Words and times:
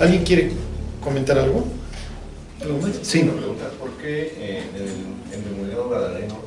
¿Alguien 0.00 0.24
quiere 0.24 0.50
comentar 1.04 1.38
algo? 1.38 1.66
¿Algo 2.62 2.78
más? 2.78 2.92
Sí. 3.02 3.20
Una 3.20 3.34
pregunta, 3.34 3.70
¿por 3.78 3.90
qué 3.98 4.32
eh, 4.34 4.62
en 4.74 4.82
el 4.82 5.38
endemoniado 5.38 5.90
Gadareno 5.90 6.40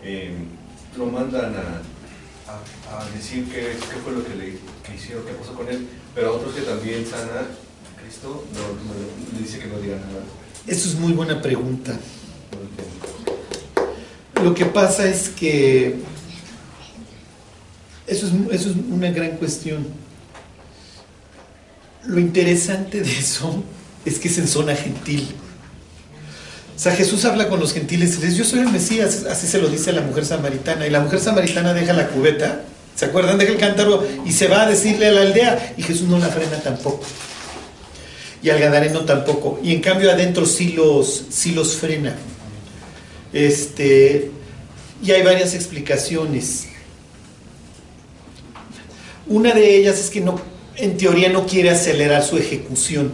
eh, 0.00 0.32
lo 0.96 1.06
mandan 1.06 1.56
a, 1.56 1.82
a, 2.96 3.10
decir 3.16 3.46
qué, 3.46 3.60
qué, 3.62 3.96
fue 4.02 4.12
lo 4.12 4.24
que 4.24 4.36
le 4.36 4.44
que 4.84 4.94
hicieron, 4.94 5.24
qué 5.26 5.32
pasó 5.32 5.54
con 5.54 5.68
él, 5.68 5.88
pero 6.14 6.28
a 6.28 6.32
otros 6.34 6.54
que 6.54 6.60
también 6.60 7.04
sana 7.04 7.48
Cristo 8.00 8.44
no, 8.54 9.36
le 9.36 9.44
dice 9.44 9.58
que 9.58 9.66
no 9.66 9.80
diga 9.80 9.96
nada? 9.96 10.22
Eso 10.68 10.88
es 10.88 10.94
muy 10.94 11.12
buena 11.14 11.42
pregunta. 11.42 11.98
Lo 14.40 14.54
que 14.54 14.66
pasa 14.66 15.08
es 15.08 15.30
que 15.30 15.96
eso 18.06 18.26
es, 18.28 18.32
eso 18.52 18.70
es 18.70 18.76
una 18.88 19.10
gran 19.10 19.36
cuestión. 19.36 20.03
Lo 22.06 22.20
interesante 22.20 23.00
de 23.00 23.10
eso 23.10 23.62
es 24.04 24.18
que 24.18 24.28
es 24.28 24.38
en 24.38 24.48
zona 24.48 24.74
gentil. 24.74 25.34
O 26.76 26.78
sea, 26.78 26.94
Jesús 26.94 27.24
habla 27.24 27.48
con 27.48 27.60
los 27.60 27.72
gentiles 27.72 28.16
y 28.18 28.22
dice, 28.22 28.36
yo 28.36 28.44
soy 28.44 28.60
el 28.60 28.68
Mesías, 28.68 29.24
así 29.30 29.46
se 29.46 29.58
lo 29.58 29.68
dice 29.68 29.90
a 29.90 29.92
la 29.92 30.02
mujer 30.02 30.26
samaritana. 30.26 30.86
Y 30.86 30.90
la 30.90 31.00
mujer 31.00 31.20
samaritana 31.20 31.72
deja 31.72 31.92
la 31.92 32.08
cubeta, 32.08 32.62
¿se 32.96 33.06
acuerdan? 33.06 33.38
Deja 33.38 33.52
el 33.52 33.58
cántaro 33.58 34.06
y 34.26 34.32
se 34.32 34.48
va 34.48 34.62
a 34.62 34.68
decirle 34.68 35.06
a 35.06 35.12
la 35.12 35.20
aldea. 35.22 35.74
Y 35.76 35.82
Jesús 35.82 36.08
no 36.08 36.18
la 36.18 36.28
frena 36.28 36.58
tampoco. 36.62 37.04
Y 38.42 38.50
al 38.50 38.58
gadareno 38.58 39.00
tampoco. 39.00 39.60
Y 39.62 39.72
en 39.72 39.80
cambio 39.80 40.10
adentro 40.10 40.46
sí 40.46 40.72
los, 40.72 41.26
sí 41.30 41.52
los 41.52 41.76
frena. 41.76 42.16
Este, 43.32 44.30
y 45.02 45.10
hay 45.12 45.22
varias 45.22 45.54
explicaciones. 45.54 46.66
Una 49.26 49.54
de 49.54 49.76
ellas 49.76 49.98
es 49.98 50.10
que 50.10 50.20
no, 50.20 50.40
en 50.76 50.96
teoría 50.96 51.28
no 51.28 51.46
quiere 51.46 51.70
acelerar 51.70 52.22
su 52.22 52.36
ejecución, 52.36 53.12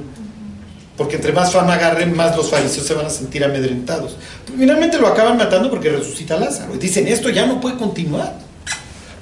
porque 0.97 1.17
entre 1.17 1.33
más 1.33 1.53
fama 1.53 1.75
agarren, 1.75 2.15
más 2.15 2.37
los 2.37 2.51
fariseos 2.51 2.87
se 2.87 2.95
van 2.95 3.07
a 3.07 3.11
sentir 3.11 3.45
amedrentados. 3.45 4.17
Finalmente 4.59 4.99
lo 4.99 5.07
acaban 5.07 5.37
matando 5.37 5.71
porque 5.71 5.91
resucita 5.91 6.37
Lázaro. 6.37 6.75
Y 6.75 6.79
dicen, 6.79 7.09
esto 7.09 7.31
ya 7.31 7.47
no 7.47 7.61
puede 7.61 7.77
continuar. 7.77 8.39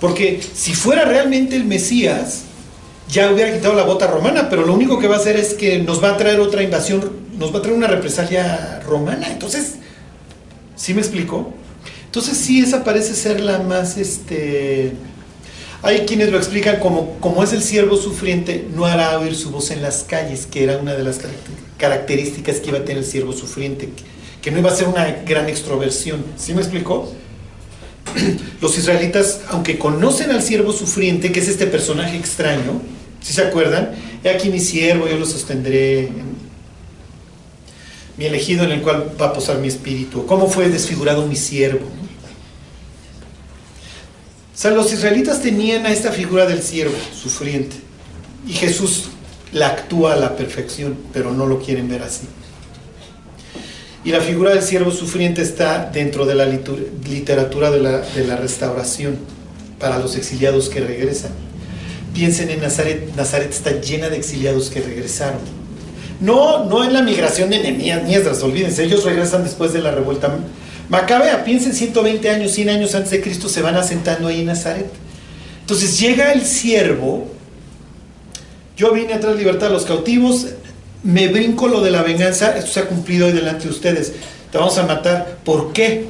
Porque 0.00 0.40
si 0.54 0.74
fuera 0.74 1.04
realmente 1.04 1.56
el 1.56 1.64
Mesías, 1.64 2.42
ya 3.08 3.30
hubiera 3.32 3.52
quitado 3.52 3.74
la 3.74 3.84
bota 3.84 4.06
romana, 4.06 4.48
pero 4.48 4.66
lo 4.66 4.74
único 4.74 4.98
que 4.98 5.08
va 5.08 5.16
a 5.16 5.18
hacer 5.18 5.36
es 5.36 5.54
que 5.54 5.78
nos 5.78 6.02
va 6.02 6.10
a 6.10 6.16
traer 6.16 6.41
otra 6.41 6.62
invasión, 6.62 7.10
nos 7.38 7.54
va 7.54 7.58
a 7.58 7.62
traer 7.62 7.76
una 7.76 7.86
represalia 7.86 8.80
romana. 8.84 9.28
Entonces, 9.30 9.76
¿sí 10.76 10.94
me 10.94 11.00
explico? 11.00 11.54
Entonces 12.04 12.38
sí, 12.38 12.60
esa 12.60 12.84
parece 12.84 13.14
ser 13.14 13.41
la 13.41 13.60
más, 13.60 13.96
este, 13.96 14.92
hay 15.82 16.00
quienes 16.00 16.30
lo 16.30 16.38
explican 16.38 16.80
como, 16.80 17.18
como 17.20 17.44
es 17.44 17.52
el 17.52 17.62
siervo 17.62 17.96
sufriente, 17.96 18.66
no 18.74 18.84
hará 18.84 19.18
oír 19.18 19.36
su 19.36 19.50
voz 19.50 19.70
en 19.70 19.80
las 19.80 20.02
calles, 20.02 20.46
que 20.46 20.64
era 20.64 20.78
una 20.78 20.94
de 20.94 21.04
las 21.04 21.20
características 21.76 22.56
que 22.56 22.70
iba 22.70 22.78
a 22.78 22.84
tener 22.84 22.98
el 22.98 23.04
siervo 23.04 23.32
sufriente, 23.32 23.88
que 24.42 24.50
no 24.50 24.58
iba 24.58 24.70
a 24.70 24.74
ser 24.74 24.88
una 24.88 25.04
gran 25.24 25.48
extroversión. 25.48 26.24
¿Sí 26.36 26.52
me 26.52 26.62
explicó? 26.62 27.12
Los 28.60 28.76
israelitas, 28.76 29.42
aunque 29.50 29.78
conocen 29.78 30.32
al 30.32 30.42
siervo 30.42 30.72
sufriente, 30.72 31.30
que 31.30 31.40
es 31.40 31.48
este 31.48 31.66
personaje 31.66 32.16
extraño, 32.16 32.80
si 33.20 33.32
se 33.32 33.42
acuerdan, 33.42 33.92
he 34.24 34.30
aquí 34.30 34.48
mi 34.48 34.60
siervo, 34.60 35.08
yo 35.08 35.16
lo 35.16 35.26
sostendré, 35.26 36.08
mi 38.16 38.24
elegido 38.24 38.64
en 38.64 38.72
el 38.72 38.82
cual 38.82 39.12
va 39.20 39.26
a 39.26 39.32
posar 39.32 39.58
mi 39.58 39.68
espíritu. 39.68 40.26
¿Cómo 40.26 40.48
fue 40.48 40.68
desfigurado 40.68 41.26
mi 41.26 41.36
siervo? 41.36 41.86
O 44.58 44.60
sea, 44.60 44.72
los 44.72 44.92
israelitas 44.92 45.40
tenían 45.40 45.86
a 45.86 45.92
esta 45.92 46.10
figura 46.10 46.44
del 46.44 46.62
siervo 46.62 46.96
sufriente 47.14 47.76
y 48.44 48.54
Jesús 48.54 49.04
la 49.52 49.68
actúa 49.68 50.14
a 50.14 50.16
la 50.16 50.36
perfección, 50.36 50.96
pero 51.12 51.32
no 51.32 51.46
lo 51.46 51.60
quieren 51.62 51.88
ver 51.88 52.02
así. 52.02 52.26
Y 54.04 54.10
la 54.10 54.20
figura 54.20 54.50
del 54.50 54.64
siervo 54.64 54.91
sufriente 54.91 55.42
está 55.42 55.88
dentro 55.92 56.26
de 56.26 56.34
la 56.34 56.44
literatura 56.44 57.70
de 57.70 57.78
la, 57.78 58.36
restauración 58.36 59.18
para 59.78 60.00
los 60.00 60.16
exiliados 60.16 60.68
que 60.68 60.80
regresan. 60.80 61.30
Piensen 62.12 62.50
en 62.50 62.60
Nazaret, 62.60 63.14
Nazaret 63.14 63.50
está 63.50 63.80
llena 63.80 64.08
de 64.08 64.16
exiliados 64.16 64.70
que 64.70 64.80
regresaron. 64.80 65.38
No, 66.20 66.64
no 66.64 66.82
en 66.82 66.94
la 66.94 67.02
migración 67.02 67.50
de 67.50 67.60
Nehemías 67.60 68.02
ni 68.02 68.16
olvídense, 68.16 68.82
ellos 68.82 69.04
regresan 69.04 69.44
después 69.44 69.72
de 69.72 69.82
la 69.82 69.92
revuelta 69.92 70.36
Macabea, 70.88 71.44
piensen 71.44 71.75
120 71.75 72.31
años, 72.31 72.53
100 72.53 72.69
años 72.71 72.94
antes 72.94 73.10
de 73.10 73.21
Cristo, 73.21 73.49
se 73.49 73.60
van 73.60 73.76
asentando 73.76 74.28
ahí 74.28 74.41
en 74.41 74.47
Nazaret. 74.47 74.91
Entonces 75.60 76.00
llega 76.00 76.32
el 76.32 76.47
siervo, 76.47 77.28
yo 78.76 78.93
vine 78.93 79.12
a 79.12 79.21
traer 79.21 79.37
libertad 79.37 79.69
a 79.69 79.72
los 79.72 79.84
cautivos, 79.84 80.47
me 81.03 81.28
brinco 81.28 81.69
lo 81.69 81.82
de 81.82 81.91
la 81.91 82.03
venganza, 82.03 82.56
esto 82.56 82.71
se 82.71 82.81
ha 82.81 82.87
cumplido 82.87 83.27
hoy 83.27 83.32
delante 83.32 83.65
de 83.65 83.71
ustedes, 83.71 84.15
te 84.50 84.56
vamos 84.56 84.78
a 84.78 84.87
matar. 84.87 85.38
¿Por 85.44 85.75
qué? 85.75 86.06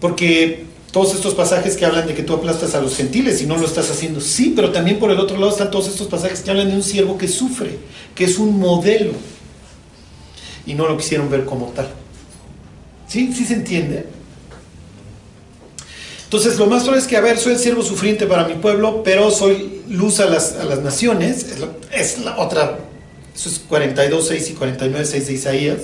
Porque 0.00 0.66
todos 0.92 1.14
estos 1.14 1.34
pasajes 1.34 1.76
que 1.76 1.86
hablan 1.86 2.06
de 2.06 2.14
que 2.14 2.22
tú 2.22 2.34
aplastas 2.34 2.74
a 2.74 2.82
los 2.82 2.94
gentiles 2.94 3.40
y 3.40 3.46
no 3.46 3.56
lo 3.56 3.66
estás 3.66 3.90
haciendo, 3.90 4.20
sí, 4.20 4.52
pero 4.54 4.70
también 4.70 4.98
por 4.98 5.10
el 5.10 5.18
otro 5.18 5.38
lado 5.38 5.50
están 5.50 5.70
todos 5.70 5.88
estos 5.88 6.08
pasajes 6.08 6.40
que 6.40 6.50
hablan 6.50 6.68
de 6.68 6.74
un 6.74 6.82
siervo 6.82 7.16
que 7.16 7.26
sufre, 7.26 7.78
que 8.14 8.24
es 8.24 8.38
un 8.38 8.58
modelo, 8.58 9.12
y 10.66 10.74
no 10.74 10.86
lo 10.86 10.98
quisieron 10.98 11.30
ver 11.30 11.46
como 11.46 11.66
tal. 11.68 11.88
¿Sí? 13.08 13.32
¿Sí 13.34 13.44
se 13.44 13.54
entiende? 13.54 14.06
Entonces, 16.28 16.58
lo 16.58 16.66
más 16.66 16.82
probable 16.82 17.00
es 17.00 17.08
que, 17.08 17.16
a 17.16 17.22
ver, 17.22 17.38
soy 17.38 17.54
el 17.54 17.58
siervo 17.58 17.82
sufriente 17.82 18.26
para 18.26 18.46
mi 18.46 18.54
pueblo, 18.54 19.02
pero 19.02 19.30
soy 19.30 19.80
luz 19.88 20.20
a 20.20 20.26
las, 20.26 20.56
a 20.56 20.64
las 20.64 20.82
naciones. 20.82 21.46
Es 21.90 22.18
la, 22.18 22.36
otra, 22.36 22.80
eso 23.34 23.48
es 23.48 23.60
42, 23.60 24.28
6 24.28 24.50
y 24.50 24.52
49, 24.52 25.06
6 25.06 25.26
de 25.26 25.32
Isaías. 25.32 25.78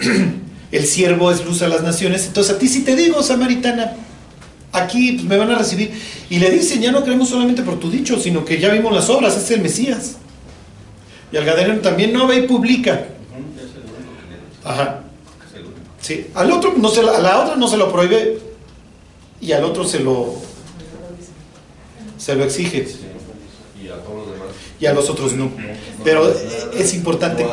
El 0.72 0.86
siervo 0.86 1.30
es 1.30 1.44
luz 1.44 1.60
a 1.60 1.68
las 1.68 1.82
naciones. 1.82 2.26
Entonces, 2.26 2.54
a 2.54 2.58
ti 2.58 2.68
sí 2.68 2.84
te 2.84 2.96
digo, 2.96 3.22
samaritana, 3.22 3.96
aquí 4.72 5.12
pues, 5.12 5.24
me 5.24 5.36
van 5.36 5.50
a 5.50 5.58
recibir. 5.58 5.92
Y 6.30 6.38
le 6.38 6.48
dicen, 6.48 6.80
ya 6.80 6.90
no 6.90 7.04
creemos 7.04 7.28
solamente 7.28 7.62
por 7.62 7.78
tu 7.78 7.90
dicho, 7.90 8.18
sino 8.18 8.46
que 8.46 8.58
ya 8.58 8.70
vimos 8.70 8.94
las 8.94 9.10
obras, 9.10 9.36
es 9.36 9.50
el 9.50 9.60
Mesías. 9.60 10.16
Y 11.32 11.36
al 11.36 11.44
gadareno 11.44 11.80
también 11.80 12.14
no 12.14 12.26
ve 12.26 12.36
y 12.36 12.42
publica. 12.42 13.04
Ajá. 14.64 15.04
Sí, 16.00 16.28
al 16.34 16.50
otro 16.50 16.74
no 16.76 16.88
se, 16.88 17.00
a 17.00 17.18
la 17.20 17.40
otra 17.40 17.56
no 17.56 17.68
se 17.68 17.76
lo 17.76 17.92
prohíbe 17.92 18.38
y 19.40 19.52
al 19.52 19.64
otro 19.64 19.84
se 19.84 20.00
lo 20.00 20.34
se 22.16 22.34
lo 22.34 22.44
exige. 22.44 22.86
Y 23.82 23.88
a 23.88 23.96
todos 23.96 24.26
los 24.26 24.32
demás. 24.32 24.48
Y 24.78 24.86
a 24.86 24.92
los 24.92 25.08
otros 25.10 25.32
no. 25.32 25.50
Pero 26.04 26.32
es 26.74 26.94
importante. 26.94 27.46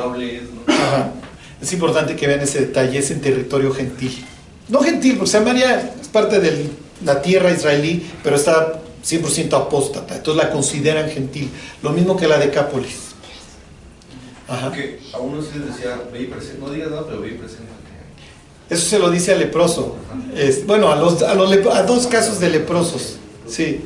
es 1.61 1.73
importante 1.73 2.15
que 2.15 2.27
vean 2.27 2.41
ese 2.41 2.59
detalle, 2.59 2.99
es 2.99 3.11
en 3.11 3.21
territorio 3.21 3.73
gentil. 3.73 4.25
No 4.69 4.81
gentil, 4.81 5.15
porque 5.17 5.31
Samaria 5.31 5.93
es 5.99 6.07
parte 6.09 6.39
de 6.39 6.69
la 7.03 7.21
tierra 7.21 7.51
israelí, 7.51 8.05
pero 8.23 8.35
está 8.35 8.81
100% 9.05 9.53
apóstata, 9.53 10.17
entonces 10.17 10.43
la 10.43 10.51
consideran 10.51 11.09
gentil. 11.09 11.49
Lo 11.81 11.91
mismo 11.91 12.17
que 12.17 12.27
la 12.27 12.37
Decápolis. 12.37 13.07
Ajá. 14.49 14.71
Que 14.71 14.99
a 15.13 15.19
uno 15.19 15.41
se 15.41 15.59
decía, 15.59 16.01
ve 16.11 16.23
y 16.23 16.25
presenta, 16.25 16.65
no 16.65 16.71
digas 16.71 16.89
nada, 16.89 17.05
pero 17.07 17.21
ve 17.21 17.29
y 17.29 17.33
presenta. 17.33 17.73
Eso 18.69 18.89
se 18.89 18.99
lo 18.99 19.09
dice 19.09 19.31
al 19.33 19.39
leproso. 19.39 19.95
bueno, 20.65 20.91
a, 20.91 20.95
los, 20.95 21.21
a, 21.21 21.31
a 21.31 21.83
dos 21.83 22.07
casos 22.07 22.39
de 22.39 22.49
leprosos. 22.49 23.17
Sí. 23.47 23.81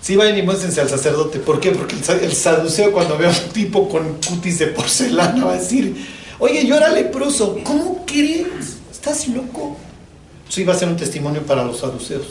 Sí, 0.00 0.16
vayan 0.16 0.36
y 0.36 0.42
muéstrense 0.42 0.82
al 0.82 0.88
sacerdote. 0.90 1.38
¿Por 1.38 1.60
qué? 1.60 1.70
Porque 1.70 1.96
el, 2.22 2.32
saduceo 2.32 2.92
cuando 2.92 3.16
ve 3.16 3.26
a 3.26 3.30
un 3.30 3.52
tipo 3.54 3.88
con 3.88 4.18
cutis 4.20 4.58
de 4.58 4.66
porcelana 4.66 5.46
va 5.46 5.52
a 5.54 5.56
decir, 5.56 5.96
oye, 6.38 6.66
yo 6.66 6.76
era 6.76 6.90
leproso. 6.90 7.58
¿Cómo 7.64 8.04
crees? 8.04 8.80
¿Estás 8.92 9.28
loco? 9.28 9.78
Eso 10.46 10.60
iba 10.60 10.74
a 10.74 10.78
ser 10.78 10.88
un 10.88 10.96
testimonio 10.96 11.40
para 11.46 11.64
los 11.64 11.78
saduceos, 11.78 12.26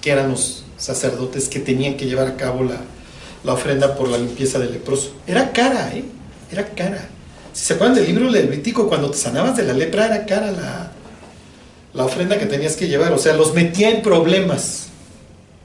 que 0.00 0.10
eran 0.10 0.30
los 0.30 0.64
sacerdotes 0.78 1.50
que 1.50 1.60
tenían 1.60 1.98
que 1.98 2.06
llevar 2.06 2.28
a 2.28 2.36
cabo 2.36 2.64
la, 2.64 2.80
la 3.44 3.52
ofrenda 3.52 3.94
por 3.94 4.08
la 4.08 4.16
limpieza 4.16 4.58
del 4.58 4.72
leproso. 4.72 5.12
Era 5.26 5.52
cara, 5.52 5.92
¿eh? 5.94 6.04
Era 6.50 6.66
cara. 6.66 7.10
Si 7.52 7.66
se 7.66 7.74
acuerdan 7.74 7.96
del 7.96 8.06
libro 8.06 8.30
levítico, 8.30 8.88
cuando 8.88 9.10
te 9.10 9.18
sanabas 9.18 9.54
de 9.54 9.64
la 9.64 9.74
lepra, 9.74 10.06
era 10.06 10.24
cara 10.24 10.50
la, 10.50 10.92
la 11.96 12.04
ofrenda 12.04 12.38
que 12.38 12.46
tenías 12.46 12.76
que 12.76 12.86
llevar. 12.86 13.12
O 13.12 13.18
sea, 13.18 13.34
los 13.34 13.54
metía 13.54 13.90
en 13.90 14.02
problemas. 14.02 14.88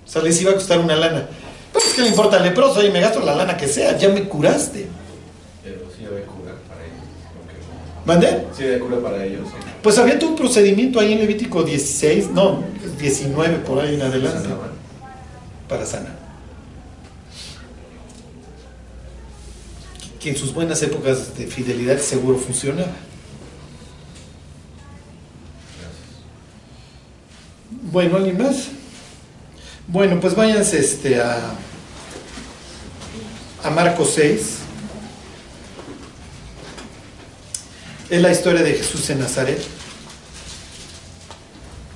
O 0.08 0.10
sea, 0.10 0.22
les 0.22 0.42
iba 0.42 0.52
a 0.52 0.56
costar 0.56 0.80
una 0.80 0.96
lana. 0.96 1.28
Pues 1.72 1.86
es 1.88 1.94
que 1.94 2.02
le 2.02 2.08
importa 2.08 2.38
al 2.38 2.44
leproso, 2.44 2.84
y 2.84 2.90
me 2.90 3.00
gasto 3.00 3.20
la 3.22 3.36
lana 3.36 3.56
que 3.56 3.68
sea, 3.68 3.98
ya 3.98 4.10
me 4.10 4.24
curaste. 4.24 4.88
Pero 5.64 5.82
sí 5.96 6.06
había 6.06 6.26
cura 6.26 6.54
para 6.68 6.84
ellos. 6.84 8.06
¿Mandé? 8.06 8.46
Sí 8.58 8.64
había 8.64 8.80
cura 8.80 9.00
para 9.00 9.24
ellos. 9.24 9.48
Pues 9.82 9.98
había 9.98 10.20
todo 10.20 10.32
un 10.32 10.36
procedimiento 10.36 11.00
ahí 11.00 11.14
en 11.14 11.20
Levítico 11.20 11.64
16, 11.64 12.32
no, 12.32 12.64
19 13.00 13.60
por 13.60 13.80
ahí 13.80 13.96
en 13.96 14.02
adelante. 14.02 14.50
Para 15.68 15.86
sanar. 15.86 16.20
Que 20.20 20.30
en 20.30 20.38
sus 20.38 20.54
buenas 20.54 20.82
épocas 20.84 21.36
de 21.38 21.48
fidelidad 21.48 21.98
seguro 22.00 22.38
funcionaba. 22.38 22.92
Bueno, 27.82 28.18
¿alguien 28.18 28.38
más? 28.38 28.68
Bueno, 29.88 30.20
pues 30.20 30.36
váyanse 30.36 30.80
este, 30.80 31.20
a, 31.20 31.38
a 33.64 33.70
Marcos 33.72 34.14
6. 34.16 34.62
es 38.12 38.22
la 38.22 38.30
historia 38.30 38.62
de 38.62 38.74
Jesús 38.74 39.10
en 39.10 39.20
Nazaret. 39.20 39.60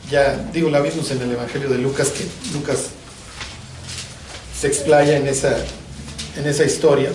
Ya 0.09 0.37
digo, 0.53 0.69
la 0.69 0.79
vimos 0.79 1.11
en 1.11 1.21
el 1.21 1.31
Evangelio 1.31 1.67
de 1.67 1.77
Lucas, 1.77 2.07
que 2.09 2.25
Lucas 2.53 2.85
se 4.57 4.67
explaya 4.67 5.17
en 5.17 5.27
esa, 5.27 5.57
en 6.38 6.47
esa 6.47 6.63
historia. 6.63 7.11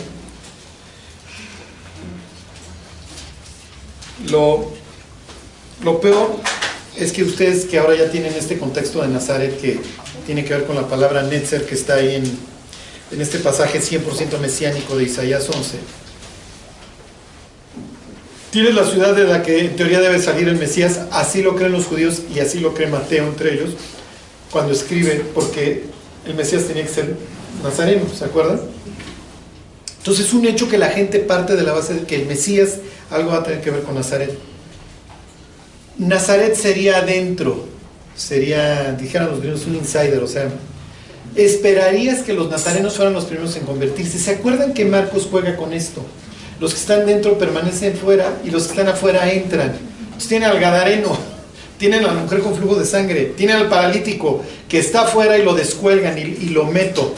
Lo, 4.28 4.70
lo 5.82 5.99
peor 5.99 6.38
es 6.96 7.12
que 7.12 7.22
ustedes 7.22 7.64
que 7.64 7.78
ahora 7.78 7.96
ya 7.96 8.10
tienen 8.10 8.34
este 8.34 8.58
contexto 8.58 9.02
de 9.02 9.08
Nazaret 9.08 9.60
que 9.60 9.78
tiene 10.26 10.44
que 10.44 10.54
ver 10.54 10.64
con 10.64 10.76
la 10.76 10.88
palabra 10.88 11.22
Netzer 11.22 11.64
que 11.64 11.75
está 11.75 11.94
ahí 11.94 12.16
en, 12.16 12.25
en 13.12 13.20
este 13.20 13.38
pasaje 13.38 13.81
100% 13.81 14.38
mesiánico 14.38 14.96
de 14.96 15.04
Isaías 15.04 15.48
11, 15.48 15.78
Tienes 18.50 18.75
la 18.75 18.84
ciudad 18.84 19.14
de 19.14 19.25
la 19.25 19.44
que 19.44 19.60
en 19.60 19.76
teoría 19.76 20.00
debe 20.00 20.20
salir 20.20 20.48
el 20.48 20.56
Mesías, 20.56 21.02
así 21.12 21.40
lo 21.40 21.54
creen 21.54 21.70
los 21.70 21.87
judíos 21.87 22.22
y 22.34 22.40
así 22.40 22.58
lo 22.58 22.75
cree 22.75 22.88
Mateo 22.88 23.28
entre 23.28 23.54
ellos, 23.54 23.70
cuando 24.50 24.72
escribe, 24.72 25.25
porque 25.32 25.84
el 26.26 26.34
Mesías 26.34 26.64
tenía 26.64 26.82
que 26.82 26.88
ser 26.88 27.14
nazareno, 27.62 28.06
¿se 28.12 28.25
acuerdan? 28.25 28.60
Entonces 29.98 30.26
es 30.26 30.32
un 30.32 30.46
hecho 30.46 30.69
que 30.69 30.78
la 30.78 30.88
gente 30.88 31.20
parte 31.20 31.54
de 31.54 31.62
la 31.62 31.72
base 31.72 31.94
de 31.94 32.06
que 32.06 32.16
el 32.16 32.26
Mesías 32.26 32.78
algo 33.12 33.31
va 33.31 33.38
a 33.38 33.42
tener 33.44 33.60
que 33.60 33.70
ver 33.70 33.82
con 33.82 33.94
Nazaret. 33.94 34.37
Nazaret 35.98 36.54
sería 36.54 36.98
adentro, 36.98 37.66
sería, 38.16 38.92
dijeran 38.92 39.31
los 39.31 39.40
gringos, 39.40 39.66
un 39.66 39.76
insider, 39.76 40.22
o 40.22 40.26
sea, 40.26 40.48
esperarías 41.37 42.22
que 42.22 42.32
los 42.32 42.50
nazarenos 42.50 42.94
fueran 42.94 43.14
los 43.14 43.25
primeros 43.25 43.56
en 43.56 43.64
convertirse. 43.64 44.19
¿Se 44.19 44.32
acuerdan 44.32 44.75
que 44.75 44.84
Marcos 44.84 45.28
juega 45.31 45.56
con 45.56 45.72
esto? 45.72 46.04
Los 46.60 46.75
que 46.75 46.81
están 46.81 47.06
dentro 47.06 47.38
permanecen 47.38 47.94
fuera 47.96 48.38
y 48.44 48.50
los 48.50 48.64
que 48.64 48.70
están 48.70 48.88
afuera 48.88 49.31
entran. 49.32 49.72
Entonces 50.04 50.28
tienen 50.28 50.50
al 50.50 50.60
gadareno, 50.60 51.16
tienen 51.78 52.04
a 52.04 52.08
la 52.08 52.14
mujer 52.14 52.40
con 52.40 52.54
flujo 52.54 52.76
de 52.76 52.87
sangre, 52.87 53.32
tienen 53.37 53.56
al 53.56 53.69
paralítico 53.69 54.42
que 54.69 54.78
está 54.78 55.02
afuera 55.02 55.38
y 55.38 55.44
lo 55.44 55.54
descuelgan 55.54 56.19
y, 56.19 56.50
lo 56.50 56.66
meto. 56.66 57.14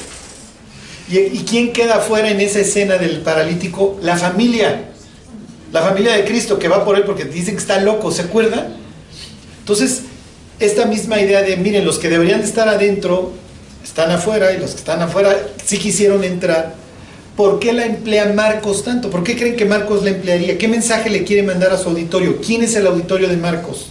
¿Y, 1.10 1.18
¿Y 1.18 1.44
quién 1.48 1.72
queda 1.72 1.96
afuera 1.96 2.30
en 2.30 2.40
esa 2.40 2.60
escena 2.60 2.96
del 2.98 3.20
paralítico? 3.20 3.98
La 4.02 4.16
familia. 4.16 4.91
La 5.72 5.82
familia 5.82 6.12
de 6.12 6.24
Cristo 6.24 6.58
que 6.58 6.68
va 6.68 6.84
por 6.84 6.96
él 6.96 7.04
porque 7.04 7.24
dicen 7.24 7.54
que 7.54 7.60
está 7.60 7.80
loco, 7.80 8.12
¿se 8.12 8.22
acuerdan? 8.22 8.76
Entonces, 9.58 10.02
esta 10.58 10.84
misma 10.84 11.20
idea 11.20 11.42
de, 11.42 11.56
miren, 11.56 11.84
los 11.84 11.98
que 11.98 12.08
deberían 12.08 12.40
de 12.40 12.46
estar 12.46 12.68
adentro 12.68 13.32
están 13.82 14.10
afuera 14.10 14.52
y 14.52 14.58
los 14.58 14.72
que 14.72 14.78
están 14.78 15.02
afuera 15.02 15.36
sí 15.64 15.78
quisieron 15.78 16.22
entrar 16.22 16.74
¿Por 17.36 17.58
qué 17.58 17.72
la 17.72 17.86
emplea 17.86 18.32
Marcos 18.32 18.84
tanto? 18.84 19.10
¿Por 19.10 19.24
qué 19.24 19.36
creen 19.36 19.56
que 19.56 19.64
Marcos 19.64 20.02
la 20.04 20.10
emplearía? 20.10 20.58
¿Qué 20.58 20.68
mensaje 20.68 21.08
le 21.08 21.24
quiere 21.24 21.42
mandar 21.42 21.72
a 21.72 21.78
su 21.78 21.88
auditorio? 21.88 22.40
¿Quién 22.40 22.62
es 22.62 22.76
el 22.76 22.86
auditorio 22.86 23.28
de 23.28 23.36
Marcos? 23.38 23.86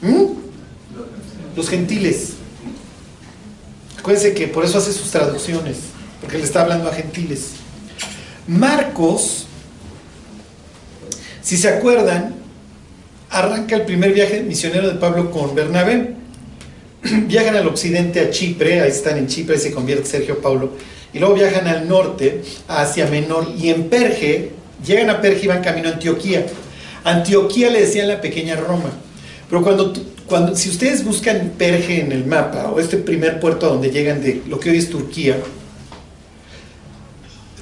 ¿Mm? 0.00 0.24
Los 1.54 1.68
gentiles. 1.68 2.30
Acuérdense 3.98 4.32
que 4.34 4.48
por 4.48 4.64
eso 4.64 4.78
hace 4.78 4.92
sus 4.92 5.10
traducciones, 5.10 5.76
porque 6.20 6.38
le 6.38 6.44
está 6.44 6.62
hablando 6.62 6.88
a 6.88 6.94
gentiles. 6.94 7.50
Marcos, 8.46 9.45
si 11.46 11.56
se 11.56 11.68
acuerdan, 11.68 12.34
arranca 13.30 13.76
el 13.76 13.82
primer 13.82 14.12
viaje 14.12 14.42
misionero 14.42 14.88
de 14.88 14.96
Pablo 14.96 15.30
con 15.30 15.54
Bernabé. 15.54 16.16
Viajan 17.04 17.54
al 17.54 17.68
occidente 17.68 18.18
a 18.18 18.30
Chipre, 18.30 18.80
ahí 18.80 18.90
están 18.90 19.16
en 19.16 19.28
Chipre, 19.28 19.56
se 19.56 19.70
convierte 19.70 20.06
Sergio 20.06 20.40
Paulo 20.40 20.72
y 21.12 21.20
luego 21.20 21.36
viajan 21.36 21.68
al 21.68 21.88
norte, 21.88 22.42
hacia 22.66 23.06
Menor, 23.06 23.46
y 23.56 23.70
en 23.70 23.88
Perge, 23.88 24.50
llegan 24.84 25.08
a 25.08 25.20
Perge 25.20 25.44
y 25.44 25.46
van 25.46 25.62
camino 25.62 25.88
a 25.88 25.92
Antioquía. 25.92 26.44
Antioquía 27.04 27.70
le 27.70 27.82
decían 27.82 28.08
la 28.08 28.20
pequeña 28.20 28.56
Roma. 28.56 28.90
Pero 29.48 29.62
cuando, 29.62 29.92
cuando, 30.26 30.56
si 30.56 30.68
ustedes 30.68 31.04
buscan 31.04 31.52
Perge 31.56 32.00
en 32.00 32.10
el 32.10 32.26
mapa, 32.26 32.72
o 32.72 32.80
este 32.80 32.96
primer 32.96 33.38
puerto 33.38 33.66
a 33.66 33.68
donde 33.68 33.92
llegan 33.92 34.20
de 34.20 34.42
lo 34.48 34.58
que 34.58 34.70
hoy 34.70 34.78
es 34.78 34.90
Turquía, 34.90 35.38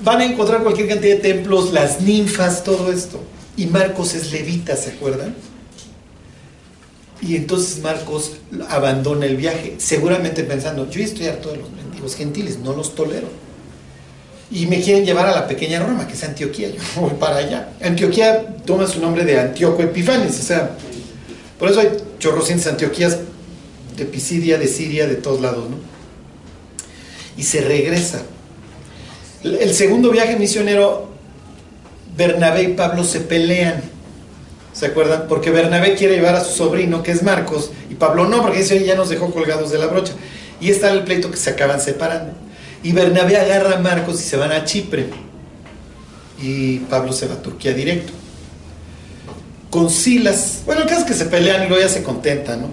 van 0.02 0.22
a 0.22 0.24
encontrar 0.24 0.62
cualquier 0.62 0.88
cantidad 0.88 1.16
de 1.16 1.20
templos, 1.20 1.70
las 1.74 2.00
ninfas, 2.00 2.64
todo 2.64 2.90
esto. 2.90 3.20
Y 3.56 3.66
Marcos 3.66 4.14
es 4.14 4.32
levita, 4.32 4.76
¿se 4.76 4.90
acuerdan? 4.90 5.34
Y 7.20 7.36
entonces 7.36 7.80
Marcos 7.80 8.32
abandona 8.68 9.26
el 9.26 9.36
viaje, 9.36 9.76
seguramente 9.78 10.44
pensando, 10.44 10.90
yo 10.90 11.02
estoy 11.02 11.26
harto 11.26 11.50
de 11.50 11.58
los 11.58 11.70
mendigos 11.70 12.16
gentiles, 12.16 12.58
no 12.58 12.74
los 12.74 12.94
tolero 12.94 13.44
y 14.50 14.66
me 14.66 14.80
quieren 14.80 15.04
llevar 15.04 15.26
a 15.26 15.32
la 15.32 15.48
pequeña 15.48 15.80
Roma, 15.80 16.06
que 16.06 16.14
es 16.14 16.22
Antioquía. 16.22 16.70
Yo 16.70 17.00
voy 17.00 17.14
para 17.18 17.36
allá. 17.36 17.70
Antioquía 17.82 18.56
toma 18.64 18.86
su 18.86 19.00
nombre 19.00 19.24
de 19.24 19.40
Antíoco 19.40 19.82
Epifanes, 19.82 20.38
o 20.38 20.42
sea, 20.42 20.76
por 21.58 21.70
eso 21.70 21.80
hay 21.80 21.88
chorrocientas 22.18 22.68
Antioquías 22.68 23.18
de 23.96 24.04
Pisidia, 24.04 24.58
de 24.58 24.68
Siria, 24.68 25.06
de 25.06 25.16
todos 25.16 25.40
lados, 25.40 25.68
¿no? 25.68 25.76
Y 27.36 27.42
se 27.42 27.62
regresa. 27.62 28.22
El 29.42 29.74
segundo 29.74 30.10
viaje 30.10 30.36
misionero, 30.36 31.10
Bernabé 32.16 32.62
y 32.62 32.68
Pablo 32.68 33.04
se 33.04 33.20
pelean. 33.20 33.82
¿Se 34.72 34.86
acuerdan? 34.86 35.26
Porque 35.28 35.50
Bernabé 35.50 35.94
quiere 35.94 36.16
llevar 36.16 36.34
a 36.34 36.44
su 36.44 36.56
sobrino, 36.56 37.02
que 37.02 37.12
es 37.12 37.22
Marcos, 37.22 37.70
y 37.90 37.94
Pablo 37.94 38.26
no, 38.26 38.42
porque 38.42 38.58
dice, 38.58 38.84
ya 38.84 38.96
nos 38.96 39.08
dejó 39.08 39.30
colgados 39.30 39.70
de 39.70 39.78
la 39.78 39.86
brocha. 39.86 40.12
Y 40.60 40.70
está 40.70 40.90
el 40.90 41.04
pleito 41.04 41.30
que 41.30 41.36
se 41.36 41.50
acaban 41.50 41.80
separando. 41.80 42.32
Y 42.82 42.92
Bernabé 42.92 43.36
agarra 43.36 43.76
a 43.76 43.80
Marcos 43.80 44.20
y 44.20 44.24
se 44.24 44.36
van 44.36 44.52
a 44.52 44.64
Chipre. 44.64 45.06
Y 46.42 46.78
Pablo 46.80 47.12
se 47.12 47.28
va 47.28 47.34
a 47.34 47.42
Turquía 47.42 47.72
directo. 47.72 48.12
Con 49.70 49.90
Silas, 49.90 50.62
bueno, 50.66 50.82
el 50.82 50.88
caso 50.88 51.00
es 51.00 51.06
que 51.06 51.14
se 51.14 51.26
pelean 51.26 51.64
y 51.64 51.68
luego 51.68 51.82
ya 51.82 51.88
se 51.88 52.02
contentan, 52.02 52.62
¿no? 52.62 52.68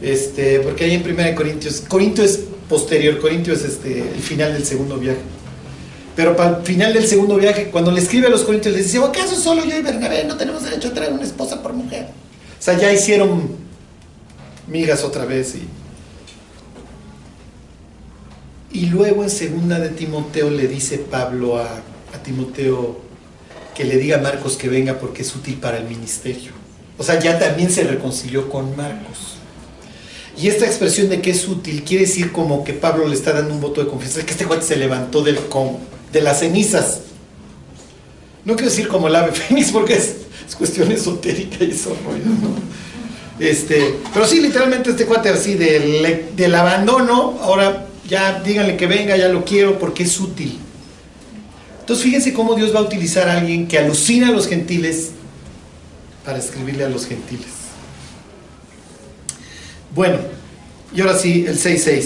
Este, 0.00 0.60
porque 0.60 0.84
ahí 0.84 0.94
en 0.94 1.10
1 1.10 1.34
Corintios, 1.34 1.82
Corintio 1.88 2.22
es 2.22 2.40
posterior, 2.68 3.18
Corintio 3.18 3.54
es 3.54 3.64
este, 3.64 4.00
el 4.00 4.20
final 4.20 4.52
del 4.52 4.64
segundo 4.64 4.98
viaje. 4.98 5.20
Pero 6.16 6.34
para 6.34 6.58
el 6.58 6.64
final 6.64 6.94
del 6.94 7.06
segundo 7.06 7.36
viaje, 7.36 7.70
cuando 7.70 7.92
le 7.92 8.00
escribe 8.00 8.26
a 8.26 8.30
los 8.30 8.42
Corintios, 8.42 8.74
les 8.74 8.86
dice, 8.86 9.04
¿acaso 9.04 9.36
solo 9.36 9.64
yo 9.64 9.76
y 9.76 9.82
Bernabé 9.82 10.24
no 10.24 10.36
tenemos 10.36 10.64
derecho 10.64 10.88
a 10.88 10.94
traer 10.94 11.12
una 11.12 11.24
esposa 11.24 11.62
por 11.62 11.74
mujer? 11.74 12.08
O 12.58 12.62
sea, 12.62 12.76
ya 12.78 12.90
hicieron 12.90 13.54
migas 14.66 15.04
otra 15.04 15.26
vez 15.26 15.54
y 18.76 18.86
luego 18.86 19.22
en 19.22 19.30
segunda 19.30 19.78
de 19.78 19.88
Timoteo 19.88 20.50
le 20.50 20.68
dice 20.68 20.98
Pablo 20.98 21.58
a, 21.58 21.82
Timoteo 22.22 22.98
que 23.74 23.84
le 23.84 23.96
diga 23.96 24.18
a 24.18 24.20
Marcos 24.20 24.56
que 24.56 24.68
venga 24.68 24.98
porque 24.98 25.22
es 25.22 25.34
útil 25.34 25.56
para 25.56 25.78
el 25.78 25.84
ministerio. 25.84 26.52
O 26.98 27.02
sea, 27.02 27.18
ya 27.18 27.38
también 27.38 27.70
se 27.70 27.84
reconcilió 27.84 28.48
con 28.48 28.74
Marcos. 28.76 29.36
Y 30.36 30.48
esta 30.48 30.66
expresión 30.66 31.08
de 31.08 31.20
que 31.20 31.30
es 31.30 31.46
útil 31.46 31.84
quiere 31.84 32.04
decir 32.04 32.32
como 32.32 32.64
que 32.64 32.72
Pablo 32.72 33.06
le 33.06 33.14
está 33.14 33.32
dando 33.32 33.54
un 33.54 33.60
voto 33.60 33.82
de 33.82 33.88
confianza, 33.88 34.24
que 34.26 34.32
este 34.32 34.46
cuate 34.46 34.64
se 34.64 34.76
levantó 34.76 35.22
del 35.22 35.38
de 36.16 36.22
las 36.22 36.40
cenizas. 36.40 37.00
No 38.44 38.54
quiero 38.54 38.70
decir 38.70 38.88
como 38.88 39.08
el 39.08 39.16
ave 39.16 39.32
fénix 39.32 39.70
porque 39.70 39.94
es, 39.94 40.16
cuestión 40.56 40.90
esotérica 40.90 41.62
y 41.62 41.72
eso 41.72 41.94
Este, 43.38 43.96
pero 44.14 44.26
sí, 44.26 44.40
literalmente 44.40 44.90
este 44.90 45.04
cuate 45.04 45.28
así 45.28 45.54
del, 45.54 46.30
del 46.34 46.54
abandono, 46.54 47.38
ahora 47.42 47.86
ya 48.08 48.40
díganle 48.40 48.78
que 48.78 48.86
venga, 48.86 49.16
ya 49.16 49.28
lo 49.28 49.44
quiero 49.44 49.78
porque 49.78 50.04
es 50.04 50.18
útil. 50.18 50.58
Entonces 51.80 52.02
fíjense 52.02 52.32
cómo 52.32 52.54
Dios 52.54 52.74
va 52.74 52.78
a 52.78 52.82
utilizar 52.82 53.28
a 53.28 53.36
alguien 53.36 53.68
que 53.68 53.78
alucina 53.78 54.28
a 54.28 54.32
los 54.32 54.48
gentiles 54.48 55.10
para 56.24 56.38
escribirle 56.38 56.84
a 56.84 56.88
los 56.88 57.06
gentiles. 57.06 57.46
Bueno, 59.94 60.18
y 60.94 61.00
ahora 61.02 61.18
sí, 61.18 61.44
el 61.46 61.58
6.6, 61.58 62.04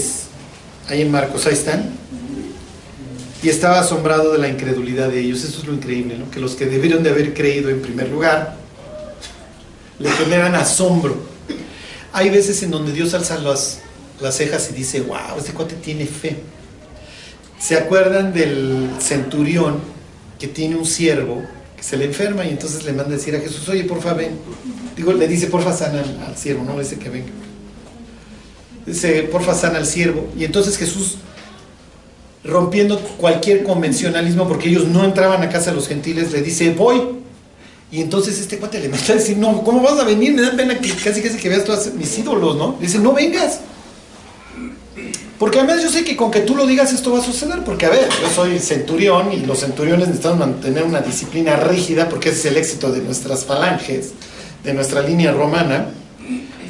ahí 0.88 1.02
en 1.02 1.10
Marcos, 1.10 1.46
ahí 1.46 1.52
están. 1.52 2.00
Y 3.42 3.48
estaba 3.48 3.80
asombrado 3.80 4.32
de 4.32 4.38
la 4.38 4.48
incredulidad 4.48 5.08
de 5.08 5.20
ellos. 5.20 5.44
Eso 5.44 5.60
es 5.60 5.66
lo 5.66 5.72
increíble, 5.72 6.18
¿no? 6.18 6.30
Que 6.30 6.40
los 6.40 6.54
que 6.54 6.66
debieron 6.66 7.02
de 7.02 7.10
haber 7.10 7.32
creído 7.32 7.70
en 7.70 7.80
primer 7.80 8.08
lugar, 8.08 8.56
le 9.98 10.10
generan 10.10 10.54
asombro. 10.54 11.16
Hay 12.12 12.30
veces 12.30 12.62
en 12.62 12.70
donde 12.70 12.92
Dios 12.92 13.14
alza 13.14 13.38
las, 13.38 13.80
las 14.20 14.36
cejas 14.36 14.68
y 14.70 14.74
dice, 14.74 15.00
wow, 15.02 15.38
este 15.38 15.52
cuate 15.52 15.76
tiene 15.76 16.06
fe. 16.06 16.36
¿Se 17.58 17.76
acuerdan 17.76 18.32
del 18.32 18.90
centurión 19.00 19.78
que 20.38 20.48
tiene 20.48 20.76
un 20.76 20.86
siervo 20.86 21.42
que 21.76 21.82
se 21.82 21.96
le 21.96 22.06
enferma 22.06 22.44
y 22.44 22.48
entonces 22.48 22.84
le 22.84 22.92
manda 22.92 23.12
decir 23.12 23.36
a 23.36 23.40
Jesús, 23.40 23.68
oye, 23.68 23.84
porfa, 23.84 24.14
ven? 24.14 24.38
Digo, 24.96 25.12
le 25.12 25.28
dice, 25.28 25.46
porfa, 25.46 25.72
sana 25.72 26.02
al, 26.26 26.36
siervo, 26.36 26.64
no 26.64 26.76
le 26.76 26.82
dice 26.82 26.98
que 26.98 27.10
venga. 27.10 27.30
Dice, 28.86 29.22
porfa, 29.24 29.54
sana 29.54 29.78
al 29.78 29.86
siervo. 29.86 30.30
Y 30.36 30.44
entonces 30.44 30.76
Jesús, 30.76 31.18
rompiendo 32.44 32.98
cualquier 33.18 33.62
convencionalismo, 33.62 34.48
porque 34.48 34.68
ellos 34.68 34.86
no 34.86 35.04
entraban 35.04 35.42
a 35.42 35.48
casa 35.48 35.70
de 35.70 35.76
los 35.76 35.88
gentiles, 35.88 36.32
le 36.32 36.42
dice, 36.42 36.72
voy. 36.72 37.02
Y 37.92 38.00
entonces 38.00 38.38
este 38.40 38.58
cuate 38.58 38.78
le 38.80 38.88
manda 38.88 39.04
a 39.08 39.16
decir, 39.16 39.36
no, 39.36 39.62
¿cómo 39.62 39.82
vas 39.82 39.98
a 39.98 40.04
venir? 40.04 40.32
Me 40.32 40.42
da 40.42 40.52
pena 40.52 40.78
que 40.78 40.90
casi 40.90 41.20
casi 41.20 41.36
que 41.36 41.48
veas 41.48 41.64
todos 41.64 41.92
mis 41.94 42.18
ídolos, 42.18 42.56
¿no? 42.56 42.76
Le 42.80 42.86
dice, 42.86 42.98
no 42.98 43.12
vengas. 43.12 43.60
Porque 45.40 45.58
además 45.58 45.82
yo 45.82 45.88
sé 45.88 46.04
que 46.04 46.16
con 46.16 46.30
que 46.30 46.40
tú 46.40 46.54
lo 46.54 46.66
digas 46.66 46.92
esto 46.92 47.12
va 47.12 47.18
a 47.18 47.22
suceder, 47.22 47.64
porque 47.64 47.86
a 47.86 47.88
ver, 47.88 48.08
yo 48.20 48.28
soy 48.28 48.58
centurión 48.58 49.32
y 49.32 49.38
los 49.38 49.60
centuriones 49.60 50.08
necesitan 50.08 50.38
mantener 50.38 50.84
una 50.84 51.00
disciplina 51.00 51.56
rígida 51.56 52.10
porque 52.10 52.28
ese 52.28 52.40
es 52.40 52.44
el 52.44 52.56
éxito 52.58 52.92
de 52.92 53.00
nuestras 53.00 53.46
falanges, 53.46 54.12
de 54.62 54.74
nuestra 54.74 55.00
línea 55.00 55.32
romana. 55.32 55.86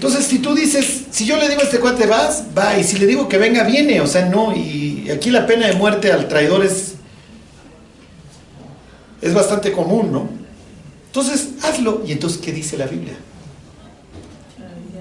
Entonces, 0.01 0.25
si 0.25 0.39
tú 0.39 0.55
dices, 0.55 1.03
si 1.11 1.27
yo 1.27 1.37
le 1.37 1.47
digo 1.47 1.61
a 1.61 1.65
este 1.65 1.79
cuate 1.79 2.07
vas, 2.07 2.45
va, 2.57 2.79
y 2.79 2.85
si 2.85 2.99
le 2.99 3.07
digo 3.07 3.29
que 3.29 3.37
venga, 3.37 3.65
viene, 3.65 4.01
o 4.01 4.07
sea, 4.07 4.25
no, 4.31 4.57
y 4.57 5.11
aquí 5.11 5.29
la 5.29 5.47
pena 5.47 5.67
de 5.67 5.75
muerte 5.75 6.11
al 6.11 6.27
traidor 6.27 6.65
es, 6.65 6.95
bastante 9.35 9.73
común, 9.73 10.11
¿no? 10.11 10.27
Entonces, 11.05 11.51
hazlo. 11.63 12.03
¿Y 12.07 12.13
entonces 12.13 12.41
qué 12.41 12.51
dice 12.51 12.79
la 12.79 12.87
Biblia? 12.87 13.13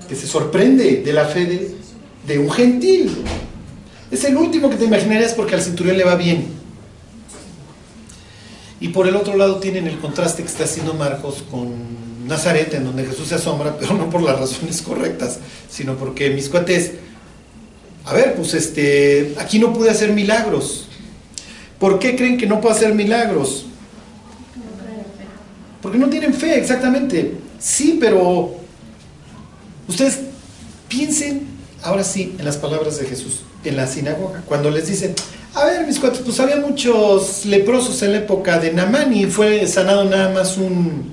Que 0.09 0.17
se 0.17 0.27
sorprende 0.27 0.97
de 0.97 1.13
la 1.13 1.23
fe 1.23 1.45
de, 1.45 1.75
de 2.27 2.37
un 2.37 2.51
gentil. 2.51 3.23
Es 4.11 4.25
el 4.25 4.35
último 4.35 4.69
que 4.69 4.75
te 4.75 4.83
imaginarías 4.83 5.31
porque 5.31 5.55
al 5.55 5.61
cinturón 5.61 5.97
le 5.97 6.03
va 6.03 6.15
bien. 6.15 6.45
Y 8.81 8.89
por 8.89 9.07
el 9.07 9.15
otro 9.15 9.37
lado 9.37 9.61
tienen 9.61 9.87
el 9.87 9.97
contraste 9.97 10.41
que 10.41 10.49
está 10.49 10.65
haciendo 10.65 10.93
Marcos 10.93 11.41
con 11.49 12.08
Nazaret, 12.29 12.73
en 12.73 12.85
donde 12.85 13.05
Jesús 13.05 13.27
se 13.27 13.35
asombra, 13.35 13.77
pero 13.79 13.93
no 13.95 14.09
por 14.09 14.21
las 14.21 14.39
razones 14.39 14.81
correctas, 14.81 15.39
sino 15.69 15.95
porque 15.95 16.29
mis 16.29 16.47
cuates, 16.47 16.91
a 18.05 18.13
ver, 18.13 18.35
pues 18.35 18.53
este, 18.53 19.35
aquí 19.37 19.59
no 19.59 19.73
pude 19.73 19.89
hacer 19.89 20.13
milagros. 20.13 20.87
¿Por 21.77 21.99
qué 21.99 22.15
creen 22.15 22.37
que 22.37 22.45
no 22.45 22.61
puedo 22.61 22.75
hacer 22.75 22.93
milagros? 22.93 23.65
Porque 25.81 25.97
no 25.97 26.09
tienen 26.09 26.33
fe, 26.33 26.57
exactamente. 26.57 27.35
Sí, 27.57 27.97
pero 27.99 28.55
ustedes 29.87 30.19
piensen 30.87 31.47
ahora 31.83 32.03
sí 32.03 32.35
en 32.37 32.45
las 32.45 32.57
palabras 32.57 32.99
de 32.99 33.05
Jesús 33.05 33.43
en 33.63 33.75
la 33.75 33.87
sinagoga, 33.87 34.41
cuando 34.45 34.69
les 34.69 34.87
dicen, 34.87 35.13
a 35.53 35.65
ver, 35.65 35.85
mis 35.85 35.99
cuates, 35.99 36.19
pues 36.19 36.39
había 36.39 36.57
muchos 36.57 37.45
leprosos 37.45 38.01
en 38.03 38.13
la 38.13 38.17
época 38.19 38.59
de 38.59 38.71
Namán 38.71 39.13
y 39.13 39.25
fue 39.25 39.67
sanado 39.67 40.05
nada 40.05 40.33
más 40.33 40.57
un, 40.57 41.11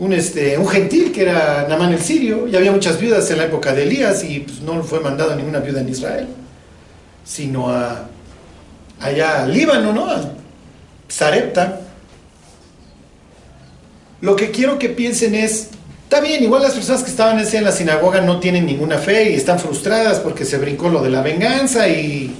un, 0.00 0.14
este, 0.14 0.56
un 0.56 0.66
gentil 0.66 1.12
que 1.12 1.22
era 1.22 1.66
Namán 1.68 1.92
el 1.92 2.00
sirio, 2.00 2.48
y 2.48 2.56
había 2.56 2.72
muchas 2.72 2.98
viudas 2.98 3.30
en 3.30 3.38
la 3.38 3.44
época 3.44 3.72
de 3.74 3.82
Elías 3.82 4.24
y 4.24 4.40
pues, 4.40 4.60
no 4.62 4.82
fue 4.82 5.00
mandado 5.00 5.36
ninguna 5.36 5.60
viuda 5.60 5.82
en 5.82 5.90
Israel, 5.90 6.26
sino 7.22 7.68
a 7.68 8.08
allá 8.98 9.44
al 9.44 9.52
Líbano, 9.52 9.92
¿no? 9.92 10.10
A 10.10 10.22
Zarepta. 11.10 11.82
Lo 14.22 14.36
que 14.36 14.50
quiero 14.50 14.78
que 14.78 14.88
piensen 14.88 15.34
es, 15.34 15.68
Está 16.10 16.20
bien, 16.20 16.42
igual 16.42 16.62
las 16.62 16.72
personas 16.72 17.04
que 17.04 17.10
estaban 17.10 17.38
en 17.38 17.64
la 17.64 17.70
sinagoga 17.70 18.20
no 18.20 18.40
tienen 18.40 18.66
ninguna 18.66 18.98
fe 18.98 19.30
y 19.30 19.34
están 19.34 19.60
frustradas 19.60 20.18
porque 20.18 20.44
se 20.44 20.58
brincó 20.58 20.88
lo 20.88 21.00
de 21.04 21.08
la 21.08 21.22
venganza 21.22 21.88
y, 21.88 22.34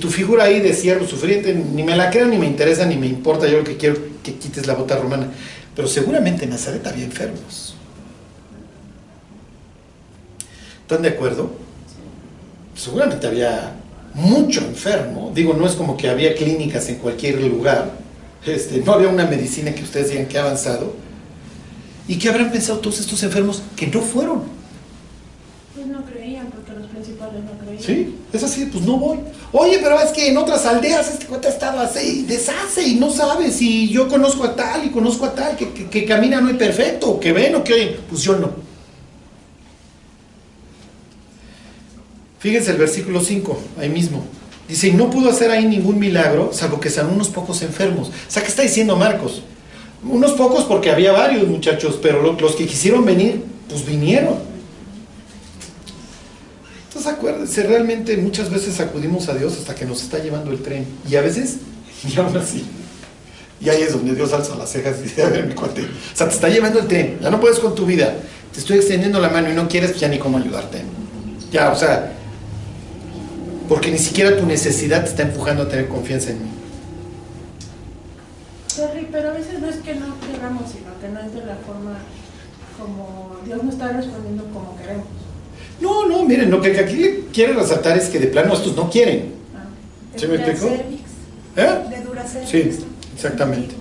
tu 0.00 0.08
figura 0.08 0.44
ahí 0.44 0.60
de 0.60 0.72
siervo 0.72 1.06
sufriente 1.06 1.52
ni 1.52 1.82
me 1.82 1.94
la 1.96 2.08
creo, 2.08 2.24
ni 2.24 2.38
me 2.38 2.46
interesa, 2.46 2.86
ni 2.86 2.96
me 2.96 3.06
importa. 3.06 3.46
Yo 3.46 3.58
lo 3.58 3.64
que 3.64 3.76
quiero 3.76 3.96
que 4.22 4.36
quites 4.36 4.66
la 4.66 4.72
bota 4.72 4.96
romana. 4.96 5.28
Pero 5.74 5.88
seguramente 5.88 6.44
en 6.44 6.50
Nazaret 6.50 6.86
había 6.86 7.04
enfermos. 7.04 7.74
¿Están 10.82 11.02
de 11.02 11.08
acuerdo? 11.08 11.50
Seguramente 12.76 13.26
había 13.26 13.74
mucho 14.12 14.60
enfermo. 14.60 15.32
Digo, 15.34 15.54
no 15.54 15.66
es 15.66 15.72
como 15.72 15.96
que 15.96 16.08
había 16.08 16.34
clínicas 16.34 16.88
en 16.88 16.96
cualquier 16.96 17.40
lugar. 17.40 17.92
Este, 18.46 18.78
no 18.78 18.92
había 18.92 19.08
una 19.08 19.26
medicina 19.26 19.74
que 19.74 19.82
ustedes 19.82 20.10
digan 20.10 20.26
que 20.26 20.38
ha 20.38 20.42
avanzado 20.42 21.04
¿Y 22.06 22.18
qué 22.18 22.28
habrán 22.28 22.50
pensado 22.50 22.80
todos 22.80 23.00
estos 23.00 23.22
enfermos 23.22 23.62
que 23.76 23.86
no 23.86 24.00
fueron? 24.00 24.42
Pues 25.74 25.86
no 25.86 26.04
creían, 26.04 26.46
porque 26.48 26.72
los 26.72 26.86
principales 26.88 27.42
no 27.44 27.52
creían. 27.58 27.82
Sí, 27.82 28.16
es 28.32 28.42
así, 28.42 28.66
pues 28.66 28.84
no 28.84 28.98
voy. 28.98 29.18
Oye, 29.56 29.78
pero 29.80 30.00
es 30.00 30.10
que 30.10 30.30
en 30.30 30.36
otras 30.36 30.66
aldeas 30.66 31.08
este 31.08 31.26
cuate 31.26 31.46
ha 31.46 31.50
estado 31.52 31.78
así, 31.78 32.24
deshace 32.26 32.82
y 32.82 32.96
no 32.96 33.08
sabes. 33.08 33.62
Y 33.62 33.88
yo 33.88 34.08
conozco 34.08 34.42
a 34.42 34.56
tal 34.56 34.84
y 34.84 34.90
conozco 34.90 35.26
a 35.26 35.32
tal 35.32 35.56
que, 35.56 35.72
que, 35.72 36.04
camina 36.04 36.40
no 36.40 36.50
es 36.50 36.56
perfecto, 36.56 37.20
que 37.20 37.32
ven 37.32 37.54
o 37.54 37.62
que 37.62 37.74
oyen. 37.74 37.96
Pues 38.10 38.22
yo 38.22 38.36
no. 38.36 38.50
Fíjense 42.40 42.72
el 42.72 42.78
versículo 42.78 43.20
5, 43.20 43.60
ahí 43.78 43.88
mismo. 43.88 44.24
Dice, 44.68 44.88
y 44.88 44.92
no 44.92 45.08
pudo 45.08 45.30
hacer 45.30 45.52
ahí 45.52 45.66
ningún 45.66 46.00
milagro, 46.00 46.50
salvo 46.52 46.80
que 46.80 46.90
sean 46.90 47.10
unos 47.10 47.28
pocos 47.28 47.62
enfermos. 47.62 48.08
O 48.08 48.12
sea, 48.26 48.42
¿qué 48.42 48.48
está 48.48 48.62
diciendo 48.62 48.96
Marcos? 48.96 49.44
Unos 50.02 50.32
pocos 50.32 50.64
porque 50.64 50.90
había 50.90 51.12
varios 51.12 51.46
muchachos, 51.46 52.00
pero 52.02 52.20
los 52.32 52.56
que 52.56 52.66
quisieron 52.66 53.04
venir, 53.04 53.44
pues 53.68 53.86
vinieron. 53.86 54.53
Entonces 56.94 57.12
acuérdense, 57.12 57.64
realmente 57.64 58.16
muchas 58.16 58.50
veces 58.50 58.78
acudimos 58.78 59.28
a 59.28 59.34
Dios 59.34 59.54
hasta 59.58 59.74
que 59.74 59.84
nos 59.84 60.02
está 60.02 60.18
llevando 60.20 60.52
el 60.52 60.62
tren. 60.62 60.86
Y 61.10 61.16
a 61.16 61.22
veces, 61.22 61.56
y 62.08 62.16
aún 62.18 62.36
así. 62.36 62.64
Y 63.60 63.68
ahí 63.68 63.82
es 63.82 63.92
donde 63.92 64.14
Dios 64.14 64.32
alza 64.32 64.54
las 64.54 64.70
cejas 64.70 64.96
y 65.00 65.02
dice, 65.04 65.22
a 65.22 65.28
ver, 65.28 65.46
mi 65.46 65.54
cuate. 65.54 65.82
O 65.82 66.16
sea, 66.16 66.28
te 66.28 66.34
está 66.34 66.48
llevando 66.48 66.78
el 66.78 66.86
tren, 66.86 67.18
ya 67.20 67.30
no 67.30 67.40
puedes 67.40 67.58
con 67.58 67.74
tu 67.74 67.84
vida. 67.84 68.14
Te 68.52 68.60
estoy 68.60 68.76
extendiendo 68.76 69.20
la 69.20 69.28
mano 69.28 69.50
y 69.50 69.54
no 69.54 69.68
quieres, 69.68 69.90
pues 69.90 70.00
ya 70.00 70.08
ni 70.08 70.18
cómo 70.18 70.38
ayudarte. 70.38 70.82
Ya, 71.50 71.72
o 71.72 71.76
sea, 71.76 72.12
porque 73.68 73.90
ni 73.90 73.98
siquiera 73.98 74.36
tu 74.36 74.46
necesidad 74.46 75.02
te 75.02 75.10
está 75.10 75.22
empujando 75.22 75.64
a 75.64 75.68
tener 75.68 75.88
confianza 75.88 76.30
en 76.30 76.42
mí 76.42 76.50
pero 79.14 79.30
a 79.30 79.32
veces 79.34 79.60
no 79.60 79.68
es 79.68 79.76
que 79.76 79.94
no 79.94 80.06
queramos, 80.20 80.70
sino 80.72 80.98
que 81.00 81.08
no 81.08 81.20
es 81.20 81.32
de 81.32 81.46
la 81.46 81.54
forma 81.54 81.98
como 82.76 83.36
Dios 83.44 83.62
no 83.62 83.70
está 83.70 83.92
respondiendo 83.92 84.44
como 84.52 84.76
queremos. 84.76 85.23
No, 85.84 86.06
no, 86.06 86.24
miren, 86.24 86.50
lo 86.50 86.62
que 86.62 86.78
aquí 86.78 87.26
quiere 87.30 87.52
resaltar 87.52 87.98
es 87.98 88.08
que 88.08 88.18
de 88.18 88.28
plano 88.28 88.54
estos 88.54 88.74
no 88.74 88.88
quieren. 88.88 89.34
Ah, 89.54 89.66
¿Se 90.16 90.26
me 90.26 90.36
explicó? 90.36 90.74
¿Eh? 91.56 91.78
De 91.90 92.46
Sí, 92.46 92.70
exactamente. 93.14 93.74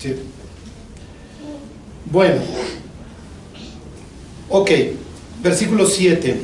Sí. 0.00 0.14
Bueno. 2.06 2.40
Ok, 4.48 4.70
versículo 5.42 5.84
7. 5.86 6.40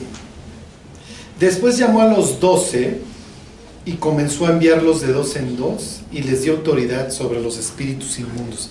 Después 1.41 1.79
llamó 1.79 2.03
a 2.03 2.09
los 2.09 2.39
doce 2.39 2.99
y 3.87 3.93
comenzó 3.93 4.47
a 4.47 4.51
enviarlos 4.51 5.01
de 5.01 5.11
dos 5.11 5.37
en 5.37 5.57
dos 5.57 6.03
y 6.13 6.21
les 6.21 6.43
dio 6.43 6.53
autoridad 6.53 7.11
sobre 7.11 7.41
los 7.41 7.57
espíritus 7.57 8.19
inmundos. 8.19 8.69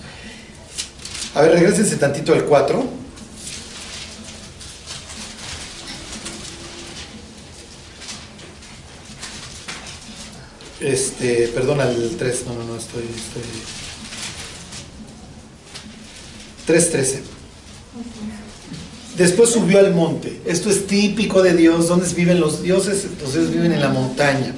A 1.34 1.42
ver, 1.42 1.52
regresense 1.54 1.96
tantito 1.96 2.32
al 2.32 2.44
4. 2.44 3.05
Este, 10.80 11.48
perdón, 11.48 11.80
al 11.80 12.10
3, 12.18 12.44
no, 12.46 12.54
no, 12.54 12.64
no, 12.64 12.76
estoy, 12.76 13.04
estoy... 13.04 13.42
3.13. 16.68 17.20
Después 19.16 19.50
subió 19.50 19.78
al 19.78 19.94
monte. 19.94 20.40
Esto 20.44 20.68
es 20.68 20.86
típico 20.86 21.42
de 21.42 21.54
Dios. 21.54 21.88
¿Dónde 21.88 22.06
viven 22.14 22.40
los 22.40 22.62
dioses? 22.62 23.04
Entonces 23.04 23.50
viven 23.50 23.72
en 23.72 23.80
la 23.80 23.88
montaña. 23.88 24.52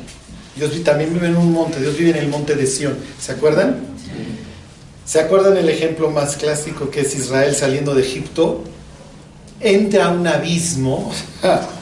Dios 0.58 0.72
también 0.82 1.12
vive 1.12 1.28
en 1.28 1.36
un 1.36 1.52
monte, 1.52 1.80
Dios 1.80 1.96
vive 1.96 2.10
en 2.10 2.16
el 2.16 2.28
monte 2.28 2.56
de 2.56 2.66
Sión. 2.66 2.96
¿Se 3.20 3.30
acuerdan? 3.30 3.76
¿Se 5.04 5.20
acuerdan 5.20 5.56
el 5.56 5.68
ejemplo 5.68 6.10
más 6.10 6.36
clásico 6.36 6.90
que 6.90 7.02
es 7.02 7.14
Israel 7.14 7.54
saliendo 7.54 7.94
de 7.94 8.02
Egipto? 8.02 8.64
Entra 9.60 10.06
a 10.06 10.10
un 10.10 10.26
abismo, 10.26 11.12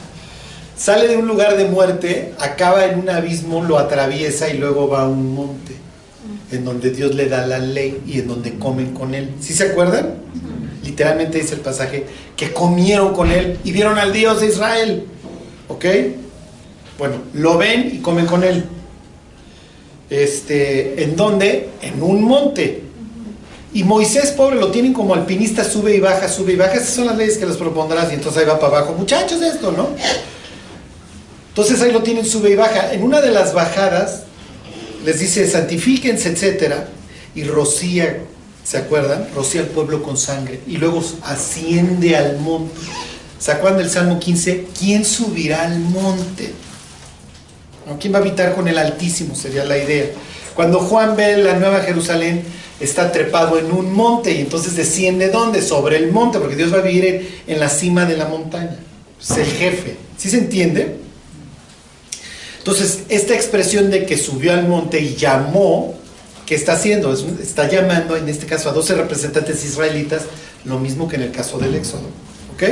sale 0.77 1.07
de 1.07 1.17
un 1.17 1.27
lugar 1.27 1.57
de 1.57 1.65
muerte, 1.65 2.33
acaba 2.39 2.85
en 2.85 2.99
un 2.99 3.09
abismo, 3.09 3.63
lo 3.63 3.77
atraviesa 3.77 4.49
y 4.49 4.57
luego 4.57 4.87
va 4.87 5.01
a 5.01 5.07
un 5.07 5.33
monte, 5.33 5.73
en 6.51 6.63
donde 6.63 6.91
Dios 6.91 7.15
le 7.15 7.27
da 7.27 7.45
la 7.45 7.59
ley 7.59 8.01
y 8.05 8.19
en 8.19 8.27
donde 8.27 8.57
comen 8.57 8.93
con 8.93 9.15
él. 9.15 9.31
¿Sí 9.41 9.53
se 9.53 9.65
acuerdan? 9.71 10.15
Literalmente 10.83 11.39
dice 11.39 11.55
el 11.55 11.61
pasaje 11.61 12.05
que 12.37 12.53
comieron 12.53 13.13
con 13.13 13.31
él 13.31 13.57
y 13.63 13.71
vieron 13.71 13.97
al 13.97 14.13
Dios 14.13 14.39
de 14.39 14.47
Israel. 14.47 15.05
¿Ok? 15.67 15.85
Bueno, 16.97 17.15
lo 17.33 17.57
ven 17.57 17.91
y 17.93 17.97
comen 17.99 18.25
con 18.25 18.43
él. 18.43 18.63
Este, 20.09 21.03
¿En 21.03 21.15
dónde? 21.15 21.69
En 21.81 22.01
un 22.01 22.23
monte. 22.23 22.83
Y 23.73 23.83
Moisés, 23.83 24.31
pobre, 24.31 24.55
lo 24.55 24.71
tienen 24.71 24.93
como 24.93 25.13
alpinista, 25.13 25.63
sube 25.63 25.95
y 25.95 25.99
baja, 25.99 26.29
sube 26.29 26.53
y 26.53 26.55
baja. 26.55 26.75
Esas 26.75 26.91
son 26.91 27.07
las 27.07 27.17
leyes 27.17 27.37
que 27.37 27.45
les 27.45 27.57
propondrás 27.57 28.11
y 28.11 28.15
entonces 28.15 28.41
ahí 28.41 28.47
va 28.47 28.59
para 28.59 28.77
abajo. 28.77 28.93
Muchachos, 28.97 29.41
esto, 29.41 29.71
¿no? 29.71 29.89
Entonces 31.57 31.81
ahí 31.81 31.91
lo 31.91 32.03
tienen, 32.03 32.23
sube 32.23 32.51
y 32.51 32.55
baja. 32.55 32.93
En 32.93 33.01
una 33.01 33.19
de 33.19 33.31
las 33.31 33.51
bajadas 33.51 34.25
les 35.03 35.19
dice, 35.19 35.49
santifíquense, 35.49 36.29
etcétera, 36.29 36.87
y 37.33 37.45
rocía, 37.45 38.19
¿se 38.63 38.77
acuerdan? 38.77 39.27
Rocía 39.33 39.61
al 39.61 39.67
pueblo 39.69 40.03
con 40.03 40.17
sangre. 40.17 40.59
Y 40.67 40.77
luego 40.77 41.03
asciende 41.23 42.15
al 42.15 42.37
monte. 42.37 42.75
¿Se 43.39 43.51
acuerdan 43.51 43.79
del 43.79 43.89
Salmo 43.89 44.19
15? 44.19 44.67
¿Quién 44.77 45.03
subirá 45.03 45.63
al 45.63 45.79
monte? 45.79 46.53
¿Quién 47.99 48.13
va 48.13 48.19
a 48.19 48.21
habitar 48.21 48.53
con 48.53 48.67
el 48.67 48.77
Altísimo? 48.77 49.33
Sería 49.33 49.65
la 49.65 49.79
idea. 49.79 50.11
Cuando 50.53 50.77
Juan 50.77 51.15
ve 51.15 51.37
la 51.37 51.55
Nueva 51.55 51.79
Jerusalén, 51.79 52.43
está 52.79 53.11
trepado 53.11 53.57
en 53.57 53.71
un 53.71 53.91
monte 53.95 54.31
y 54.31 54.41
entonces 54.41 54.75
desciende 54.75 55.29
¿dónde? 55.29 55.63
Sobre 55.63 55.97
el 55.97 56.11
monte, 56.11 56.37
porque 56.37 56.55
Dios 56.55 56.71
va 56.71 56.77
a 56.77 56.81
vivir 56.81 57.41
en, 57.47 57.59
la 57.59 57.69
cima 57.69 58.05
de 58.05 58.15
la 58.15 58.27
montaña. 58.27 58.77
Es 59.19 59.31
el 59.31 59.47
jefe. 59.47 59.97
¿Sí 60.17 60.29
se 60.29 60.37
entiende? 60.37 61.06
Entonces, 62.67 63.03
esta 63.07 63.33
expresión 63.33 63.89
de 63.89 64.05
que 64.05 64.17
subió 64.17 64.51
al 64.51 64.67
monte 64.67 64.99
y 64.99 65.15
llamó, 65.15 65.95
¿qué 66.45 66.53
está 66.53 66.73
haciendo? 66.73 67.13
está 67.41 67.69
llamando, 67.69 68.17
en 68.17 68.27
este 68.27 68.45
caso, 68.45 68.69
a 68.69 68.73
12 68.73 68.95
representantes 68.95 69.63
israelitas, 69.63 70.23
lo 70.65 70.77
mismo 70.77 71.07
que 71.07 71.15
en 71.15 71.21
el 71.21 71.31
caso 71.31 71.59
del 71.59 71.75
Éxodo. 71.75 72.09
¿Ok? 72.53 72.63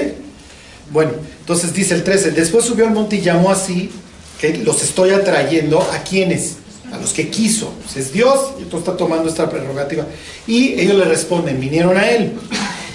Bueno, 0.92 1.14
entonces 1.40 1.74
dice 1.74 1.94
el 1.94 2.04
13, 2.04 2.32
después 2.32 2.66
subió 2.66 2.86
al 2.86 2.94
monte 2.94 3.16
y 3.16 3.22
llamó 3.22 3.50
así, 3.50 3.90
que 4.38 4.58
los 4.58 4.84
estoy 4.84 5.12
atrayendo 5.12 5.82
a 5.82 6.04
quienes, 6.04 6.58
a 6.92 6.98
los 6.98 7.14
que 7.14 7.30
quiso. 7.30 7.74
Pues 7.86 7.96
es 7.96 8.12
Dios, 8.12 8.56
y 8.60 8.66
tú 8.66 8.80
está 8.80 8.98
tomando 8.98 9.30
esta 9.30 9.50
prerrogativa. 9.50 10.06
Y 10.46 10.74
ellos 10.78 10.98
le 10.98 11.06
responden, 11.06 11.58
vinieron 11.58 11.96
a 11.96 12.10
él. 12.10 12.34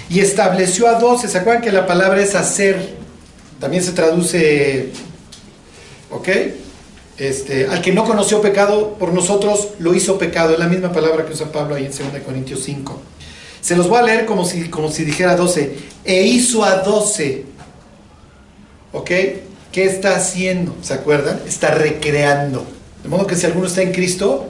Y 0.07 0.19
estableció 0.19 0.87
a 0.87 0.99
12, 0.99 1.27
¿se 1.27 1.35
acuerdan 1.39 1.63
que 1.63 1.71
la 1.71 1.87
palabra 1.87 2.21
es 2.21 2.35
hacer? 2.35 2.93
También 3.59 3.83
se 3.83 3.93
traduce, 3.93 4.91
¿ok? 6.11 6.29
Este, 7.21 7.67
al 7.67 7.83
que 7.83 7.91
no 7.91 8.03
conoció 8.03 8.41
pecado 8.41 8.95
por 8.95 9.13
nosotros, 9.13 9.75
lo 9.77 9.93
hizo 9.93 10.17
pecado. 10.17 10.53
Es 10.53 10.59
la 10.59 10.65
misma 10.65 10.91
palabra 10.91 11.23
que 11.23 11.33
usa 11.33 11.51
Pablo 11.51 11.75
ahí 11.75 11.85
en 11.85 11.91
2 11.91 12.23
Corintios 12.25 12.63
5. 12.63 12.99
Se 13.61 13.75
los 13.75 13.87
voy 13.87 13.99
a 13.99 14.01
leer 14.01 14.25
como 14.25 14.43
si, 14.43 14.69
como 14.71 14.89
si 14.89 15.03
dijera 15.03 15.35
12. 15.35 15.71
E 16.03 16.23
hizo 16.23 16.63
a 16.63 16.77
12. 16.77 17.43
¿Ok? 18.93 19.11
¿Qué 19.71 19.85
está 19.85 20.15
haciendo? 20.15 20.75
¿Se 20.81 20.95
acuerdan? 20.95 21.39
Está 21.47 21.69
recreando. 21.75 22.65
De 23.03 23.09
modo 23.09 23.27
que 23.27 23.35
si 23.35 23.45
alguno 23.45 23.67
está 23.67 23.83
en 23.83 23.91
Cristo, 23.91 24.49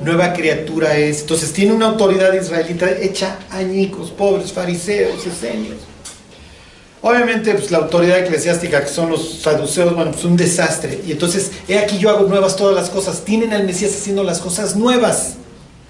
nueva 0.00 0.32
criatura 0.32 0.96
es. 0.96 1.22
Entonces 1.22 1.52
tiene 1.52 1.72
una 1.72 1.86
autoridad 1.86 2.32
israelita 2.34 2.88
hecha 2.88 3.40
añicos, 3.50 4.12
pobres, 4.12 4.52
fariseos, 4.52 5.26
esenios. 5.26 5.78
Obviamente, 7.04 7.52
pues 7.54 7.72
la 7.72 7.78
autoridad 7.78 8.20
eclesiástica, 8.20 8.80
que 8.80 8.88
son 8.88 9.10
los 9.10 9.40
saduceos, 9.40 9.94
bueno, 9.94 10.12
pues 10.12 10.24
un 10.24 10.36
desastre. 10.36 11.00
Y 11.04 11.10
entonces, 11.12 11.50
he 11.66 11.78
aquí 11.78 11.98
yo 11.98 12.10
hago 12.10 12.28
nuevas 12.28 12.56
todas 12.56 12.76
las 12.76 12.90
cosas. 12.90 13.24
Tienen 13.24 13.52
al 13.52 13.64
Mesías 13.64 13.92
haciendo 13.92 14.22
las 14.22 14.38
cosas 14.38 14.76
nuevas. 14.76 15.34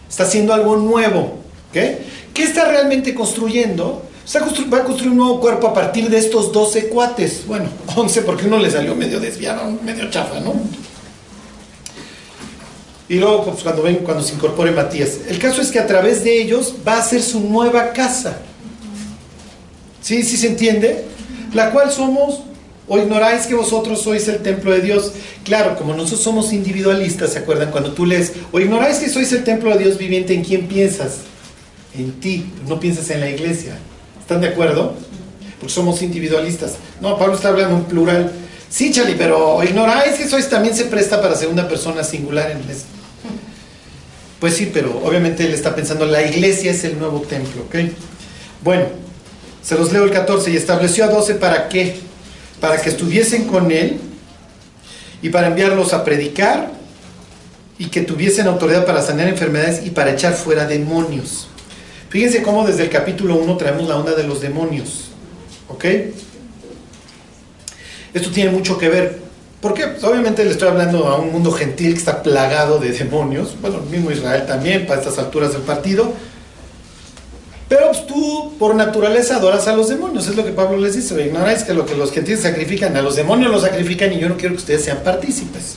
Está 0.08 0.22
haciendo 0.24 0.54
algo 0.54 0.76
nuevo. 0.76 1.38
¿Qué 1.72 2.42
está 2.42 2.66
realmente 2.66 3.14
construyendo? 3.14 4.02
va 4.72 4.78
a 4.78 4.84
construir 4.84 5.10
un 5.10 5.18
nuevo 5.18 5.40
cuerpo 5.40 5.66
a 5.66 5.74
partir 5.74 6.08
de 6.08 6.16
estos 6.16 6.50
12 6.52 6.88
cuates. 6.88 7.46
Bueno, 7.46 7.68
11 7.96 8.22
porque 8.22 8.46
uno 8.46 8.58
le 8.58 8.70
salió 8.70 8.94
medio 8.94 9.20
desviado, 9.20 9.70
medio 9.84 10.08
chafa, 10.10 10.40
¿no? 10.40 10.54
Y 13.08 13.16
luego, 13.16 13.44
pues, 13.44 13.62
cuando 13.62 13.82
ven, 13.82 13.96
cuando 13.96 14.22
se 14.22 14.34
incorpore 14.34 14.70
Matías. 14.70 15.18
El 15.28 15.38
caso 15.38 15.60
es 15.60 15.70
que 15.70 15.78
a 15.78 15.86
través 15.86 16.24
de 16.24 16.40
ellos 16.40 16.74
va 16.86 16.98
a 16.98 17.02
ser 17.02 17.20
su 17.20 17.40
nueva 17.40 17.92
casa. 17.92 18.38
¿Sí? 20.02 20.22
¿Sí 20.24 20.36
se 20.36 20.48
entiende? 20.48 21.04
La 21.54 21.70
cual 21.70 21.90
somos, 21.90 22.40
o 22.88 22.98
ignoráis 22.98 23.46
que 23.46 23.54
vosotros 23.54 24.02
sois 24.02 24.26
el 24.28 24.38
templo 24.38 24.72
de 24.72 24.80
Dios. 24.80 25.12
Claro, 25.44 25.76
como 25.76 25.94
nosotros 25.94 26.22
somos 26.22 26.52
individualistas, 26.52 27.32
¿se 27.32 27.38
acuerdan? 27.38 27.70
Cuando 27.70 27.92
tú 27.92 28.04
lees, 28.04 28.32
o 28.50 28.60
ignoráis 28.60 28.98
que 28.98 29.08
sois 29.08 29.32
el 29.32 29.44
templo 29.44 29.70
de 29.70 29.84
Dios 29.84 29.98
viviente, 29.98 30.34
¿en 30.34 30.44
quién 30.44 30.66
piensas? 30.66 31.18
En 31.96 32.12
ti, 32.20 32.50
no 32.68 32.80
piensas 32.80 33.08
en 33.10 33.20
la 33.20 33.30
iglesia. 33.30 33.78
¿Están 34.20 34.40
de 34.40 34.48
acuerdo? 34.48 34.94
Porque 35.60 35.72
somos 35.72 36.02
individualistas. 36.02 36.74
No, 37.00 37.18
Pablo 37.18 37.34
está 37.34 37.48
hablando 37.48 37.76
en 37.76 37.84
plural. 37.84 38.32
Sí, 38.68 38.90
Chali, 38.90 39.14
pero 39.16 39.62
ignoráis 39.62 40.14
que 40.14 40.26
sois 40.26 40.48
también 40.48 40.74
se 40.74 40.86
presta 40.86 41.20
para 41.20 41.36
segunda 41.36 41.68
persona 41.68 42.02
singular 42.02 42.50
en 42.50 42.58
el 42.58 42.64
Pues 44.40 44.54
sí, 44.56 44.70
pero 44.72 45.02
obviamente 45.04 45.44
él 45.44 45.52
está 45.52 45.74
pensando, 45.74 46.06
la 46.06 46.22
iglesia 46.22 46.70
es 46.70 46.82
el 46.84 46.98
nuevo 46.98 47.20
templo, 47.20 47.62
¿ok? 47.64 47.76
Bueno, 48.64 48.86
se 49.62 49.76
los 49.76 49.92
leo 49.92 50.04
el 50.04 50.10
14. 50.10 50.50
Y 50.50 50.56
estableció 50.56 51.04
a 51.04 51.08
12 51.08 51.36
para 51.36 51.68
qué? 51.68 51.96
Para 52.60 52.80
que 52.80 52.90
estuviesen 52.90 53.44
con 53.44 53.70
él 53.70 54.00
y 55.22 55.28
para 55.28 55.48
enviarlos 55.48 55.92
a 55.92 56.04
predicar 56.04 56.70
y 57.78 57.86
que 57.86 58.02
tuviesen 58.02 58.46
autoridad 58.46 58.84
para 58.84 59.02
sanar 59.02 59.28
enfermedades 59.28 59.84
y 59.84 59.90
para 59.90 60.12
echar 60.12 60.34
fuera 60.34 60.66
demonios. 60.66 61.48
Fíjense 62.10 62.42
cómo 62.42 62.66
desde 62.66 62.82
el 62.84 62.90
capítulo 62.90 63.36
1 63.36 63.56
traemos 63.56 63.88
la 63.88 63.96
onda 63.96 64.14
de 64.14 64.24
los 64.24 64.40
demonios. 64.40 65.08
¿Ok? 65.68 65.84
Esto 68.12 68.30
tiene 68.30 68.50
mucho 68.50 68.76
que 68.76 68.88
ver. 68.88 69.18
¿Por 69.60 69.74
qué? 69.74 69.86
Pues 69.86 70.04
obviamente 70.04 70.44
le 70.44 70.50
estoy 70.50 70.68
hablando 70.68 71.06
a 71.06 71.16
un 71.16 71.32
mundo 71.32 71.52
gentil 71.52 71.92
que 71.92 71.98
está 71.98 72.22
plagado 72.22 72.78
de 72.78 72.90
demonios. 72.92 73.56
Bueno, 73.60 73.78
el 73.78 73.88
mismo 73.88 74.10
Israel 74.10 74.44
también, 74.46 74.86
para 74.86 75.00
estas 75.00 75.18
alturas 75.18 75.52
del 75.52 75.62
partido. 75.62 76.12
Pero 77.72 77.86
pues, 77.86 78.06
tú, 78.06 78.52
por 78.58 78.74
naturaleza, 78.74 79.36
adoras 79.36 79.66
a 79.66 79.74
los 79.74 79.88
demonios. 79.88 80.28
Es 80.28 80.36
lo 80.36 80.44
que 80.44 80.52
Pablo 80.52 80.76
les 80.76 80.94
dice. 80.94 81.18
Ignoráis 81.24 81.62
que 81.62 81.72
lo 81.72 81.86
que 81.86 81.96
los 81.96 82.12
gentiles 82.12 82.42
sacrifican, 82.42 82.94
a 82.98 83.00
los 83.00 83.16
demonios 83.16 83.50
los 83.50 83.62
sacrifican 83.62 84.12
y 84.12 84.18
yo 84.18 84.28
no 84.28 84.36
quiero 84.36 84.54
que 84.54 84.60
ustedes 84.60 84.84
sean 84.84 84.98
partícipes. 85.02 85.76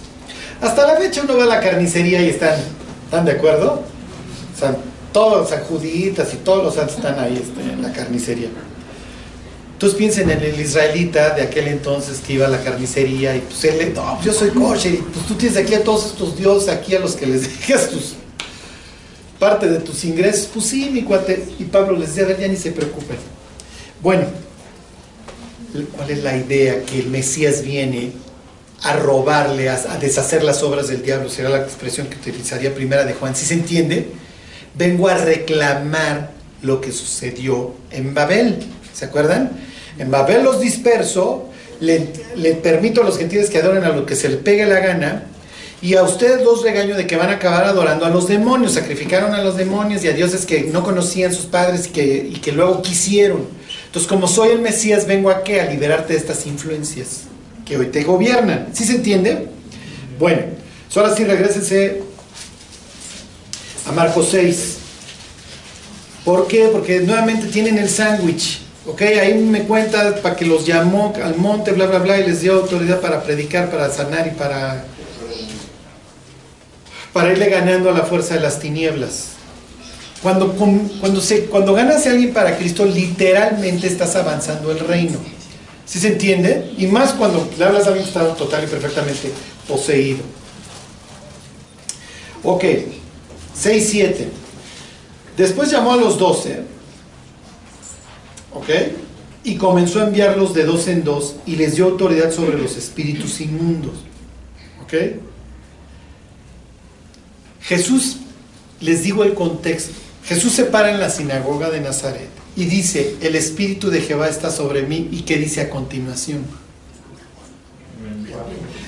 Hasta 0.59 0.85
la 0.85 0.99
fecha 0.99 1.21
uno 1.23 1.37
va 1.37 1.43
a 1.43 1.47
la 1.47 1.61
carnicería 1.61 2.21
y 2.21 2.31
están, 2.31 2.59
¿están 3.05 3.23
de 3.23 3.31
acuerdo? 3.31 3.81
O 4.53 4.59
sea, 4.59 4.75
todos 5.13 5.49
los 5.49 5.61
juditas 5.61 6.33
y 6.33 6.37
todos 6.37 6.65
los 6.65 6.75
santos 6.75 6.97
están 6.97 7.17
ahí 7.17 7.41
este, 7.41 7.61
en 7.61 7.81
la 7.81 7.93
carnicería. 7.93 8.49
Entonces 9.71 9.97
piensen 9.97 10.29
en 10.29 10.41
el 10.41 10.59
israelita 10.59 11.29
de 11.29 11.43
aquel 11.43 11.69
entonces 11.69 12.19
que 12.19 12.33
iba 12.33 12.47
a 12.47 12.49
la 12.49 12.61
carnicería 12.61 13.37
y 13.37 13.39
pues 13.39 13.63
él, 13.63 13.93
no, 13.95 14.21
yo 14.21 14.33
soy 14.33 14.49
coche 14.49 14.89
y 14.89 14.97
pues 14.97 15.25
tú 15.27 15.35
tienes 15.35 15.57
aquí 15.57 15.73
a 15.73 15.81
todos 15.81 16.07
estos 16.07 16.35
dioses 16.35 16.67
aquí 16.67 16.93
a 16.93 16.99
los 16.99 17.15
que 17.15 17.25
les 17.25 17.43
dejas 17.67 17.89
tus 17.89 18.15
parte 19.39 19.67
de 19.69 19.79
tus 19.79 20.03
ingresos, 20.05 20.49
pues 20.53 20.65
sí, 20.65 20.89
mi 20.91 21.03
cuate. 21.03 21.43
Y 21.59 21.65
Pablo 21.65 21.97
les 21.97 22.09
decía, 22.09 22.23
a 22.23 22.27
ver, 22.27 22.39
ya 22.39 22.47
ni 22.47 22.55
se 22.55 22.71
preocupen. 22.71 23.17
Bueno, 24.01 24.25
¿cuál 25.95 26.09
es 26.09 26.23
la 26.23 26.37
idea? 26.37 26.83
Que 26.83 26.99
el 26.99 27.07
Mesías 27.07 27.61
viene 27.61 28.11
a 28.83 28.93
robarle, 28.93 29.69
a, 29.69 29.97
deshacer 29.99 30.43
las 30.43 30.61
obras 30.61 30.87
del 30.87 31.01
diablo, 31.01 31.29
será 31.29 31.49
la 31.49 31.61
expresión 31.61 32.07
que 32.07 32.17
utilizaría 32.17 32.73
primera 32.73 33.03
de 33.03 33.13
Juan. 33.13 33.35
Si 33.35 33.45
se 33.45 33.55
entiende, 33.55 34.09
vengo 34.75 35.07
a 35.07 35.17
reclamar 35.17 36.31
lo 36.61 36.81
que 36.81 36.91
sucedió 36.91 37.73
en 37.91 38.13
Babel. 38.13 38.59
¿Se 38.93 39.05
acuerdan? 39.05 39.51
En 39.97 40.11
Babel 40.11 40.43
los 40.43 40.59
disperso, 40.59 41.49
le, 41.79 42.09
le 42.35 42.53
permito 42.53 43.01
a 43.01 43.05
los 43.05 43.17
gentiles 43.17 43.49
que 43.49 43.57
adoren 43.57 43.83
a 43.83 43.89
lo 43.89 44.05
que 44.05 44.15
se 44.15 44.29
les 44.29 44.37
pegue 44.37 44.65
la 44.65 44.79
gana, 44.79 45.23
y 45.81 45.95
a 45.95 46.03
ustedes 46.03 46.43
los 46.43 46.63
regaño 46.63 46.95
de 46.95 47.05
que 47.05 47.15
van 47.15 47.29
a 47.29 47.33
acabar 47.33 47.65
adorando 47.65 48.05
a 48.05 48.09
los 48.09 48.27
demonios, 48.27 48.73
sacrificaron 48.73 49.33
a 49.33 49.43
los 49.43 49.57
demonios 49.57 50.03
y 50.03 50.07
a 50.07 50.13
dioses 50.13 50.45
que 50.45 50.61
no 50.61 50.83
conocían 50.83 51.33
sus 51.33 51.45
padres 51.45 51.87
y 51.87 51.89
que, 51.89 52.33
que 52.41 52.51
luego 52.51 52.81
quisieron. 52.81 53.47
Entonces, 53.85 54.07
como 54.07 54.27
soy 54.27 54.49
el 54.49 54.59
Mesías, 54.59 55.05
vengo 55.05 55.29
a 55.29 55.43
qué? 55.43 55.61
A 55.61 55.65
liberarte 55.65 56.13
de 56.13 56.19
estas 56.19 56.45
influencias 56.47 57.23
que 57.65 57.77
hoy 57.77 57.87
te 57.87 58.03
gobiernan. 58.03 58.69
¿Sí 58.73 58.83
se 58.83 58.95
entiende? 58.95 59.47
Bueno, 60.19 60.43
ahora 60.95 61.15
sí 61.15 61.23
regresense 61.23 62.01
a 63.87 63.91
Marcos 63.91 64.29
6. 64.31 64.77
¿Por 66.23 66.47
qué? 66.47 66.69
Porque 66.71 67.01
nuevamente 67.01 67.47
tienen 67.47 67.77
el 67.77 67.89
sándwich. 67.89 68.61
Ok, 68.87 69.01
ahí 69.01 69.33
me 69.35 69.63
cuenta 69.63 70.15
para 70.21 70.35
que 70.35 70.45
los 70.45 70.65
llamó 70.65 71.13
al 71.23 71.35
monte, 71.37 71.71
bla, 71.71 71.87
bla, 71.87 71.99
bla, 71.99 72.19
y 72.19 72.27
les 72.27 72.41
dio 72.41 72.53
autoridad 72.53 73.01
para 73.01 73.23
predicar, 73.23 73.69
para 73.69 73.89
sanar 73.89 74.27
y 74.27 74.31
para 74.31 74.85
para 77.15 77.31
irle 77.31 77.47
ganando 77.47 77.89
a 77.89 77.93
la 77.93 78.03
fuerza 78.03 78.33
de 78.33 78.41
las 78.41 78.59
tinieblas. 78.59 79.27
Cuando, 80.21 80.51
cuando, 80.51 81.21
se, 81.21 81.45
cuando 81.45 81.73
ganas 81.73 82.05
a 82.05 82.09
alguien 82.09 82.33
para 82.33 82.57
Cristo, 82.57 82.83
literalmente 82.83 83.87
estás 83.87 84.17
avanzando 84.17 84.69
el 84.69 84.79
reino. 84.79 85.19
¿Sí 85.85 85.97
se 85.97 86.09
entiende? 86.09 86.73
Y 86.77 86.87
más 86.87 87.13
cuando 87.13 87.49
le 87.57 87.63
hablas 87.63 87.85
a 87.85 87.91
alguien 87.91 88.05
que 88.05 88.11
total 88.11 88.65
y 88.65 88.67
perfectamente 88.67 89.31
poseído. 89.65 90.19
Ok, 92.43 92.65
6, 93.53 93.87
7. 93.91 94.27
Después 95.37 95.71
llamó 95.71 95.93
a 95.93 95.95
los 95.95 96.19
12. 96.19 96.63
¿Ok? 98.55 98.69
Y 99.45 99.55
comenzó 99.55 100.01
a 100.01 100.07
enviarlos 100.07 100.53
de 100.53 100.65
dos 100.65 100.89
en 100.89 101.05
dos 101.05 101.37
y 101.45 101.55
les 101.55 101.77
dio 101.77 101.85
autoridad 101.85 102.33
sobre 102.33 102.57
los 102.57 102.75
espíritus 102.75 103.39
inmundos. 103.39 103.93
¿Ok? 104.83 104.95
Jesús, 107.67 108.17
les 108.79 109.03
digo 109.03 109.23
el 109.23 109.33
contexto, 109.33 109.91
Jesús 110.25 110.53
se 110.53 110.65
para 110.65 110.91
en 110.91 110.99
la 110.99 111.09
sinagoga 111.09 111.69
de 111.69 111.81
Nazaret 111.81 112.29
y 112.55 112.65
dice, 112.65 113.15
el 113.21 113.35
Espíritu 113.35 113.89
de 113.89 114.01
Jehová 114.01 114.29
está 114.29 114.51
sobre 114.51 114.83
mí 114.83 115.09
y 115.11 115.21
¿qué 115.21 115.37
dice 115.37 115.61
a 115.61 115.69
continuación? 115.69 116.45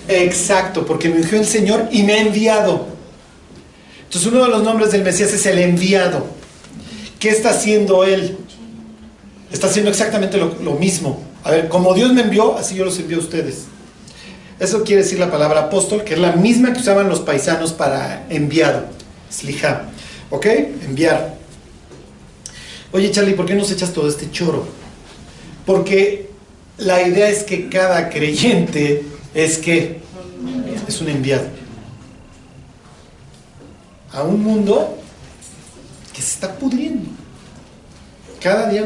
Exacto, 0.08 0.86
porque 0.86 1.10
me 1.10 1.18
ungió 1.18 1.40
el 1.40 1.46
Señor 1.46 1.90
y 1.92 2.04
me 2.04 2.14
ha 2.14 2.22
enviado. 2.22 2.88
Entonces 4.06 4.32
uno 4.32 4.44
de 4.44 4.50
los 4.50 4.64
nombres 4.64 4.92
del 4.92 5.04
Mesías 5.04 5.34
es 5.34 5.46
el 5.46 5.60
enviado. 5.60 6.28
¿Qué 7.20 7.30
está 7.30 7.50
haciendo 7.50 8.04
Él? 8.04 8.38
Está 9.52 9.68
haciendo 9.68 9.92
exactamente 9.92 10.38
lo, 10.38 10.56
lo 10.62 10.74
mismo. 10.74 11.22
A 11.44 11.52
ver, 11.52 11.68
como 11.68 11.94
Dios 11.94 12.14
me 12.14 12.22
envió, 12.22 12.58
así 12.58 12.76
yo 12.76 12.86
los 12.86 12.98
envío 13.00 13.18
a 13.18 13.22
ustedes. 13.22 13.66
Eso 14.60 14.84
quiere 14.84 15.04
decir 15.04 15.20
la 15.20 15.30
palabra 15.30 15.62
apóstol, 15.62 16.04
que 16.04 16.16
es 16.16 16.20
la 16.20 16.32
misma 16.32 16.74
que 16.74 16.80
usaban 16.80 17.10
los 17.10 17.20
paisanos 17.20 17.74
para 17.74 18.26
enviado. 18.30 18.86
Slija. 19.30 19.84
¿Ok? 20.32 20.46
Enviar. 20.46 21.36
Oye, 22.92 23.12
Charlie, 23.12 23.34
¿por 23.34 23.46
qué 23.46 23.54
nos 23.54 23.72
echas 23.72 23.94
todo 23.94 24.08
este 24.08 24.32
choro? 24.32 24.68
Porque 25.66 26.30
la 26.78 27.08
idea 27.08 27.30
es 27.30 27.44
que 27.44 27.70
cada 27.70 28.10
creyente 28.10 29.04
es 29.34 29.58
que 29.60 30.00
es 30.88 31.02
un 31.02 31.10
enviado. 31.10 31.46
A 34.12 34.24
un 34.24 34.42
mundo 34.42 34.98
que 36.14 36.22
se 36.22 36.34
está 36.34 36.56
pudriendo. 36.56 37.10
Cada 38.42 38.70
día. 38.70 38.86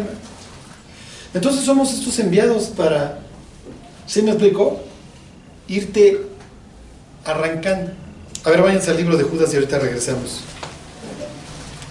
Entonces 1.33 1.63
somos 1.63 1.93
estos 1.93 2.19
enviados 2.19 2.65
para, 2.65 3.19
¿sí 4.05 4.21
me 4.21 4.31
explico? 4.31 4.81
Irte 5.67 6.21
arrancando. 7.25 7.91
A 8.43 8.49
ver, 8.49 8.61
váyanse 8.61 8.91
al 8.91 8.97
libro 8.97 9.17
de 9.17 9.23
Judas 9.23 9.53
y 9.53 9.57
ahorita 9.57 9.79
regresamos. 9.79 10.41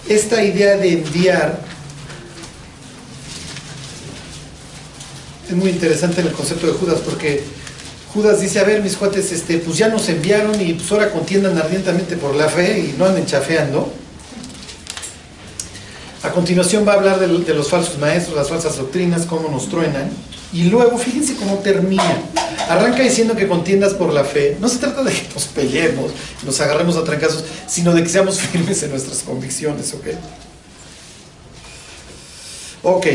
Esta 0.09 0.42
idea 0.42 0.76
de 0.76 0.92
enviar 0.94 1.61
es 5.48 5.54
muy 5.54 5.70
interesante 5.70 6.20
en 6.20 6.28
el 6.28 6.33
concepto 6.33 6.66
de 6.66 6.72
Judas 6.72 7.00
porque 7.04 7.44
Judas 8.12 8.40
dice, 8.40 8.59
a 8.59 8.64
ver, 8.64 8.83
mis 8.83 8.96
cuates, 8.96 9.30
este, 9.30 9.59
pues 9.59 9.78
ya 9.78 9.88
nos 9.88 10.09
enviaron 10.09 10.61
y 10.61 10.74
pues 10.74 10.90
ahora 10.90 11.12
contiendan 11.12 11.56
ardientemente 11.56 12.16
por 12.16 12.35
la 12.35 12.48
fe 12.48 12.80
y 12.80 12.98
no 12.98 13.04
anden 13.04 13.24
chafeando. 13.24 13.92
A 16.24 16.30
continuación 16.30 16.87
va 16.87 16.94
a 16.94 16.96
hablar 16.96 17.20
de, 17.20 17.28
de 17.28 17.54
los 17.54 17.68
falsos 17.68 17.98
maestros, 17.98 18.37
las 18.37 18.48
falsas 18.48 18.76
doctrinas, 18.76 19.26
cómo 19.26 19.48
nos 19.48 19.68
truenan. 19.68 20.11
Y 20.52 20.64
luego, 20.64 20.98
fíjense 20.98 21.37
cómo 21.37 21.59
termina. 21.59 22.18
Arranca 22.70 23.02
diciendo 23.02 23.35
que 23.35 23.48
contiendas 23.48 23.94
por 23.94 24.12
la 24.12 24.22
fe. 24.22 24.56
No 24.61 24.68
se 24.68 24.78
trata 24.78 25.02
de 25.02 25.12
que 25.12 25.26
nos 25.35 25.46
peleemos, 25.46 26.12
nos 26.44 26.61
agarremos 26.61 26.96
a 26.96 27.02
trancazos, 27.02 27.42
sino 27.66 27.92
de 27.92 28.04
que 28.04 28.09
seamos 28.09 28.38
firmes 28.52 28.80
en 28.85 28.90
nuestras 28.90 29.24
convicciones, 29.24 29.92
¿ok? 29.92 30.06
Ok. 32.85 33.06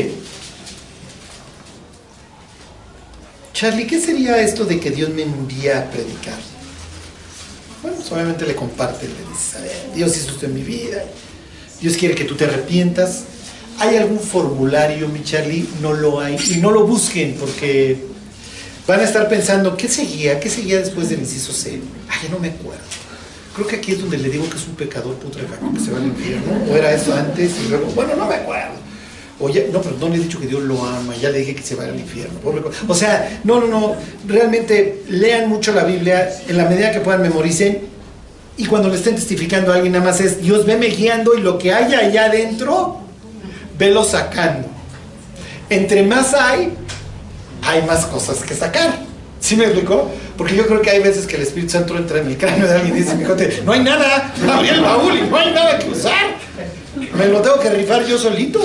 Charlie, 3.54 3.88
¿qué 3.88 4.02
sería 4.02 4.41
esto 4.41 4.65
de 4.65 4.78
que 4.78 4.91
Dios 4.91 5.10
me 5.12 5.22
envía 5.22 5.80
a 5.80 5.86
predicar? 5.89 6.38
Bueno, 7.82 7.96
pues 7.96 8.12
obviamente 8.12 8.46
le 8.46 8.56
comparte, 8.56 9.08
le 9.08 9.13
dice, 9.13 9.58
a 9.58 9.62
ver, 9.62 9.96
Dios 9.96 10.18
hizo 10.18 10.32
esto 10.32 10.48
en 10.48 10.54
mi 10.54 10.63
vida, 10.63 11.02
Dios 11.80 11.96
quiere 11.96 12.13
que 12.13 12.26
tú 12.26 12.36
te 12.36 12.44
arrepientas. 12.44 13.24
¿Hay 13.80 13.96
algún 13.96 14.20
formulario, 14.20 15.08
mi 15.08 15.24
Charlie? 15.24 15.65
No 15.82 15.94
lo 15.94 16.20
hay. 16.20 16.38
Y 16.50 16.58
no 16.58 16.72
lo 16.72 16.86
busquen 16.86 17.38
porque 17.39 18.14
van 18.88 19.00
a 19.00 19.04
estar 19.04 19.28
pensando, 19.28 19.76
¿qué 19.76 19.88
seguía? 19.88 20.39
¿Qué 20.39 20.50
seguía 20.50 20.80
después 20.80 21.10
del 21.10 21.19
inciso 21.19 21.52
C? 21.52 21.82
Ay, 22.10 22.19
ya 22.24 22.30
no 22.30 22.39
me 22.39 22.50
acuerdo. 22.50 22.84
Creo 23.56 23.67
que 23.67 23.78
aquí 23.78 23.93
es 23.93 24.02
donde 24.02 24.17
le 24.17 24.30
digo 24.30 24.50
que 24.50 24.58
es 24.58 24.67
un 24.67 24.76
pecador 24.76 25.15
putrefacto 25.15 25.74
que 25.74 25.80
se 25.80 25.91
va 25.91 25.98
al 25.98 26.06
infierno. 26.06 26.52
O 26.69 26.76
era 26.76 26.91
eso 26.93 27.13
antes 27.15 27.52
y 27.63 27.69
luego, 27.69 27.88
bueno, 27.95 28.15
no 28.15 28.28
me 28.28 28.36
acuerdo. 28.36 28.86
O 29.39 29.50
no, 29.50 29.82
pero 29.82 29.98
no 30.00 30.10
le 30.10 30.15
he 30.15 30.19
dicho 30.19 30.39
que 30.39 30.48
Dios 30.48 30.63
lo 30.63 30.84
ama, 30.86 31.13
ya 31.15 31.30
le 31.30 31.39
dije 31.39 31.56
que 31.56 31.62
se 31.62 31.76
va 31.76 31.84
al 31.84 32.00
infierno. 32.00 32.39
O 32.88 32.95
sea, 32.95 33.41
no, 33.43 33.60
no, 33.60 33.67
no. 33.67 33.95
Realmente 34.28 35.04
lean 35.10 35.50
mucho 35.50 35.74
la 35.74 35.84
Biblia, 35.84 36.30
en 36.48 36.58
la 36.58 36.65
medida 36.69 36.91
que 36.91 37.02
puedan 37.02 37.21
memoricen. 37.21 37.80
Y 38.58 38.65
cuando 38.65 38.88
le 38.88 38.95
estén 38.95 39.15
testificando 39.15 39.74
a 39.74 39.76
alguien, 39.76 39.91
nada 39.91 40.06
más 40.06 40.21
es 40.21 40.41
Dios 40.41 40.65
veme 40.65 40.88
guiando 40.88 41.38
y 41.38 41.41
lo 41.41 41.58
que 41.58 41.74
haya 41.74 42.00
allá 42.00 42.26
adentro, 42.26 43.02
velo 43.78 44.06
sacando. 44.06 44.69
Entre 45.69 46.04
más 46.04 46.34
hay, 46.34 46.71
hay 47.65 47.82
más 47.84 48.06
cosas 48.06 48.38
que 48.39 48.54
sacar. 48.54 48.99
¿Sí 49.39 49.56
me 49.56 49.65
explicó? 49.65 50.10
Porque 50.38 50.56
yo 50.56 50.65
creo 50.65 50.82
que 50.82 50.89
hay 50.89 51.04
veces 51.04 51.28
que 51.28 51.36
el 51.36 51.43
Espíritu 51.43 51.73
Santo 51.73 51.95
entra 51.97 52.19
en 52.19 52.28
el 52.28 52.38
cráneo 52.38 52.67
de 52.67 52.73
alguien 52.73 52.95
y 52.95 52.99
dice, 53.01 53.15
fíjate, 53.15 53.62
no 53.63 53.73
hay 53.73 53.84
nada, 53.84 54.34
abrí 54.51 54.69
el 54.69 54.82
baúl 54.82 55.17
y 55.17 55.30
no 55.30 55.38
hay 55.38 55.54
nada 55.54 55.78
que 55.78 55.89
usar. 55.89 56.36
Me 57.13 57.28
lo 57.28 57.41
tengo 57.41 57.60
que 57.60 57.69
rifar 57.69 58.06
yo 58.06 58.17
solito. 58.17 58.60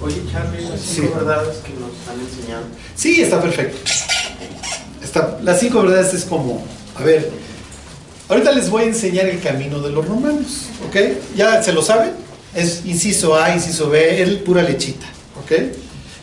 Oye, 0.00 0.22
Charlie, 0.30 0.68
las 0.68 0.80
cinco 0.80 1.08
sí. 1.08 1.14
verdades 1.14 1.56
que 1.58 1.72
nos 1.72 2.08
han 2.08 2.20
enseñado. 2.20 2.64
Sí, 2.94 3.22
está 3.22 3.40
perfecto. 3.40 3.78
Está, 5.02 5.38
las 5.42 5.58
cinco 5.58 5.82
verdades 5.82 6.14
es 6.14 6.24
como, 6.24 6.62
a 6.94 7.02
ver, 7.02 7.30
ahorita 8.28 8.52
les 8.52 8.68
voy 8.70 8.82
a 8.84 8.86
enseñar 8.86 9.26
el 9.26 9.40
camino 9.40 9.80
de 9.80 9.90
los 9.90 10.06
romanos, 10.06 10.66
¿ok? 10.86 10.96
¿Ya 11.36 11.62
se 11.62 11.72
lo 11.72 11.82
saben? 11.82 12.12
Es 12.54 12.82
inciso 12.84 13.34
A, 13.34 13.54
inciso 13.54 13.88
B, 13.88 14.22
es 14.22 14.28
pura 14.36 14.62
lechita, 14.62 15.06
¿ok? 15.42 15.52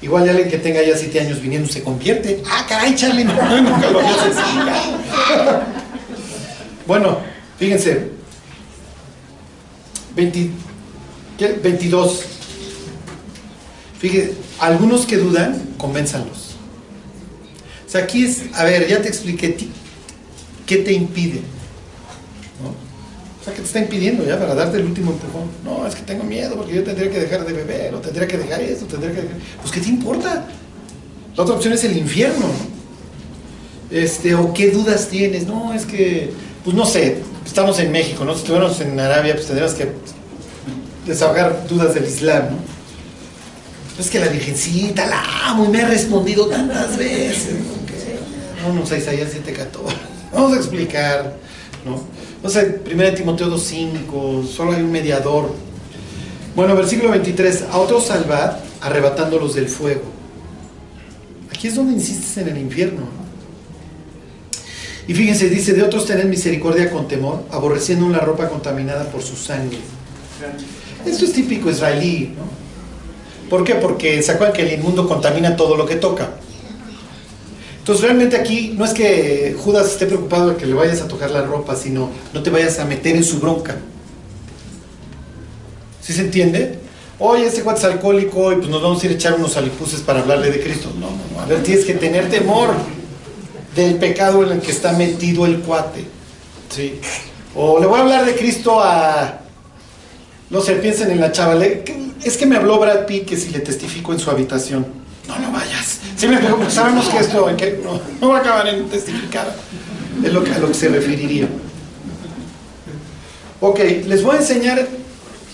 Igual 0.06 0.30
alguien 0.30 0.50
que 0.50 0.60
tenga 0.60 0.84
ya 0.84 0.96
siete 0.96 1.20
años 1.20 1.42
viniendo 1.42 1.68
se 1.68 1.82
convierte. 1.82 2.44
Ah, 2.48 2.64
caray, 2.70 2.94
Charlie, 2.94 3.24
no, 3.26 3.34
nunca 3.34 3.90
lo 3.90 4.00
había 4.00 5.64
Bueno, 6.86 7.18
fíjense. 7.58 8.12
20, 10.16 10.52
¿qué? 11.40 11.48
22. 11.54 12.20
Fíjense, 13.98 14.36
algunos 14.60 15.08
que 15.08 15.18
dudan, 15.18 15.70
convénzanlos. 15.80 16.52
O 17.88 17.90
sea, 17.90 18.04
aquí 18.04 18.26
es, 18.26 18.44
a 18.54 18.64
ver, 18.64 18.88
ya 18.88 19.02
te 19.02 19.08
expliqué, 19.08 19.58
¿qué 20.68 20.78
te 20.78 20.94
impide? 20.94 21.42
Sea, 23.46 23.54
¿qué 23.54 23.60
te 23.60 23.68
está 23.68 23.80
impidiendo 23.80 24.26
ya 24.26 24.40
para 24.40 24.56
darte 24.56 24.78
el 24.78 24.86
último 24.86 25.12
empujón? 25.12 25.44
No, 25.64 25.86
es 25.86 25.94
que 25.94 26.02
tengo 26.02 26.24
miedo 26.24 26.56
porque 26.56 26.74
yo 26.74 26.84
tendría 26.84 27.12
que 27.12 27.20
dejar 27.20 27.46
de 27.46 27.54
beber, 27.54 27.94
o 27.94 28.00
tendría 28.00 28.28
que 28.28 28.40
dejar 28.40 28.60
esto, 28.60 28.88
tendría 28.88 29.14
que 29.14 29.22
dejar... 29.22 29.38
Pues, 29.62 29.72
¿qué 29.72 29.82
te 29.82 29.90
importa? 29.90 30.48
La 31.36 31.44
otra 31.44 31.54
opción 31.54 31.74
es 31.74 31.84
el 31.84 31.96
infierno. 31.96 32.48
Este, 33.92 34.34
o 34.34 34.52
qué 34.52 34.72
dudas 34.72 35.10
tienes, 35.10 35.46
no, 35.46 35.76
es 35.76 35.86
que, 35.86 36.32
pues 36.64 36.76
no 36.76 36.88
sé, 36.88 37.20
estamos 37.46 37.78
en 37.78 37.92
México, 37.92 38.26
¿no? 38.26 38.34
Si 38.34 38.40
estuviéramos 38.40 38.82
en 38.82 39.00
Arabia, 39.00 39.36
pues 39.36 39.46
tendríamos 39.46 39.76
que 39.76 39.92
desahogar 41.06 41.68
dudas 41.68 41.94
del 41.94 42.06
Islam, 42.06 42.46
¿no? 42.46 44.02
Es 44.02 44.10
que 44.10 44.18
la 44.18 44.28
Virgencita 44.28 45.06
la 45.06 45.50
amo 45.50 45.66
y 45.66 45.68
me 45.68 45.84
ha 45.84 45.88
respondido 45.88 46.48
tantas 46.48 46.98
veces. 46.98 47.58
Vamos 48.66 48.92
a 48.92 48.98
Isaías 48.98 49.30
7:14. 49.32 49.94
Vamos 50.34 50.54
a 50.54 50.56
explicar, 50.58 51.38
¿no? 51.86 52.15
No 52.46 52.52
sé, 52.52 52.80
1 52.86 53.16
Timoteo 53.16 53.50
2:5, 53.50 54.46
solo 54.46 54.74
hay 54.74 54.84
un 54.84 54.92
mediador. 54.92 55.52
Bueno, 56.56 56.76
versículo 56.76 57.10
23, 57.10 57.64
a 57.72 57.80
otros 57.80 58.06
salvad 58.06 58.58
arrebatándolos 58.82 59.56
del 59.56 59.68
fuego. 59.68 60.04
Aquí 61.50 61.70
es 61.70 61.76
donde 61.76 61.94
insistes 61.94 62.38
en 62.38 62.50
el 62.50 62.60
infierno, 62.60 63.00
¿no? 63.00 63.26
Y 65.08 65.16
fíjense, 65.16 65.50
dice, 65.50 65.74
de 65.74 65.82
otros 65.82 66.06
tener 66.06 66.28
misericordia 66.28 66.92
con 66.92 67.08
temor, 67.08 67.46
aborreciendo 67.50 68.06
una 68.06 68.20
ropa 68.20 68.48
contaminada 68.48 69.06
por 69.06 69.24
su 69.24 69.36
sangre. 69.36 69.80
Esto 71.04 71.26
es 71.26 71.34
típico 71.34 71.72
israelí, 71.72 72.36
¿no? 72.38 73.50
¿Por 73.50 73.64
qué? 73.64 73.74
Porque 73.74 74.22
se 74.22 74.34
acuerdan 74.34 74.56
que 74.56 74.62
el 74.62 74.74
inmundo 74.74 75.08
contamina 75.08 75.56
todo 75.56 75.76
lo 75.76 75.88
que 75.88 75.96
toca. 75.96 76.30
Entonces 77.86 78.04
realmente 78.04 78.36
aquí 78.36 78.74
no 78.76 78.84
es 78.84 78.94
que 78.94 79.56
Judas 79.64 79.92
esté 79.92 80.08
preocupado 80.08 80.50
de 80.50 80.56
que 80.56 80.66
le 80.66 80.74
vayas 80.74 81.02
a 81.02 81.08
tocar 81.08 81.30
la 81.30 81.44
ropa, 81.44 81.76
sino 81.76 82.10
no 82.34 82.42
te 82.42 82.50
vayas 82.50 82.80
a 82.80 82.86
meter 82.86 83.16
en 83.16 83.24
su 83.24 83.40
bronca. 83.40 83.76
¿Sí 86.02 86.12
se 86.12 86.22
entiende? 86.22 86.80
Oye, 87.20 87.46
este 87.46 87.62
cuate 87.62 87.82
es 87.82 87.86
alcohólico 87.86 88.52
y 88.54 88.56
pues 88.56 88.70
nos 88.70 88.82
vamos 88.82 89.04
a 89.04 89.06
ir 89.06 89.12
a 89.12 89.16
echar 89.16 89.36
unos 89.36 89.56
alipuses 89.56 90.00
para 90.00 90.22
hablarle 90.22 90.50
de 90.50 90.62
Cristo. 90.62 90.92
No, 91.00 91.12
no, 91.12 91.18
no. 91.32 91.42
A 91.42 91.46
ver, 91.46 91.62
tienes 91.62 91.86
que 91.86 91.94
tener 91.94 92.28
temor 92.28 92.74
del 93.76 93.98
pecado 93.98 94.44
en 94.44 94.54
el 94.54 94.62
que 94.62 94.72
está 94.72 94.94
metido 94.94 95.46
el 95.46 95.60
cuate. 95.60 96.06
¿Sí? 96.76 97.00
O 97.54 97.80
le 97.80 97.86
voy 97.86 98.00
a 98.00 98.02
hablar 98.02 98.26
de 98.26 98.36
Cristo 98.36 98.82
a... 98.82 99.42
No 100.50 100.60
sé, 100.60 100.74
piensen 100.78 101.12
en 101.12 101.22
la 101.22 101.32
chava. 101.32 101.64
Es 102.24 102.36
que 102.36 102.48
me 102.48 102.56
habló 102.56 102.80
Brad 102.80 103.06
Pitt 103.06 103.28
que 103.28 103.38
si 103.38 103.52
le 103.52 103.60
testifico 103.60 104.12
en 104.12 104.18
su 104.18 104.32
habitación. 104.32 104.88
No, 105.28 105.38
no 105.38 105.52
vayas. 105.52 105.85
Sí 106.18 106.28
me 106.28 106.36
explico, 106.36 106.58
porque 106.58 106.72
sabemos 106.72 107.08
que 107.10 107.18
esto 107.18 107.52
no, 107.84 108.02
no, 108.22 108.30
va 108.30 108.38
a 108.38 108.42
acabar 108.42 108.68
en 108.68 108.88
testificar. 108.88 109.54
Es 110.24 110.32
lo 110.32 110.44
que, 110.44 110.52
a 110.52 110.60
lo 110.60 110.70
que 110.70 110.74
se 110.74 110.88
referiría. 110.88 111.48
Ok, 113.60 113.80
les 114.08 114.24
voy 114.24 114.36
a 114.36 114.40
enseñar 114.40 114.88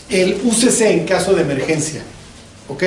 el 0.10 0.40
UCC 0.44 0.82
en 0.82 1.06
caso 1.06 1.34
de 1.34 1.42
emergencia. 1.42 2.04
¿Ok? 2.68 2.84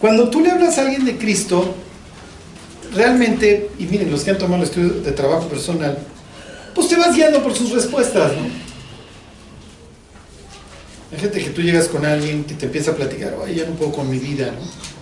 Cuando 0.00 0.28
tú 0.28 0.40
le 0.40 0.50
hablas 0.50 0.78
a 0.78 0.82
alguien 0.82 1.04
de 1.04 1.16
Cristo, 1.16 1.74
realmente, 2.92 3.70
y 3.78 3.84
miren, 3.84 4.10
los 4.10 4.24
que 4.24 4.30
han 4.30 4.38
tomado 4.38 4.62
el 4.62 4.68
estudio 4.68 5.00
de 5.00 5.12
trabajo 5.12 5.48
personal, 5.48 5.96
pues 6.74 6.88
te 6.88 6.96
vas 6.96 7.14
guiando 7.14 7.42
por 7.42 7.54
sus 7.54 7.70
respuestas, 7.70 8.32
¿no? 8.32 8.66
Hay 11.12 11.18
gente 11.20 11.42
que 11.42 11.50
tú 11.50 11.62
llegas 11.62 11.88
con 11.88 12.04
alguien 12.04 12.44
que 12.44 12.54
te 12.54 12.66
empieza 12.66 12.90
a 12.90 12.94
platicar, 12.94 13.34
oye, 13.34 13.54
ya 13.54 13.64
no 13.64 13.74
puedo 13.76 13.92
con 13.92 14.10
mi 14.10 14.18
vida, 14.18 14.46
¿no? 14.46 14.95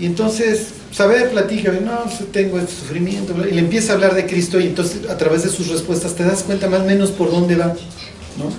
Y 0.00 0.06
entonces, 0.06 0.68
saber, 0.90 1.30
platica, 1.30 1.70
no, 1.72 2.10
tengo 2.32 2.58
este 2.58 2.72
sufrimiento, 2.72 3.34
y 3.46 3.52
le 3.52 3.60
empieza 3.60 3.92
a 3.92 3.96
hablar 3.96 4.14
de 4.14 4.24
Cristo 4.24 4.58
y 4.58 4.64
entonces 4.64 5.10
a 5.10 5.18
través 5.18 5.42
de 5.44 5.50
sus 5.50 5.68
respuestas 5.68 6.14
te 6.14 6.24
das 6.24 6.42
cuenta 6.42 6.70
más 6.70 6.80
o 6.80 6.84
menos 6.84 7.10
por 7.10 7.30
dónde 7.30 7.54
va, 7.54 7.66
¿no? 7.66 8.50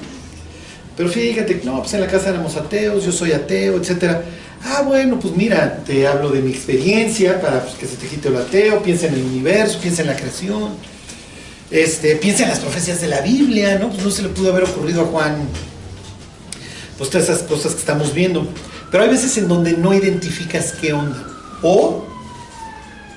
Pero 0.95 1.09
fíjate, 1.09 1.61
no, 1.63 1.79
pues 1.79 1.95
en 1.95 2.01
la 2.01 2.07
casa 2.07 2.29
éramos 2.29 2.55
ateos, 2.57 3.03
yo 3.03 3.11
soy 3.11 3.31
ateo, 3.31 3.77
etcétera. 3.77 4.23
Ah, 4.63 4.83
bueno, 4.83 5.19
pues 5.19 5.35
mira, 5.35 5.81
te 5.83 6.05
hablo 6.05 6.29
de 6.29 6.41
mi 6.41 6.51
experiencia 6.51 7.41
para 7.41 7.63
pues, 7.63 7.73
que 7.73 7.87
se 7.87 7.95
te 7.95 8.05
quite 8.05 8.27
el 8.27 8.35
ateo, 8.35 8.83
piensa 8.83 9.07
en 9.07 9.15
el 9.15 9.23
universo, 9.23 9.79
piensa 9.81 10.03
en 10.03 10.09
la 10.09 10.15
creación, 10.15 10.73
este, 11.71 12.17
piensa 12.17 12.43
en 12.43 12.49
las 12.49 12.59
profecías 12.59 13.01
de 13.01 13.07
la 13.07 13.21
Biblia, 13.21 13.79
¿no? 13.79 13.89
Pues 13.89 14.03
no 14.03 14.11
se 14.11 14.21
le 14.21 14.29
pudo 14.29 14.51
haber 14.51 14.65
ocurrido 14.65 15.01
a 15.01 15.05
Juan, 15.05 15.37
pues 16.99 17.09
todas 17.09 17.27
esas 17.27 17.41
cosas 17.41 17.73
que 17.73 17.79
estamos 17.79 18.13
viendo. 18.13 18.47
Pero 18.91 19.05
hay 19.05 19.09
veces 19.09 19.35
en 19.39 19.47
donde 19.47 19.71
no 19.73 19.95
identificas 19.95 20.73
qué 20.73 20.93
onda. 20.93 21.30
O 21.61 22.05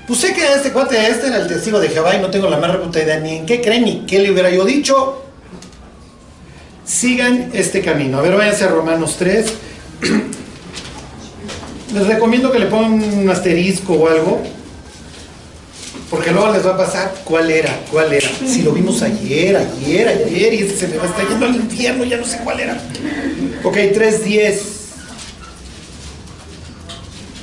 Pues 0.07 0.21
sé 0.21 0.35
que 0.35 0.53
este 0.53 0.73
cuate 0.73 1.07
este 1.09 1.29
era 1.29 1.39
el 1.39 1.49
testigo 1.49 1.81
de 1.81 1.89
Jehová 1.89 2.15
y 2.17 2.21
no 2.21 2.31
tengo 2.31 2.49
la 2.49 2.59
más 2.59 2.73
reputa 2.73 3.03
idea 3.03 3.19
ni 3.21 3.37
en 3.37 3.47
qué 3.47 3.61
creen 3.61 3.85
ni 3.85 4.01
qué 4.07 4.19
le 4.19 4.31
hubiera 4.31 4.51
yo 4.51 4.65
dicho. 4.65 5.23
Sigan 6.85 7.51
este 7.55 7.81
camino. 7.81 8.19
A 8.19 8.23
ver, 8.23 8.37
váyanse 8.37 8.65
a 8.65 8.69
Romanos 8.69 9.17
3. 9.19 9.47
Les 11.95 12.07
recomiendo 12.07 12.51
que 12.53 12.59
le 12.59 12.67
pongan 12.67 13.03
un 13.03 13.31
asterisco 13.31 13.95
o 13.95 14.09
algo. 14.09 14.43
Porque 16.11 16.31
luego 16.31 16.53
les 16.53 16.65
va 16.65 16.75
a 16.75 16.77
pasar 16.77 17.15
cuál 17.25 17.51
era, 17.51 17.77
cuál 17.91 18.13
era. 18.13 18.29
Si 18.47 18.63
lo 18.63 18.73
vimos 18.73 19.03
ayer, 19.03 19.57
ayer, 19.57 20.09
ayer, 20.09 20.55
y 20.55 20.69
se 20.69 20.87
me 20.87 20.97
va 20.97 21.05
a 21.05 21.07
estar 21.07 21.27
yendo 21.27 21.47
al 21.47 21.57
infierno, 21.57 22.05
ya 22.05 22.19
no 22.19 22.25
sé 22.25 22.39
cuál 22.45 22.61
era. 22.61 22.77
Ok, 23.65 23.77
3.10. 23.77 24.84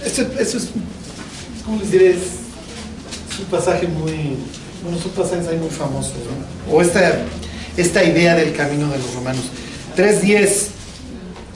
Esto, 0.05 0.23
eso 0.39 0.57
es, 0.57 0.69
¿cómo 1.65 1.79
les 1.79 1.91
diré? 1.91 2.11
Es, 2.11 2.17
un 3.39 3.45
pasaje 3.45 3.87
muy, 3.87 4.35
bueno, 4.83 4.99
son 5.01 5.11
pasajes 5.11 5.47
ahí 5.47 5.57
muy 5.57 5.69
famosos, 5.69 6.13
¿no? 6.13 6.73
O 6.73 6.81
esta, 6.81 7.23
esta 7.77 8.03
idea 8.03 8.35
del 8.35 8.53
camino 8.53 8.89
de 8.89 8.97
los 8.97 9.13
romanos. 9.15 9.43
3.10. 9.97 10.67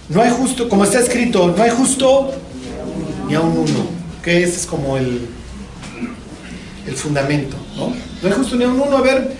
No 0.10 0.22
hay 0.22 0.32
justo, 0.32 0.70
como 0.70 0.84
está 0.84 1.00
escrito, 1.00 1.54
no 1.56 1.64
hay 1.64 1.72
justo 1.72 2.32
ni 3.28 3.36
a 3.36 3.42
un 3.42 3.58
uno. 3.58 3.88
Que 4.24 4.44
ese 4.44 4.56
es 4.56 4.66
como 4.66 4.98
el, 4.98 5.28
el 6.88 6.96
fundamento, 6.96 7.56
¿no? 7.76 7.90
No 8.22 8.28
hay 8.28 8.34
justo 8.34 8.56
ni 8.56 8.64
a 8.64 8.70
un 8.70 8.80
uno. 8.80 8.98
A 8.98 9.02
ver, 9.02 9.34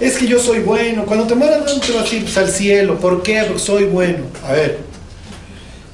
es 0.00 0.16
que 0.16 0.26
yo 0.26 0.38
soy 0.38 0.60
bueno. 0.60 1.04
Cuando 1.04 1.26
te 1.26 1.34
mueras, 1.34 1.64
¿dónde 1.66 1.86
te 1.86 1.92
vas 1.92 2.06
a? 2.06 2.10
Pues 2.10 2.38
al 2.38 2.50
cielo. 2.50 2.98
¿Por 2.98 3.22
qué? 3.22 3.46
Soy 3.56 3.84
bueno. 3.84 4.24
A 4.46 4.52
ver. 4.52 4.78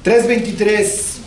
3.23. 0.05 1.18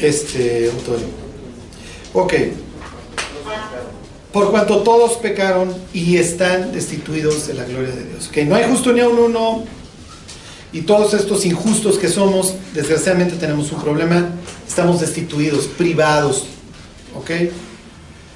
Este, 0.00 0.70
autor. 0.70 0.98
Ok. 2.14 2.34
Por 4.32 4.50
cuanto 4.50 4.82
todos 4.82 5.16
pecaron 5.16 5.74
y 5.92 6.16
están 6.16 6.72
destituidos 6.72 7.46
de 7.46 7.54
la 7.54 7.64
gloria 7.64 7.94
de 7.94 8.04
Dios. 8.04 8.28
Que 8.28 8.44
no 8.44 8.54
hay 8.54 8.64
justo 8.68 8.92
ni 8.92 9.00
a 9.00 9.08
un 9.08 9.18
uno. 9.18 9.64
Y 10.72 10.82
todos 10.82 11.14
estos 11.14 11.46
injustos 11.46 11.98
que 11.98 12.08
somos, 12.08 12.54
desgraciadamente 12.74 13.36
tenemos 13.36 13.72
un 13.72 13.80
problema. 13.80 14.28
Estamos 14.66 15.00
destituidos, 15.00 15.66
privados. 15.66 16.44
¿Ok? 17.16 17.30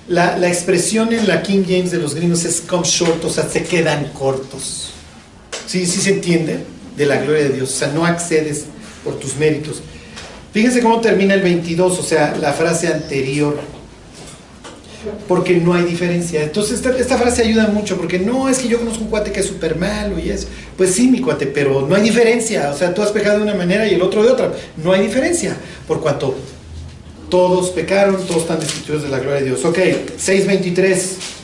La, 0.08 0.38
la 0.38 0.48
expresión 0.48 1.12
en 1.12 1.28
la 1.28 1.42
King 1.42 1.62
James 1.64 1.90
de 1.90 1.98
los 1.98 2.14
gringos 2.14 2.44
es 2.44 2.60
come 2.62 2.84
short, 2.84 3.24
o 3.24 3.30
sea, 3.30 3.48
se 3.48 3.62
quedan 3.62 4.12
cortos. 4.12 4.90
¿Sí, 5.66 5.86
sí 5.86 6.00
se 6.00 6.10
entiende? 6.10 6.64
De 6.96 7.06
la 7.06 7.18
gloria 7.18 7.44
de 7.44 7.50
Dios. 7.50 7.70
O 7.70 7.78
sea, 7.78 7.88
no 7.88 8.04
accedes 8.04 8.64
por 9.04 9.18
tus 9.18 9.36
méritos. 9.36 9.82
Fíjense 10.52 10.80
cómo 10.80 11.00
termina 11.00 11.34
el 11.34 11.42
22, 11.42 11.98
o 11.98 12.02
sea, 12.02 12.36
la 12.40 12.52
frase 12.52 12.88
anterior. 12.88 13.58
Porque 15.26 15.56
no 15.56 15.74
hay 15.74 15.84
diferencia. 15.84 16.42
Entonces, 16.42 16.74
esta, 16.74 16.96
esta 16.96 17.18
frase 17.18 17.42
ayuda 17.42 17.66
mucho, 17.68 17.96
porque 17.96 18.18
no 18.18 18.48
es 18.48 18.58
que 18.58 18.68
yo 18.68 18.78
conozco 18.78 19.02
un 19.02 19.10
cuate 19.10 19.32
que 19.32 19.40
es 19.40 19.46
súper 19.46 19.76
malo 19.76 20.18
y 20.18 20.30
eso. 20.30 20.46
Pues 20.76 20.94
sí, 20.94 21.08
mi 21.08 21.20
cuate, 21.20 21.46
pero 21.46 21.86
no 21.88 21.96
hay 21.96 22.02
diferencia. 22.02 22.70
O 22.70 22.76
sea, 22.76 22.94
tú 22.94 23.02
has 23.02 23.10
pecado 23.10 23.38
de 23.38 23.44
una 23.44 23.54
manera 23.54 23.86
y 23.88 23.94
el 23.94 24.02
otro 24.02 24.22
de 24.22 24.30
otra. 24.30 24.52
No 24.76 24.92
hay 24.92 25.02
diferencia. 25.02 25.56
Por 25.88 26.00
cuanto 26.00 26.36
todos 27.28 27.70
pecaron, 27.70 28.24
todos 28.26 28.42
están 28.42 28.60
destituidos 28.60 29.04
de 29.04 29.08
la 29.08 29.18
gloria 29.18 29.40
de 29.40 29.46
Dios. 29.46 29.64
Ok, 29.64 29.78
6.23. 29.78 31.41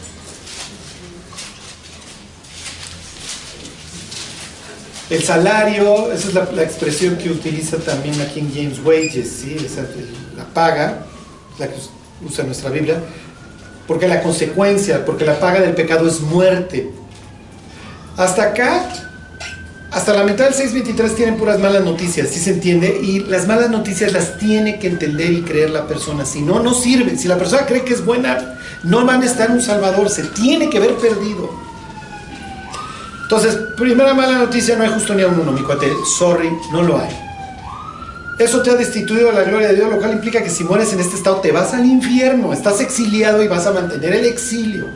El 5.11 5.23
salario, 5.23 6.13
esa 6.13 6.29
es 6.29 6.35
la, 6.35 6.63
expresión 6.63 7.17
que 7.17 7.31
utiliza 7.31 7.79
también 7.79 8.19
la 8.19 8.27
King 8.27 8.51
James 8.55 8.79
Wages, 8.85 9.31
¿sí? 9.41 9.57
Esa, 9.65 9.87
la 10.37 10.45
paga, 10.45 11.07
la 11.59 11.69
que 11.69 11.77
usa 12.25 12.45
nuestra 12.45 12.69
Biblia, 12.69 13.01
porque 13.87 14.07
la 14.07 14.23
consecuencia, 14.23 15.07
porque 15.07 15.25
la 15.25 15.41
paga 15.41 15.61
del 15.61 15.75
pecado 15.75 16.07
es 16.07 16.21
muerte. 16.21 16.91
Hasta 18.19 18.43
acá, 18.43 18.87
hasta 19.91 20.13
la 20.13 20.25
mitad 20.25 20.51
del 20.51 20.55
6.23 20.55 21.15
tienen 21.15 21.37
puras 21.39 21.59
malas 21.59 21.85
noticias, 21.85 22.29
¿sí 22.29 22.39
se 22.39 22.51
entiende? 22.51 23.01
Y 23.03 23.21
las 23.21 23.47
malas 23.47 23.71
noticias 23.71 24.13
las 24.13 24.37
tiene 24.37 24.79
que 24.79 24.89
entender 24.89 25.33
y 25.33 25.41
creer 25.41 25.71
la 25.71 25.87
persona, 25.87 26.27
si 26.27 26.43
no, 26.43 26.61
no 26.61 26.75
sirven. 26.75 27.19
Si 27.19 27.29
la 27.29 27.39
persona 27.39 27.65
cree 27.65 27.83
que 27.83 27.95
es 27.95 28.05
buena, 28.05 28.59
no 28.83 29.07
van 29.07 29.23
a 29.23 29.25
estar 29.27 29.51
un 29.51 29.63
salvador, 29.63 30.11
se 30.11 30.25
tiene 30.25 30.69
que 30.69 30.81
ver 30.81 30.97
perdido. 30.97 31.68
Entonces, 33.31 33.57
primera 33.77 34.15
mala 34.15 34.39
noticia, 34.39 34.75
no 34.75 34.85
hay 34.85 34.89
justo 34.89 35.15
ni 35.15 35.21
a 35.21 35.27
un 35.27 35.39
uno, 35.39 35.53
mi 35.53 35.61
cuate. 35.61 35.93
Sorry, 36.17 36.51
no 36.73 36.83
lo 36.83 36.99
hay. 36.99 37.15
Eso 38.39 38.63
te 38.63 38.71
ha 38.71 38.75
destituido 38.75 39.27
de 39.27 39.35
la 39.35 39.43
gloria 39.43 39.69
de 39.69 39.75
Dios, 39.75 39.91
lo 39.91 39.99
cual 39.99 40.13
implica 40.13 40.43
que 40.43 40.49
si 40.49 40.65
mueres 40.65 40.95
en 40.95 41.01
este 41.01 41.17
estado 41.17 41.37
te 41.43 41.53
vas 41.53 41.75
al 41.75 41.85
infierno, 41.85 42.55
estás 42.55 42.81
exiliado 42.81 43.43
y 43.43 43.49
vas 43.49 43.67
a 43.67 43.73
mantener 43.73 44.15
el 44.15 44.25
exilio. 44.25 44.87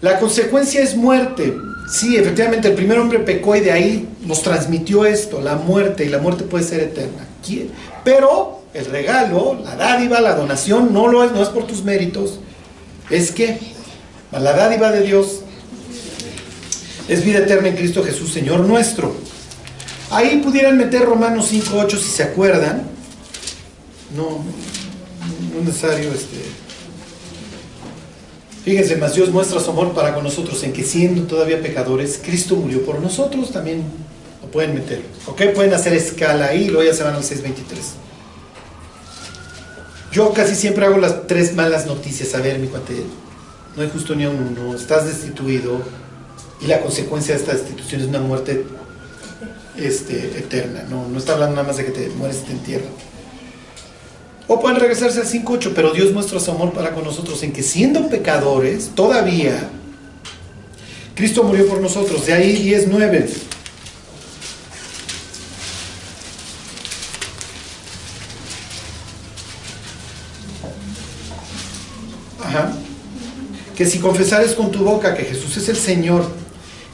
La 0.00 0.18
consecuencia 0.18 0.82
es 0.82 0.96
muerte. 0.96 1.56
Sí, 1.88 2.16
efectivamente, 2.16 2.66
el 2.66 2.74
primer 2.74 2.98
hombre 2.98 3.20
pecó 3.20 3.54
y 3.54 3.60
de 3.60 3.70
ahí 3.70 4.08
nos 4.22 4.42
transmitió 4.42 5.06
esto, 5.06 5.40
la 5.40 5.54
muerte, 5.54 6.06
y 6.06 6.08
la 6.08 6.18
muerte 6.18 6.42
puede 6.42 6.64
ser 6.64 6.80
eterna. 6.80 7.24
Pero 8.02 8.62
el 8.74 8.86
regalo, 8.86 9.60
la 9.62 9.76
dádiva, 9.76 10.20
la 10.20 10.34
donación, 10.34 10.92
no, 10.92 11.06
lo 11.06 11.22
es, 11.22 11.30
no 11.30 11.40
es 11.40 11.50
por 11.50 11.68
tus 11.68 11.84
méritos, 11.84 12.40
es 13.10 13.30
que 13.30 13.60
la 14.32 14.52
dádiva 14.52 14.90
de 14.90 15.02
Dios 15.02 15.42
es 17.08 17.24
vida 17.24 17.38
eterna 17.38 17.68
en 17.68 17.76
Cristo 17.76 18.04
Jesús, 18.04 18.32
Señor 18.32 18.60
nuestro. 18.60 19.14
Ahí 20.10 20.40
pudieran 20.44 20.76
meter 20.76 21.02
Romanos 21.02 21.52
5.8 21.52 21.90
si 21.98 22.10
se 22.10 22.22
acuerdan. 22.22 22.82
No, 24.14 24.44
no 25.52 25.60
es 25.60 25.64
necesario 25.66 26.12
este. 26.12 26.36
Fíjense, 28.64 28.96
más 28.96 29.14
Dios 29.14 29.30
muestra 29.30 29.60
su 29.60 29.70
amor 29.70 29.94
para 29.94 30.14
con 30.14 30.24
nosotros 30.24 30.62
en 30.62 30.72
que 30.72 30.84
siendo 30.84 31.22
todavía 31.22 31.62
pecadores, 31.62 32.20
Cristo 32.22 32.56
murió 32.56 32.84
por 32.84 33.00
nosotros, 33.00 33.50
también 33.50 33.82
lo 34.42 34.50
pueden 34.50 34.74
meter. 34.74 35.02
¿Ok? 35.26 35.42
Pueden 35.54 35.72
hacer 35.72 35.94
escala 35.94 36.46
ahí 36.46 36.64
y 36.64 36.68
luego 36.68 36.90
ya 36.90 36.94
se 36.94 37.02
van 37.02 37.14
al 37.14 37.22
6.23. 37.22 37.54
Yo 40.12 40.32
casi 40.32 40.54
siempre 40.54 40.84
hago 40.84 40.98
las 40.98 41.26
tres 41.26 41.54
malas 41.54 41.86
noticias. 41.86 42.34
A 42.34 42.40
ver, 42.40 42.58
mi 42.58 42.66
cuate, 42.66 43.04
no 43.76 43.82
hay 43.82 43.90
justo 43.90 44.14
ni 44.14 44.24
a 44.24 44.30
uno, 44.30 44.74
estás 44.74 45.06
destituido, 45.06 45.80
y 46.60 46.66
la 46.66 46.80
consecuencia 46.80 47.34
de 47.34 47.40
esta 47.40 47.52
destitución 47.52 48.00
es 48.02 48.08
una 48.08 48.20
muerte 48.20 48.64
este, 49.76 50.38
eterna. 50.38 50.84
No, 50.88 51.08
no 51.08 51.18
está 51.18 51.34
hablando 51.34 51.56
nada 51.56 51.68
más 51.68 51.76
de 51.76 51.84
que 51.84 51.92
te 51.92 52.08
mueres 52.10 52.40
y 52.42 52.46
te 52.46 52.52
entierran. 52.52 52.90
O 54.48 54.60
pueden 54.60 54.80
regresarse 54.80 55.20
al 55.20 55.26
5.8, 55.26 55.72
pero 55.74 55.92
Dios 55.92 56.12
muestra 56.12 56.40
su 56.40 56.50
amor 56.50 56.72
para 56.72 56.94
con 56.94 57.04
nosotros 57.04 57.42
en 57.42 57.52
que 57.52 57.62
siendo 57.62 58.08
pecadores, 58.08 58.90
todavía, 58.94 59.68
Cristo 61.14 61.42
murió 61.42 61.68
por 61.68 61.80
nosotros. 61.80 62.24
De 62.24 62.32
ahí 62.32 62.72
10.9. 62.72 63.28
Ajá. 72.42 72.72
Que 73.76 73.84
si 73.84 73.98
confesares 73.98 74.54
con 74.54 74.70
tu 74.70 74.82
boca 74.82 75.14
que 75.14 75.24
Jesús 75.24 75.56
es 75.58 75.68
el 75.68 75.76
Señor, 75.76 76.24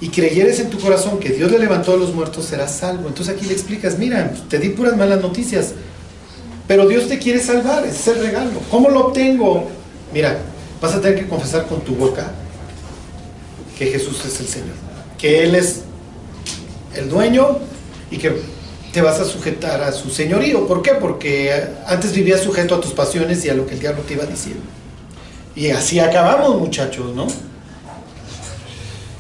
y 0.05 0.11
creyeres 0.11 0.61
en 0.61 0.69
tu 0.69 0.79
corazón 0.79 1.19
que 1.19 1.31
Dios 1.31 1.51
le 1.51 1.59
levantó 1.59 1.95
a 1.95 1.97
los 1.97 2.13
muertos, 2.13 2.45
serás 2.45 2.77
salvo. 2.77 3.09
Entonces 3.09 3.35
aquí 3.35 3.47
le 3.47 3.55
explicas, 3.55 3.99
mira, 3.99 4.35
te 4.51 4.59
di 4.59 4.69
puras 4.69 4.99
malas 4.99 5.23
noticias, 5.23 5.73
pero 6.69 6.87
Dios 6.87 7.09
te 7.09 7.19
quiere 7.19 7.41
salvar, 7.41 7.87
es 7.87 8.07
el 8.07 8.19
regalo. 8.19 8.61
¿Cómo 8.71 8.91
lo 8.91 9.07
obtengo? 9.07 9.67
Mira, 10.13 10.41
vas 10.79 10.93
a 10.93 11.01
tener 11.01 11.19
que 11.19 11.27
confesar 11.27 11.67
con 11.67 11.81
tu 11.81 11.95
boca 11.95 12.31
que 13.79 13.87
Jesús 13.87 14.23
es 14.27 14.39
el 14.41 14.47
Señor, 14.47 14.75
que 15.17 15.43
Él 15.43 15.55
es 15.55 15.85
el 16.95 17.09
dueño 17.09 17.61
y 18.11 18.19
que 18.19 18.43
te 18.93 19.01
vas 19.01 19.21
a 19.21 19.25
sujetar 19.25 19.81
a 19.81 19.91
su 19.91 20.11
señorío. 20.11 20.67
¿Por 20.67 20.83
qué? 20.83 20.93
Porque 21.01 21.51
antes 21.87 22.13
vivías 22.13 22.43
sujeto 22.43 22.75
a 22.75 22.81
tus 22.83 22.93
pasiones 22.93 23.43
y 23.47 23.49
a 23.49 23.55
lo 23.55 23.67
que 23.67 23.73
el 23.73 23.81
diablo 23.81 24.03
te 24.03 24.13
iba 24.13 24.27
diciendo. 24.27 24.65
Y 25.57 25.71
así 25.71 25.99
acabamos, 25.99 26.61
muchachos, 26.61 27.17
¿no? 27.17 27.27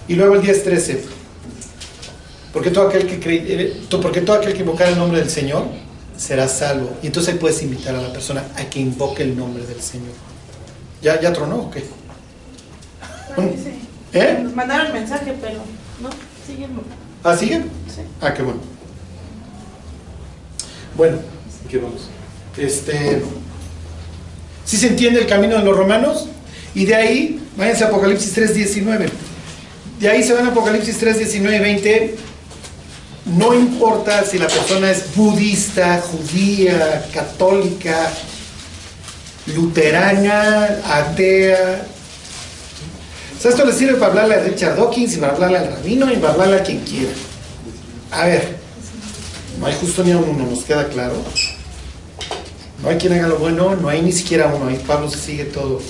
Y 0.08 0.14
luego 0.14 0.34
el 0.34 0.42
10.13. 0.42 0.98
Porque 2.52 2.70
todo 2.70 2.88
aquel 2.88 3.06
que 3.06 3.18
cree, 3.18 3.82
porque 3.90 4.20
todo 4.20 4.36
aquel 4.36 4.52
que 4.52 4.60
invocar 4.60 4.88
el 4.88 4.96
nombre 4.96 5.18
del 5.18 5.30
Señor 5.30 5.66
será 6.16 6.46
salvo. 6.46 6.96
Y 7.02 7.08
entonces 7.08 7.34
ahí 7.34 7.40
puedes 7.40 7.60
invitar 7.62 7.94
a 7.96 8.00
la 8.00 8.12
persona 8.12 8.44
a 8.56 8.64
que 8.64 8.78
invoque 8.78 9.22
el 9.24 9.36
nombre 9.36 9.66
del 9.66 9.80
Señor. 9.80 10.12
¿Ya, 11.02 11.20
ya 11.20 11.32
tronó 11.32 11.56
o 11.56 11.70
qué? 11.70 11.80
Sí. 13.36 13.80
¿Eh? 14.12 14.40
Nos 14.42 14.54
mandaron 14.54 14.92
mensaje, 14.92 15.34
pero 15.40 15.58
no, 16.00 16.10
siguen. 16.46 16.70
¿Ah, 17.24 17.36
siguen? 17.36 17.62
Sí. 17.92 18.02
Ah, 18.20 18.32
qué 18.32 18.42
bueno. 18.42 18.60
Bueno, 20.96 21.18
¿qué 21.68 21.78
vamos? 21.78 22.08
Este. 22.56 23.22
¿Sí 24.64 24.76
se 24.76 24.86
entiende 24.86 25.20
el 25.20 25.26
camino 25.26 25.58
de 25.58 25.64
los 25.64 25.76
romanos? 25.76 26.28
Y 26.74 26.86
de 26.86 26.94
ahí, 26.94 27.40
váyanse 27.56 27.84
a 27.84 27.88
Apocalipsis 27.88 28.36
3.19. 28.36 29.08
De 30.00 30.08
ahí 30.08 30.22
se 30.22 30.32
van 30.34 30.46
Apocalipsis 30.46 30.98
3, 30.98 31.18
19 31.18 31.56
y 31.56 31.60
20. 31.60 32.16
no 33.26 33.54
importa 33.54 34.24
si 34.24 34.38
la 34.38 34.48
persona 34.48 34.90
es 34.90 35.14
budista, 35.14 36.02
judía, 36.02 37.06
católica, 37.12 38.10
luterana, 39.54 40.80
atea. 40.84 41.86
O 43.36 43.40
sea, 43.40 43.50
esto 43.50 43.64
le 43.64 43.72
sirve 43.72 43.94
para 43.94 44.06
hablarle 44.08 44.34
a 44.34 44.40
Richard 44.40 44.76
Dawkins 44.76 45.14
y 45.14 45.16
para 45.18 45.32
hablarle 45.32 45.58
al 45.58 45.68
rabino 45.68 46.12
y 46.12 46.16
para 46.16 46.32
hablarle 46.32 46.56
a 46.56 46.62
quien 46.62 46.80
quiera. 46.80 47.12
A 48.10 48.26
ver, 48.26 48.56
no 49.58 49.66
hay 49.66 49.74
justo 49.80 50.02
ni 50.02 50.12
a 50.12 50.18
uno, 50.18 50.46
nos 50.46 50.64
queda 50.64 50.88
claro. 50.88 51.14
No 52.82 52.88
hay 52.90 52.96
quien 52.96 53.12
haga 53.14 53.28
lo 53.28 53.38
bueno, 53.38 53.76
no 53.76 53.88
hay 53.88 54.02
ni 54.02 54.12
siquiera 54.12 54.52
uno. 54.54 54.68
Ahí 54.68 54.82
Pablo 54.86 55.10
se 55.10 55.18
sigue 55.18 55.44
todo. 55.44 55.80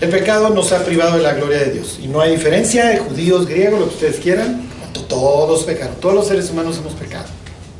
El 0.00 0.10
pecado 0.10 0.50
nos 0.50 0.72
ha 0.72 0.84
privado 0.84 1.16
de 1.16 1.22
la 1.22 1.32
gloria 1.32 1.58
de 1.58 1.72
Dios. 1.72 1.98
Y 2.02 2.06
no 2.06 2.20
hay 2.20 2.32
diferencia 2.32 2.86
de 2.86 2.98
judíos, 2.98 3.46
griegos, 3.46 3.80
lo 3.80 3.88
que 3.88 3.94
ustedes 3.94 4.16
quieran. 4.16 4.68
Todos 5.08 5.64
pecaron. 5.64 5.96
Todos 5.96 6.14
los 6.14 6.28
seres 6.28 6.50
humanos 6.50 6.76
hemos 6.78 6.92
pecado. 6.94 7.26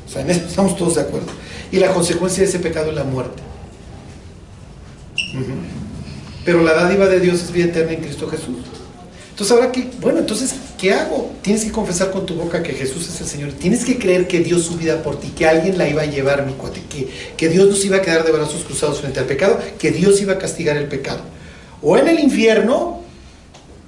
O 0.06 0.10
sea, 0.10 0.22
en 0.22 0.30
eso 0.30 0.46
estamos 0.46 0.76
todos 0.76 0.94
de 0.94 1.02
acuerdo. 1.02 1.28
Y 1.70 1.78
la 1.78 1.92
consecuencia 1.92 2.42
de 2.42 2.48
ese 2.48 2.58
pecado 2.58 2.90
es 2.90 2.94
la 2.94 3.04
muerte. 3.04 3.42
Pero 6.44 6.62
la 6.62 6.72
dádiva 6.72 7.06
de 7.06 7.20
Dios 7.20 7.42
es 7.42 7.52
vida 7.52 7.66
eterna 7.66 7.92
en 7.92 8.00
Cristo 8.00 8.28
Jesús. 8.28 8.56
Entonces 9.30 9.54
ahora 9.54 9.70
que, 9.70 9.90
bueno, 10.00 10.20
entonces, 10.20 10.54
¿qué 10.78 10.94
hago? 10.94 11.32
Tienes 11.42 11.64
que 11.64 11.70
confesar 11.72 12.10
con 12.10 12.24
tu 12.24 12.34
boca 12.34 12.62
que 12.62 12.72
Jesús 12.72 13.06
es 13.06 13.20
el 13.20 13.26
Señor. 13.26 13.52
Tienes 13.52 13.84
que 13.84 13.98
creer 13.98 14.26
que 14.26 14.40
Dios 14.40 14.62
su 14.62 14.76
vida 14.76 15.02
por 15.02 15.20
ti, 15.20 15.28
que 15.36 15.46
alguien 15.46 15.76
la 15.76 15.86
iba 15.86 16.00
a 16.00 16.06
llevar, 16.06 16.46
mi 16.46 16.54
cuate, 16.54 16.82
que, 16.88 17.10
que 17.36 17.48
Dios 17.50 17.68
nos 17.68 17.84
iba 17.84 17.98
a 17.98 18.00
quedar 18.00 18.24
de 18.24 18.32
brazos 18.32 18.64
cruzados 18.64 19.00
frente 19.00 19.20
al 19.20 19.26
pecado, 19.26 19.60
que 19.78 19.90
Dios 19.90 20.22
iba 20.22 20.34
a 20.34 20.38
castigar 20.38 20.78
el 20.78 20.86
pecado. 20.86 21.20
O 21.88 21.96
en 21.96 22.08
el 22.08 22.18
infierno 22.18 23.00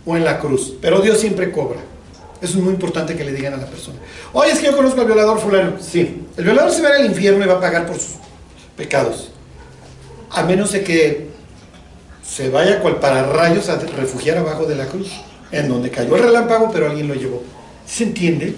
o 0.07 0.17
en 0.17 0.25
la 0.25 0.39
cruz. 0.39 0.75
Pero 0.81 1.01
Dios 1.01 1.19
siempre 1.19 1.51
cobra. 1.51 1.81
Eso 2.41 2.59
es 2.59 2.63
muy 2.63 2.73
importante 2.73 3.17
que 3.17 3.25
le 3.25 3.33
digan 3.33 3.55
a 3.55 3.57
la 3.57 3.67
persona. 3.67 3.99
Oye, 4.33 4.53
es 4.53 4.61
que 4.61 4.67
yo 4.67 4.77
conozco 4.77 5.01
al 5.01 5.09
violador 5.09 5.41
fulano. 5.41 5.73
Sí, 5.81 6.27
el 6.37 6.45
violador 6.45 6.71
se 6.71 6.81
va 6.81 6.91
al 6.91 7.07
infierno 7.07 7.45
y 7.45 7.49
va 7.49 7.55
a 7.55 7.61
pagar 7.61 7.89
por 7.89 7.97
sus 7.97 8.15
pecados. 8.77 9.33
A 10.31 10.45
menos 10.45 10.71
de 10.71 10.85
que 10.85 11.27
se 12.25 12.51
vaya 12.51 12.81
cual 12.81 13.01
para 13.01 13.25
rayos 13.25 13.69
a 13.69 13.81
refugiar 13.81 14.39
abajo 14.39 14.65
de 14.65 14.77
la 14.77 14.87
cruz 14.87 15.11
en 15.51 15.69
donde 15.69 15.91
cayó 15.91 16.15
el 16.15 16.23
relámpago, 16.23 16.71
pero 16.73 16.89
alguien 16.89 17.09
lo 17.09 17.15
llevó. 17.15 17.43
¿Se 17.85 18.05
entiende? 18.05 18.55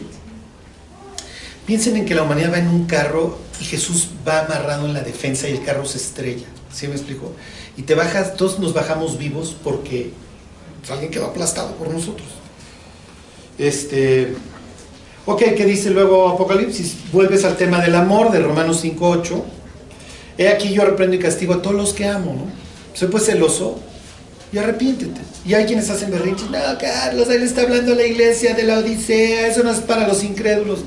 Piensen 1.64 1.96
en 1.96 2.04
que 2.04 2.14
la 2.14 2.24
humanidad 2.24 2.52
va 2.52 2.58
en 2.58 2.68
un 2.68 2.84
carro 2.84 3.38
y 3.58 3.64
Jesús 3.64 4.10
va 4.28 4.40
amarrado 4.40 4.84
en 4.84 4.92
la 4.92 5.00
defensa 5.00 5.48
y 5.48 5.52
el 5.52 5.64
carro 5.64 5.86
se 5.86 5.96
estrella. 5.96 6.46
¿Sí 6.70 6.88
me 6.88 6.94
explico? 6.94 7.32
Y 7.76 7.82
te 7.82 7.94
bajas, 7.94 8.36
todos 8.36 8.58
nos 8.58 8.74
bajamos 8.74 9.18
vivos 9.18 9.56
porque 9.62 10.12
alguien 10.90 11.10
quedó 11.10 11.26
aplastado 11.26 11.74
por 11.76 11.88
nosotros. 11.88 12.28
Este, 13.58 14.34
ok, 15.26 15.42
¿qué 15.56 15.64
dice 15.64 15.90
luego 15.90 16.28
Apocalipsis? 16.28 16.96
Vuelves 17.12 17.44
al 17.44 17.56
tema 17.56 17.80
del 17.80 17.94
amor 17.94 18.30
de 18.30 18.40
Romanos 18.40 18.84
5.8. 18.84 19.42
He 20.38 20.48
aquí 20.48 20.72
yo 20.72 20.84
reprendo 20.84 21.16
y 21.16 21.18
castigo 21.18 21.54
a 21.54 21.62
todos 21.62 21.76
los 21.76 21.92
que 21.92 22.06
amo, 22.06 22.34
¿no? 22.34 22.44
Soy 22.94 23.08
pues 23.08 23.26
celoso, 23.26 23.78
y 24.52 24.58
arrepiéntete. 24.58 25.20
Y 25.46 25.54
hay 25.54 25.64
quienes 25.64 25.88
hacen 25.90 26.10
berrinche, 26.10 26.44
no, 26.50 26.58
Carlos, 26.78 27.28
ahí 27.28 27.38
le 27.38 27.44
está 27.44 27.62
hablando 27.62 27.94
la 27.94 28.04
iglesia 28.04 28.54
de 28.54 28.64
la 28.64 28.78
Odisea, 28.78 29.46
eso 29.46 29.62
no 29.62 29.70
es 29.70 29.78
para 29.80 30.06
los 30.06 30.22
incrédulos. 30.24 30.80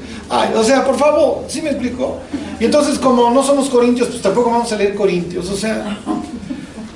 O 0.56 0.64
sea, 0.64 0.84
por 0.84 0.98
favor, 0.98 1.46
¿sí 1.48 1.62
me 1.62 1.70
explicó? 1.70 2.20
Y 2.60 2.66
entonces, 2.66 3.00
como 3.00 3.32
no 3.32 3.44
somos 3.44 3.70
corintios, 3.70 4.10
pues 4.10 4.22
tampoco 4.22 4.52
vamos 4.52 4.72
a 4.72 4.76
leer 4.76 4.94
corintios, 4.96 5.50
o 5.50 5.58
sea, 5.58 5.98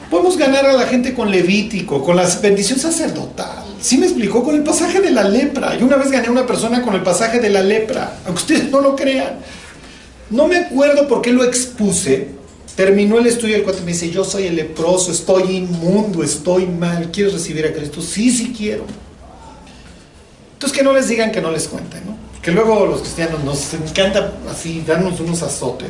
podemos 0.10 0.38
ganar 0.38 0.66
a 0.66 0.74
la 0.74 0.86
gente 0.88 1.14
con 1.14 1.32
Levítico, 1.32 2.04
con 2.04 2.16
la 2.16 2.28
bendición 2.42 2.80
sacerdotal. 2.80 3.66
¿Sí 3.82 3.98
me 3.98 4.06
explicó? 4.06 4.44
Con 4.44 4.56
el 4.56 4.64
pasaje 4.64 5.02
de 5.02 5.12
la 5.12 5.24
lepra. 5.24 5.78
Yo 5.78 5.86
una 5.86 5.98
vez 5.98 6.12
gané 6.12 6.28
a 6.28 6.32
una 6.32 6.46
persona 6.46 6.82
con 6.82 6.96
el 6.96 7.04
pasaje 7.04 7.40
de 7.40 7.50
la 7.50 7.62
lepra, 7.62 8.20
aunque 8.26 8.42
ustedes 8.42 8.72
no 8.72 8.82
lo 8.82 8.96
crean. 8.96 9.40
No 10.30 10.48
me 10.48 10.58
acuerdo 10.58 11.08
por 11.08 11.22
qué 11.22 11.32
lo 11.32 11.44
expuse, 11.44 12.38
Terminó 12.78 13.18
el 13.18 13.26
estudio 13.26 13.56
el 13.56 13.64
cuate 13.64 13.82
me 13.82 13.94
dice, 13.94 14.12
yo 14.12 14.24
soy 14.24 14.46
el 14.46 14.56
leproso, 14.56 15.12
estoy 15.12 15.56
inmundo, 15.56 16.22
estoy 16.22 16.68
mal, 16.68 17.10
¿quieres 17.12 17.34
recibir 17.34 17.66
a 17.66 17.74
Cristo? 17.74 18.04
Sí, 18.04 18.30
sí 18.30 18.54
quiero. 18.56 18.86
Entonces 20.54 20.78
que 20.78 20.84
no 20.84 20.94
les 20.94 21.08
digan 21.08 21.32
que 21.32 21.42
no 21.42 21.50
les 21.50 21.68
cuenten, 21.68 22.06
¿no? 22.06 22.16
Que 22.40 22.52
luego 22.52 22.86
los 22.86 23.02
cristianos 23.02 23.44
nos 23.44 23.74
encanta 23.74 24.32
así 24.48 24.84
darnos 24.86 25.20
unos 25.20 25.42
azotes. 25.42 25.90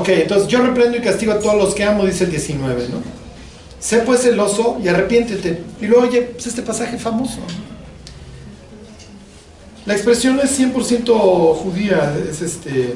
Ok, 0.00 0.08
entonces 0.08 0.48
yo 0.48 0.62
reprendo 0.62 0.96
y 0.96 1.02
castigo 1.02 1.32
a 1.32 1.38
todos 1.38 1.56
los 1.56 1.74
que 1.74 1.84
amo, 1.84 2.06
dice 2.06 2.24
el 2.24 2.30
19, 2.30 2.88
¿no? 2.88 3.02
Sé 3.78 3.98
pues 3.98 4.22
celoso 4.22 4.80
y 4.82 4.88
arrepiéntete. 4.88 5.62
Y 5.78 5.86
luego, 5.86 6.08
oye, 6.08 6.22
pues 6.22 6.46
este 6.46 6.62
pasaje 6.62 6.96
famoso. 6.96 7.40
La 9.84 9.92
expresión 9.92 10.40
es 10.40 10.58
100% 10.58 11.54
judía, 11.54 12.16
es 12.30 12.40
este, 12.40 12.94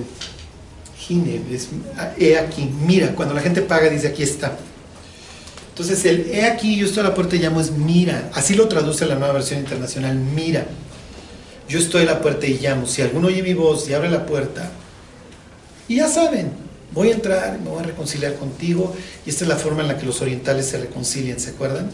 gine, 0.96 1.42
es 1.50 1.68
he 2.18 2.38
aquí, 2.38 2.70
mira, 2.86 3.14
cuando 3.14 3.34
la 3.34 3.42
gente 3.42 3.60
paga 3.60 3.90
dice 3.90 4.08
aquí 4.08 4.22
está. 4.22 4.56
Entonces 5.68 6.02
el 6.06 6.30
he 6.30 6.46
aquí, 6.46 6.76
yo 6.76 6.86
estoy 6.86 7.00
a 7.00 7.08
la 7.08 7.14
puerta 7.14 7.36
y 7.36 7.40
llamo 7.40 7.60
es 7.60 7.70
mira, 7.70 8.30
así 8.32 8.54
lo 8.54 8.66
traduce 8.66 9.04
la 9.04 9.16
nueva 9.16 9.34
versión 9.34 9.60
internacional, 9.60 10.16
mira. 10.16 10.64
Yo 11.68 11.78
estoy 11.78 12.04
a 12.04 12.06
la 12.06 12.22
puerta 12.22 12.46
y 12.46 12.58
llamo, 12.58 12.86
si 12.86 13.02
alguno 13.02 13.26
oye 13.26 13.42
mi 13.42 13.52
voz 13.52 13.90
y 13.90 13.92
abre 13.92 14.08
la 14.08 14.24
puerta, 14.24 14.70
y 15.86 15.96
ya 15.96 16.08
saben, 16.08 16.63
voy 16.94 17.08
a 17.10 17.14
entrar, 17.14 17.60
me 17.60 17.68
voy 17.68 17.80
a 17.80 17.86
reconciliar 17.86 18.36
contigo, 18.36 18.94
y 19.26 19.30
esta 19.30 19.44
es 19.44 19.48
la 19.48 19.56
forma 19.56 19.82
en 19.82 19.88
la 19.88 19.98
que 19.98 20.06
los 20.06 20.22
orientales 20.22 20.66
se 20.66 20.78
reconcilian, 20.78 21.38
¿se 21.38 21.50
acuerdan? 21.50 21.90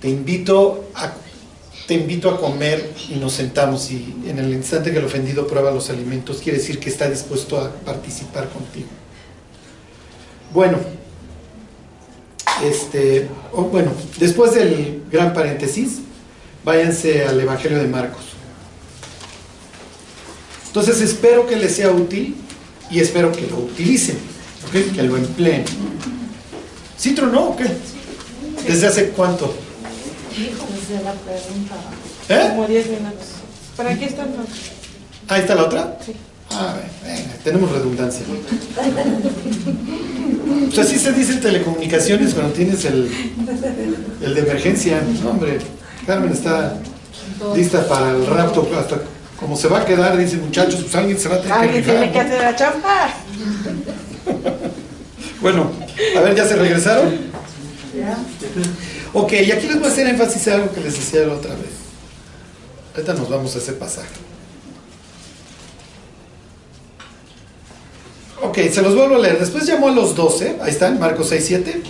Te 0.00 0.08
invito 0.08 0.88
a 0.94 1.12
te 1.86 1.94
invito 1.94 2.30
a 2.30 2.40
comer 2.40 2.92
y 3.10 3.16
nos 3.16 3.32
sentamos 3.32 3.90
y 3.90 4.14
en 4.26 4.38
el 4.38 4.52
instante 4.52 4.92
que 4.92 4.98
el 4.98 5.04
ofendido 5.04 5.48
prueba 5.48 5.72
los 5.72 5.90
alimentos, 5.90 6.40
quiere 6.40 6.58
decir 6.58 6.78
que 6.78 6.88
está 6.88 7.10
dispuesto 7.10 7.58
a 7.58 7.70
participar 7.70 8.48
contigo. 8.50 8.86
Bueno, 10.52 10.78
este, 12.62 13.28
bueno, 13.52 13.92
después 14.18 14.54
del 14.54 15.02
gran 15.10 15.34
paréntesis, 15.34 15.98
váyanse 16.64 17.24
al 17.24 17.40
Evangelio 17.40 17.78
de 17.78 17.88
Marcos. 17.88 18.22
Entonces 20.68 21.00
espero 21.00 21.46
que 21.46 21.56
les 21.56 21.74
sea 21.74 21.90
útil 21.90 22.36
y 22.92 23.00
espero 23.00 23.32
que 23.32 23.46
lo 23.46 23.58
utilicen, 23.58 24.18
que 24.70 25.02
lo 25.02 25.16
empleen. 25.16 25.64
¿Sí 26.96 27.14
tronó 27.14 27.48
o 27.48 27.56
qué? 27.56 27.64
¿Desde 28.66 28.86
hace 28.86 29.08
cuánto? 29.08 29.52
la 31.04 31.12
pregunta. 31.12 31.74
¿Eh? 32.28 32.48
Como 32.50 32.66
10 32.66 32.86
minutos. 32.90 33.26
¿Para 33.76 33.98
qué 33.98 34.04
está 34.04 34.26
Ahí 35.28 35.40
está 35.40 35.54
la 35.54 35.64
otra. 35.64 35.98
Sí. 36.04 36.12
Ah, 36.50 36.76
venga, 37.02 37.32
tenemos 37.42 37.72
redundancia. 37.72 38.24
Pues 40.66 40.78
así 40.78 40.98
se 40.98 41.12
dice 41.12 41.32
en 41.32 41.40
telecomunicaciones 41.40 42.34
cuando 42.34 42.52
tienes 42.52 42.84
el, 42.84 43.10
el 44.20 44.34
de 44.34 44.40
emergencia. 44.40 45.02
No, 45.22 45.30
hombre, 45.30 45.58
Carmen 46.06 46.32
está 46.32 46.76
lista 47.56 47.88
para 47.88 48.10
el 48.10 48.26
rapto. 48.26 48.68
Hasta 48.78 49.00
como 49.42 49.56
se 49.56 49.68
va 49.68 49.80
a 49.80 49.84
quedar, 49.84 50.16
dice 50.16 50.36
muchachos, 50.38 50.80
pues 50.82 50.94
alguien 50.94 51.18
se 51.18 51.28
va 51.28 51.34
a 51.34 51.40
tener 51.42 51.56
que 51.56 51.62
Alguien 51.62 51.84
tiene 51.84 52.12
que 52.12 52.20
hacer 52.20 52.40
la 52.40 52.56
chamba. 52.56 53.14
Bueno, 55.42 55.72
a 56.16 56.20
ver, 56.20 56.36
¿ya 56.36 56.46
se 56.46 56.54
regresaron? 56.54 57.16
Ya. 57.98 58.16
Ok, 59.12 59.32
y 59.32 59.50
aquí 59.50 59.66
les 59.66 59.80
voy 59.80 59.88
a 59.88 59.90
hacer 59.90 60.06
énfasis 60.06 60.46
en 60.46 60.52
algo 60.52 60.72
que 60.72 60.80
les 60.80 60.94
decía 60.94 61.26
la 61.26 61.34
otra 61.34 61.50
vez. 61.56 61.72
Ahorita 62.94 63.14
nos 63.14 63.28
vamos 63.28 63.52
a 63.56 63.58
ese 63.58 63.72
pasaje. 63.72 64.14
Ok, 68.40 68.56
se 68.70 68.82
los 68.82 68.94
vuelvo 68.94 69.16
a 69.16 69.18
leer. 69.18 69.40
Después 69.40 69.66
llamó 69.66 69.88
a 69.88 69.92
los 69.92 70.14
doce, 70.14 70.58
ahí 70.62 70.70
están, 70.70 71.00
Marcos 71.00 71.28
6, 71.30 71.44
7, 71.44 71.82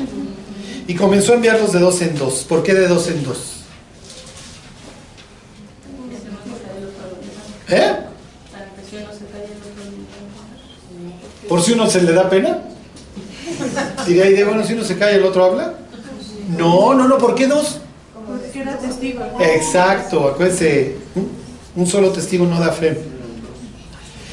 y 0.87 0.95
comenzó 0.95 1.33
a 1.33 1.35
enviarlos 1.35 1.73
de 1.73 1.81
dos 1.81 2.01
en 2.01 2.15
dos. 2.17 2.47
¿Por 2.49 2.63
qué 2.63 2.73
de 2.73 2.89
dos 2.89 3.07
en 3.09 3.23
dos? 3.23 3.62
¿Eh? 7.73 7.97
¿Por 11.49 11.63
si 11.63 11.73
uno 11.73 11.89
se 11.89 12.03
le 12.03 12.13
da 12.13 12.29
pena? 12.29 12.59
Diría 14.07 14.25
ahí 14.25 14.35
de, 14.35 14.45
bueno, 14.45 14.63
si 14.65 14.75
uno 14.75 14.85
se 14.85 14.99
cae, 14.99 15.17
el 15.17 15.25
otro 15.25 15.45
habla. 15.45 15.75
No, 16.59 16.93
no, 16.93 17.09
no, 17.09 17.17
¿por 17.17 17.35
qué 17.35 17.47
dos? 17.47 17.81
Porque 18.27 18.61
era 18.61 18.77
testigo. 18.77 19.23
Exacto, 19.41 20.29
acuérdense, 20.29 20.97
un 21.75 21.87
solo 21.87 22.11
testigo 22.11 22.47
no 22.47 22.61
da 22.61 22.73
fe. 22.73 23.01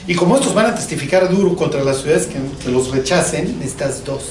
Y 0.06 0.16
como 0.16 0.36
estos 0.36 0.54
van 0.54 0.66
a 0.66 0.76
testificar 0.76 1.30
duro 1.30 1.56
contra 1.56 1.84
las 1.84 2.02
ciudades 2.02 2.28
que, 2.28 2.40
que 2.62 2.70
los 2.70 2.92
rechacen, 2.92 3.62
estas 3.64 4.04
dos. 4.04 4.24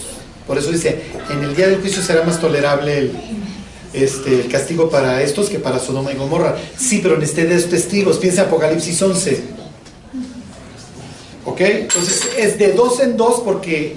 Por 0.47 0.59
eso 0.59 0.71
dice, 0.71 1.03
en 1.31 1.45
el 1.45 1.57
día 1.57 1.69
del 1.69 1.81
juicio 1.81 2.03
será 2.03 2.25
más 2.25 2.41
tolerable 2.41 2.99
el, 2.99 3.13
este, 3.93 4.41
el 4.41 4.49
castigo 4.49 4.91
para 4.91 5.23
estos 5.23 5.49
que 5.49 5.59
para 5.59 5.79
Sodoma 5.79 6.13
y 6.13 6.17
Gomorra. 6.17 6.57
Sí, 6.77 7.01
pero 7.03 7.21
estos 7.21 7.71
testigos, 7.71 8.19
piensa 8.19 8.43
Apocalipsis 8.43 9.01
11. 9.01 9.43
¿Ok? 11.45 11.61
Entonces 11.61 12.29
es 12.37 12.59
de 12.59 12.73
dos 12.73 13.01
en 13.01 13.17
dos 13.17 13.41
porque 13.41 13.97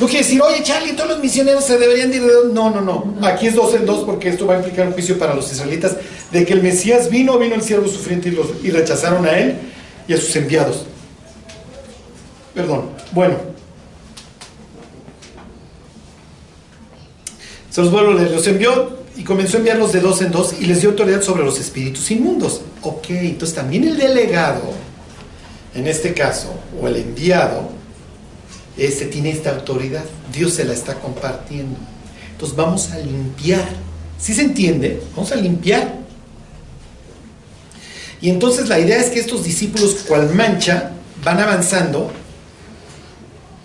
No 0.00 0.06
quiere 0.06 0.24
decir, 0.24 0.40
oye 0.42 0.62
Charlie, 0.62 0.92
todos 0.92 1.10
los 1.10 1.18
misioneros 1.20 1.64
se 1.64 1.78
deberían 1.78 2.12
ir 2.12 2.22
de... 2.22 2.52
No, 2.52 2.70
no, 2.70 2.80
no. 2.80 3.16
Aquí 3.26 3.46
es 3.46 3.54
dos 3.54 3.74
en 3.74 3.86
dos 3.86 4.04
porque 4.04 4.28
esto 4.28 4.46
va 4.46 4.54
a 4.54 4.58
implicar 4.58 4.86
un 4.86 4.92
juicio 4.92 5.18
para 5.18 5.34
los 5.34 5.50
israelitas 5.52 5.96
de 6.30 6.44
que 6.44 6.52
el 6.52 6.62
Mesías 6.62 7.10
vino, 7.10 7.38
vino 7.38 7.54
el 7.54 7.62
siervo 7.62 7.88
sufriente 7.88 8.30
y, 8.30 8.66
y 8.66 8.70
rechazaron 8.70 9.26
a 9.26 9.38
él 9.38 9.56
y 10.08 10.14
a 10.14 10.16
sus 10.16 10.34
enviados. 10.36 10.86
Perdón. 12.54 12.90
Bueno. 13.12 13.36
Se 17.70 17.82
los 17.82 17.90
vuelvo 17.90 18.12
a 18.12 18.14
leer. 18.14 18.30
Los 18.30 18.46
envió 18.46 18.95
y 19.16 19.24
comenzó 19.24 19.56
a 19.56 19.58
enviarlos 19.58 19.92
de 19.92 20.00
dos 20.00 20.20
en 20.20 20.30
dos 20.30 20.54
y 20.60 20.66
les 20.66 20.80
dio 20.80 20.90
autoridad 20.90 21.22
sobre 21.22 21.44
los 21.44 21.58
espíritus 21.58 22.10
inmundos. 22.10 22.60
Ok, 22.82 23.10
entonces 23.10 23.56
también 23.56 23.84
el 23.84 23.96
delegado, 23.96 24.72
en 25.74 25.86
este 25.86 26.12
caso, 26.12 26.54
o 26.80 26.86
el 26.86 26.96
enviado, 26.96 27.70
este 28.76 29.06
tiene 29.06 29.30
esta 29.30 29.50
autoridad. 29.50 30.04
Dios 30.32 30.52
se 30.52 30.64
la 30.64 30.74
está 30.74 30.94
compartiendo. 30.96 31.78
Entonces 32.32 32.56
vamos 32.56 32.90
a 32.90 32.98
limpiar. 32.98 33.66
¿Sí 34.18 34.34
se 34.34 34.42
entiende? 34.42 35.02
Vamos 35.14 35.32
a 35.32 35.36
limpiar. 35.36 35.96
Y 38.20 38.30
entonces 38.30 38.68
la 38.68 38.78
idea 38.78 38.98
es 38.98 39.10
que 39.10 39.20
estos 39.20 39.44
discípulos, 39.44 39.94
cual 40.06 40.34
mancha, 40.34 40.92
van 41.24 41.40
avanzando, 41.40 42.12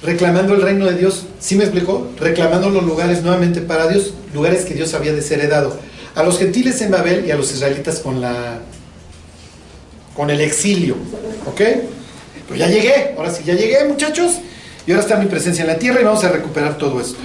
reclamando 0.04 0.54
el 0.54 0.62
reino 0.62 0.86
de 0.86 0.97
Dios. 0.97 1.26
¿Sí 1.39 1.56
me 1.56 1.64
explicó? 1.64 2.10
Reclamando 2.20 2.70
los 2.70 2.84
lugares 2.84 3.22
nuevamente 3.22 3.62
para 3.62 3.88
Dios, 3.88 4.14
lugares 4.34 4.66
que 4.66 4.74
Dios 4.74 4.93
había 4.93 5.14
desheredado. 5.14 5.78
A 6.16 6.24
los 6.24 6.39
gentiles 6.39 6.82
en 6.82 6.91
Babel 6.91 7.26
y 7.26 7.32
a 7.32 7.38
los 7.38 7.52
israelitas 7.54 7.99
con 7.99 8.22
la 8.22 8.60
con 10.16 10.30
el 10.30 10.41
exilio. 10.41 10.95
¿Ok? 11.47 11.62
Pues 12.47 12.60
ya 12.60 12.68
llegué, 12.68 13.14
ahora 13.18 13.32
sí, 13.32 13.43
ya 13.45 13.54
llegué, 13.54 13.86
muchachos. 13.86 14.39
Y 14.86 14.91
ahora 14.91 15.04
está 15.04 15.16
mi 15.18 15.28
presencia 15.28 15.62
en 15.62 15.68
la 15.68 15.78
tierra 15.78 16.02
y 16.02 16.04
vamos 16.04 16.24
a 16.24 16.30
recuperar 16.30 16.78
todo 16.78 16.99
esto. 16.99 17.20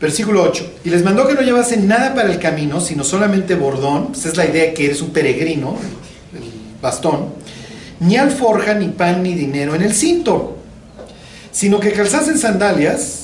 Versículo 0.00 0.42
8. 0.42 0.72
Y 0.84 0.90
les 0.90 1.04
mandó 1.04 1.28
que 1.28 1.34
no 1.34 1.42
llevasen 1.42 1.86
nada 1.86 2.14
para 2.14 2.32
el 2.32 2.38
camino, 2.38 2.80
sino 2.80 3.04
solamente 3.04 3.54
bordón. 3.54 4.08
Pues 4.08 4.26
es 4.26 4.36
la 4.36 4.46
idea 4.46 4.64
de 4.64 4.74
que 4.74 4.86
eres 4.86 5.02
un 5.02 5.10
peregrino, 5.10 5.76
el 6.34 6.80
bastón. 6.80 7.34
Ni 8.00 8.16
alforja, 8.16 8.74
ni 8.74 8.88
pan, 8.88 9.22
ni 9.22 9.34
dinero 9.34 9.74
en 9.74 9.82
el 9.82 9.92
cinto. 9.92 10.61
Sino 11.52 11.78
que 11.78 11.92
calzasen 11.92 12.38
sandalias 12.38 13.22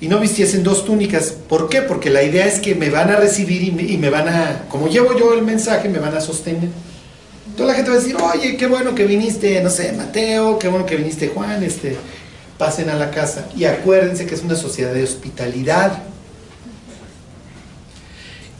y 0.00 0.08
no 0.08 0.20
vistiesen 0.20 0.62
dos 0.62 0.84
túnicas. 0.84 1.32
¿Por 1.48 1.68
qué? 1.68 1.82
Porque 1.82 2.10
la 2.10 2.22
idea 2.22 2.46
es 2.46 2.60
que 2.60 2.74
me 2.74 2.90
van 2.90 3.10
a 3.10 3.16
recibir 3.16 3.62
y 3.62 3.96
me, 3.96 4.10
van 4.10 4.28
a, 4.28 4.64
como 4.68 4.88
llevo 4.88 5.18
yo 5.18 5.34
el 5.34 5.42
mensaje, 5.42 5.88
me 5.88 5.98
van 5.98 6.14
a 6.14 6.20
sostener. 6.20 6.68
Toda 7.56 7.68
la 7.68 7.74
gente 7.74 7.90
va 7.90 7.96
a 7.96 8.00
decir, 8.00 8.16
oye, 8.16 8.56
qué 8.56 8.66
bueno 8.66 8.94
que 8.94 9.06
viniste, 9.06 9.62
no 9.62 9.70
sé, 9.70 9.92
Mateo, 9.92 10.58
qué 10.58 10.68
bueno 10.68 10.84
que 10.84 10.96
viniste 10.96 11.28
Juan, 11.28 11.62
este, 11.62 11.96
pasen 12.58 12.90
a 12.90 12.96
la 12.96 13.10
casa. 13.10 13.46
Y 13.56 13.64
acuérdense 13.64 14.26
que 14.26 14.34
es 14.34 14.42
una 14.42 14.56
sociedad 14.56 14.92
de 14.92 15.04
hospitalidad. 15.04 16.02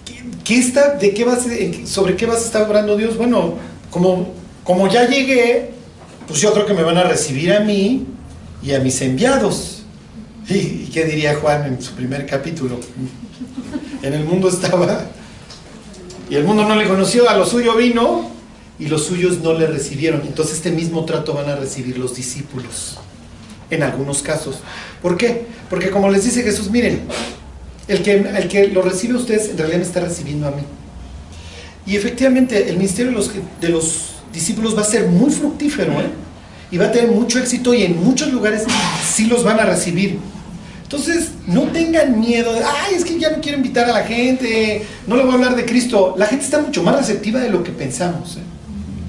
¿Qué, 0.04 0.22
qué 0.44 0.58
está, 0.58 0.94
de 0.94 1.12
qué 1.12 1.24
vas, 1.24 1.46
¿Sobre 1.84 2.16
qué 2.16 2.26
vas 2.26 2.42
a 2.42 2.44
estar 2.46 2.62
obrando 2.62 2.96
Dios? 2.96 3.16
Bueno, 3.16 3.54
como, 3.90 4.28
como 4.62 4.88
ya 4.88 5.08
llegué, 5.08 5.72
pues 6.26 6.40
yo 6.40 6.52
creo 6.52 6.64
que 6.64 6.74
me 6.74 6.82
van 6.82 6.96
a 6.96 7.02
recibir 7.02 7.52
a 7.52 7.60
mí 7.60 8.06
y 8.64 8.72
a 8.72 8.80
mis 8.80 9.00
enviados. 9.02 9.82
¿Y, 10.48 10.86
qué 10.92 11.04
diría 11.04 11.36
Juan 11.36 11.66
en 11.66 11.82
su 11.82 11.92
primer 11.92 12.26
capítulo? 12.26 12.78
En 14.02 14.12
el 14.12 14.24
mundo 14.24 14.48
estaba 14.48 15.06
y 16.28 16.36
el 16.36 16.44
mundo 16.44 16.66
no 16.66 16.74
le 16.74 16.88
conoció, 16.88 17.28
a 17.28 17.36
lo 17.36 17.46
suyo 17.46 17.76
vino 17.76 18.30
y 18.78 18.86
los 18.86 19.04
suyos 19.04 19.40
no 19.40 19.52
le 19.52 19.66
recibieron. 19.66 20.22
Entonces 20.26 20.56
este 20.56 20.70
mismo 20.70 21.04
trato 21.04 21.34
van 21.34 21.48
a 21.48 21.56
recibir 21.56 21.98
los 21.98 22.14
discípulos 22.14 22.98
en 23.70 23.82
algunos 23.82 24.22
casos. 24.22 24.56
¿Por 25.02 25.16
qué? 25.16 25.46
Porque 25.68 25.90
como 25.90 26.10
les 26.10 26.24
dice 26.24 26.42
Jesús, 26.42 26.70
miren, 26.70 27.02
el 27.88 28.02
que, 28.02 28.14
el 28.14 28.48
que 28.48 28.68
lo 28.68 28.82
recibe 28.82 29.14
a 29.14 29.18
ustedes 29.18 29.50
en 29.50 29.58
realidad 29.58 29.78
me 29.78 29.84
está 29.84 30.00
recibiendo 30.00 30.48
a 30.48 30.50
mí. 30.50 30.62
Y 31.86 31.96
efectivamente 31.96 32.70
el 32.70 32.78
ministerio 32.78 33.12
de 33.12 33.18
los, 33.18 33.30
de 33.60 33.68
los 33.68 34.14
discípulos 34.32 34.76
va 34.76 34.80
a 34.80 34.86
ser 34.86 35.06
muy 35.06 35.30
fructífero, 35.30 35.92
¿eh? 36.00 36.24
Y 36.74 36.76
va 36.76 36.86
a 36.86 36.90
tener 36.90 37.12
mucho 37.12 37.38
éxito 37.38 37.72
y 37.72 37.84
en 37.84 38.02
muchos 38.02 38.32
lugares 38.32 38.64
sí 39.06 39.26
los 39.26 39.44
van 39.44 39.60
a 39.60 39.64
recibir. 39.64 40.18
Entonces, 40.82 41.30
no 41.46 41.62
tengan 41.68 42.18
miedo 42.18 42.52
de, 42.52 42.64
ay, 42.64 42.96
es 42.96 43.04
que 43.04 43.16
ya 43.16 43.30
no 43.30 43.40
quiero 43.40 43.58
invitar 43.58 43.88
a 43.88 43.92
la 43.92 44.02
gente, 44.02 44.84
no 45.06 45.14
le 45.14 45.22
voy 45.22 45.30
a 45.30 45.34
hablar 45.36 45.54
de 45.54 45.66
Cristo. 45.66 46.16
La 46.18 46.26
gente 46.26 46.44
está 46.44 46.60
mucho 46.60 46.82
más 46.82 46.96
receptiva 46.96 47.38
de 47.38 47.48
lo 47.48 47.62
que 47.62 47.70
pensamos. 47.70 48.38
¿eh? 48.38 48.40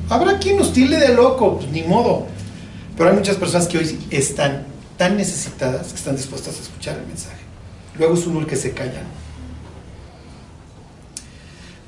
Habrá 0.10 0.38
quien 0.38 0.58
nos 0.58 0.74
tilde 0.74 1.00
de 1.00 1.16
loco, 1.16 1.58
pues 1.58 1.72
ni 1.72 1.82
modo. 1.82 2.28
Pero 2.96 3.10
hay 3.10 3.16
muchas 3.16 3.38
personas 3.38 3.68
que 3.68 3.80
hoy 3.80 3.98
están 4.12 4.68
tan 4.96 5.18
necesitadas 5.18 5.88
que 5.88 5.96
están 5.96 6.16
dispuestas 6.16 6.60
a 6.60 6.62
escuchar 6.62 7.00
el 7.00 7.08
mensaje. 7.08 7.42
Luego 7.98 8.14
es 8.14 8.28
uno 8.28 8.42
el 8.42 8.46
que 8.46 8.58
se 8.58 8.74
callan. 8.74 9.06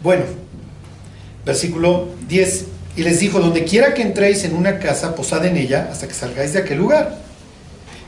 Bueno, 0.02 0.24
versículo 1.46 2.08
10. 2.28 2.77
Y 2.98 3.04
les 3.04 3.20
dijo, 3.20 3.40
donde 3.40 3.64
quiera 3.64 3.94
que 3.94 4.02
entréis 4.02 4.44
en 4.44 4.56
una 4.56 4.80
casa, 4.80 5.16
posad 5.16 5.46
en 5.46 5.56
ella 5.56 5.88
hasta 5.92 6.08
que 6.08 6.16
salgáis 6.16 6.54
de 6.54 6.60
aquel 6.60 6.80
lugar. 6.80 7.20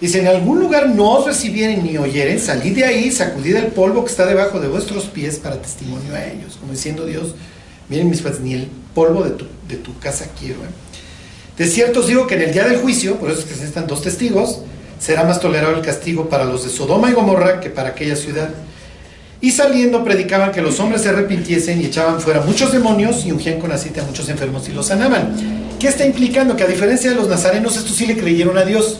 Y 0.02 0.08
si 0.08 0.18
en 0.18 0.28
algún 0.28 0.60
lugar 0.60 0.90
no 0.90 1.12
os 1.12 1.26
recibieren 1.26 1.84
ni 1.84 1.98
oyeren, 1.98 2.40
salid 2.40 2.76
de 2.76 2.86
ahí, 2.86 3.12
sacudid 3.12 3.56
el 3.56 3.68
polvo 3.68 4.04
que 4.04 4.12
está 4.12 4.26
debajo 4.26 4.60
de 4.60 4.68
vuestros 4.68 5.06
pies 5.06 5.38
para 5.38 5.62
testimonio 5.62 6.16
a 6.16 6.26
ellos. 6.26 6.58
Como 6.60 6.72
diciendo 6.72 7.06
Dios, 7.06 7.36
miren 7.88 8.10
mis 8.10 8.22
padres, 8.22 8.42
ni 8.42 8.54
el 8.54 8.68
polvo 8.96 9.24
de 9.24 9.32
tu, 9.32 9.46
de 9.68 9.76
tu 9.76 9.98
casa 10.00 10.26
quiero. 10.40 10.56
¿eh? 10.56 10.70
De 11.58 11.68
cierto 11.68 12.00
os 12.00 12.08
digo 12.08 12.26
que 12.26 12.36
en 12.36 12.42
el 12.42 12.54
día 12.54 12.68
del 12.68 12.78
juicio, 12.78 13.18
por 13.18 13.30
eso 13.30 13.42
es 13.42 13.46
que 13.46 13.54
se 13.54 13.60
necesitan 13.60 13.86
dos 13.86 14.02
testigos, 14.02 14.62
será 15.00 15.24
más 15.24 15.40
tolerado 15.40 15.76
el 15.76 15.82
castigo 15.82 16.30
para 16.30 16.46
los 16.46 16.64
de 16.64 16.70
Sodoma 16.70 17.10
y 17.10 17.14
Gomorra 17.14 17.60
que 17.60 17.70
para 17.70 17.90
aquella 17.90 18.16
ciudad. 18.16 18.50
Y 19.42 19.52
saliendo 19.52 20.04
predicaban 20.04 20.52
que 20.52 20.62
los 20.62 20.80
hombres 20.80 21.02
se 21.02 21.10
arrepintiesen 21.10 21.82
y 21.82 21.86
echaban 21.86 22.20
fuera 22.20 22.42
muchos 22.42 22.74
demonios 22.74 23.26
y 23.26 23.32
ungían 23.32 23.60
con 23.60 23.72
aceite 23.72 24.02
a 24.02 24.04
muchos 24.04 24.28
enfermos 24.28 24.68
y 24.68 24.74
los 24.74 24.88
sanaban. 24.88 25.34
¿Qué 25.80 25.88
está 25.88 26.06
implicando? 26.06 26.58
Que 26.58 26.64
a 26.64 26.68
diferencia 26.68 27.10
de 27.10 27.16
los 27.16 27.30
nazarenos, 27.30 27.78
estos 27.78 27.96
sí 27.96 28.06
le 28.06 28.18
creyeron 28.18 28.58
a 28.58 28.66
Dios. 28.66 29.00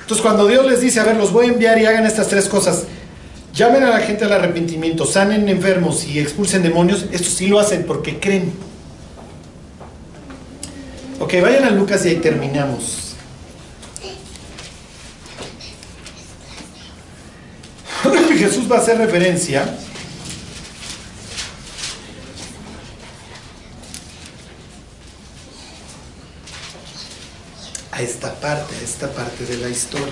Entonces 0.00 0.22
cuando 0.22 0.46
Dios 0.46 0.66
les 0.66 0.80
dice, 0.80 1.00
a 1.00 1.04
ver, 1.04 1.16
los 1.16 1.32
voy 1.32 1.46
a 1.46 1.48
enviar 1.50 1.78
y 1.78 1.84
hagan 1.84 2.06
estas 2.06 2.28
tres 2.28 2.48
cosas, 2.48 2.84
llamen 3.54 3.82
a 3.82 3.90
la 3.90 4.00
gente 4.00 4.24
al 4.24 4.32
arrepentimiento, 4.32 5.04
sanen 5.06 5.48
enfermos 5.48 6.06
y 6.06 6.18
expulsen 6.18 6.62
demonios, 6.62 7.06
estos 7.12 7.34
sí 7.34 7.46
lo 7.46 7.58
hacen 7.58 7.84
porque 7.84 8.18
creen. 8.18 8.52
Ok, 11.20 11.34
vayan 11.40 11.64
a 11.64 11.70
Lucas 11.70 12.04
y 12.06 12.10
ahí 12.10 12.16
terminamos. 12.16 13.03
Jesús 18.38 18.70
va 18.70 18.76
a 18.76 18.80
hacer 18.80 18.98
referencia 18.98 19.64
a 27.90 28.02
esta 28.02 28.34
parte, 28.34 28.74
a 28.74 28.82
esta 28.82 29.10
parte 29.10 29.46
de 29.46 29.56
la 29.56 29.68
historia. 29.68 30.04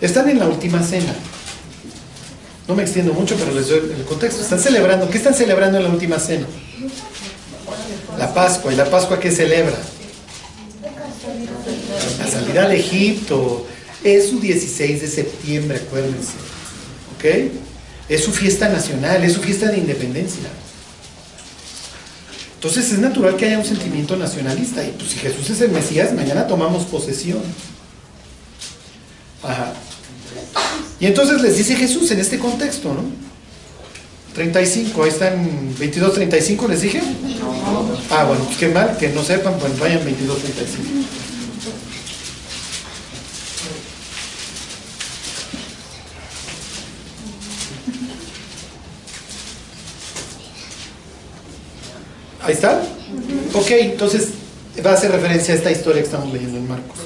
Están 0.00 0.28
en 0.28 0.38
la 0.40 0.46
última 0.46 0.82
cena. 0.82 1.14
No 2.66 2.74
me 2.74 2.82
extiendo 2.82 3.12
mucho, 3.12 3.36
pero 3.36 3.52
les 3.52 3.68
doy 3.68 3.92
el 3.96 4.04
contexto. 4.04 4.42
Están 4.42 4.58
celebrando. 4.58 5.08
¿Qué 5.08 5.18
están 5.18 5.34
celebrando 5.34 5.78
en 5.78 5.84
la 5.84 5.90
última 5.90 6.18
cena? 6.18 6.46
La 8.18 8.34
Pascua. 8.34 8.72
¿Y 8.72 8.76
la 8.76 8.86
Pascua 8.86 9.20
qué 9.20 9.30
celebra? 9.30 9.76
La 12.18 12.26
salida 12.26 12.68
de 12.68 12.80
Egipto. 12.80 13.66
Es 14.04 14.28
su 14.28 14.38
16 14.38 15.00
de 15.00 15.08
septiembre, 15.08 15.78
acuérdense. 15.78 16.32
¿Ok? 17.16 17.50
Es 18.08 18.22
su 18.22 18.32
fiesta 18.32 18.68
nacional, 18.68 19.24
es 19.24 19.32
su 19.32 19.40
fiesta 19.40 19.70
de 19.70 19.78
independencia. 19.78 20.42
Entonces 22.56 22.92
es 22.92 22.98
natural 22.98 23.36
que 23.36 23.46
haya 23.46 23.58
un 23.58 23.64
sentimiento 23.64 24.16
nacionalista. 24.16 24.84
Y 24.84 24.90
pues 24.90 25.10
si 25.10 25.18
Jesús 25.18 25.50
es 25.50 25.60
el 25.60 25.70
Mesías, 25.70 26.12
mañana 26.12 26.46
tomamos 26.46 26.84
posesión. 26.84 27.42
Ajá. 29.42 29.72
Y 31.00 31.06
entonces 31.06 31.42
les 31.42 31.56
dice 31.56 31.76
Jesús 31.76 32.10
en 32.10 32.20
este 32.20 32.38
contexto, 32.38 32.94
¿no? 32.94 33.04
35, 34.34 35.02
ahí 35.02 35.10
están 35.10 35.74
22, 35.78 36.14
35, 36.14 36.68
les 36.68 36.80
dije. 36.80 37.02
Ah, 38.10 38.24
bueno, 38.24 38.44
pues 38.44 38.58
qué 38.58 38.68
mal, 38.68 38.96
que 38.98 39.08
no 39.10 39.22
sepan, 39.22 39.58
pues 39.58 39.78
vayan 39.78 40.04
22, 40.04 40.38
35. 40.38 40.88
Ahí 52.44 52.52
está. 52.52 52.82
Ok, 53.54 53.70
entonces 53.70 54.30
va 54.84 54.90
a 54.90 54.94
hacer 54.94 55.10
referencia 55.10 55.54
a 55.54 55.56
esta 55.56 55.70
historia 55.70 56.02
que 56.02 56.06
estamos 56.06 56.32
leyendo 56.32 56.58
en 56.58 56.68
Marcos. 56.68 56.98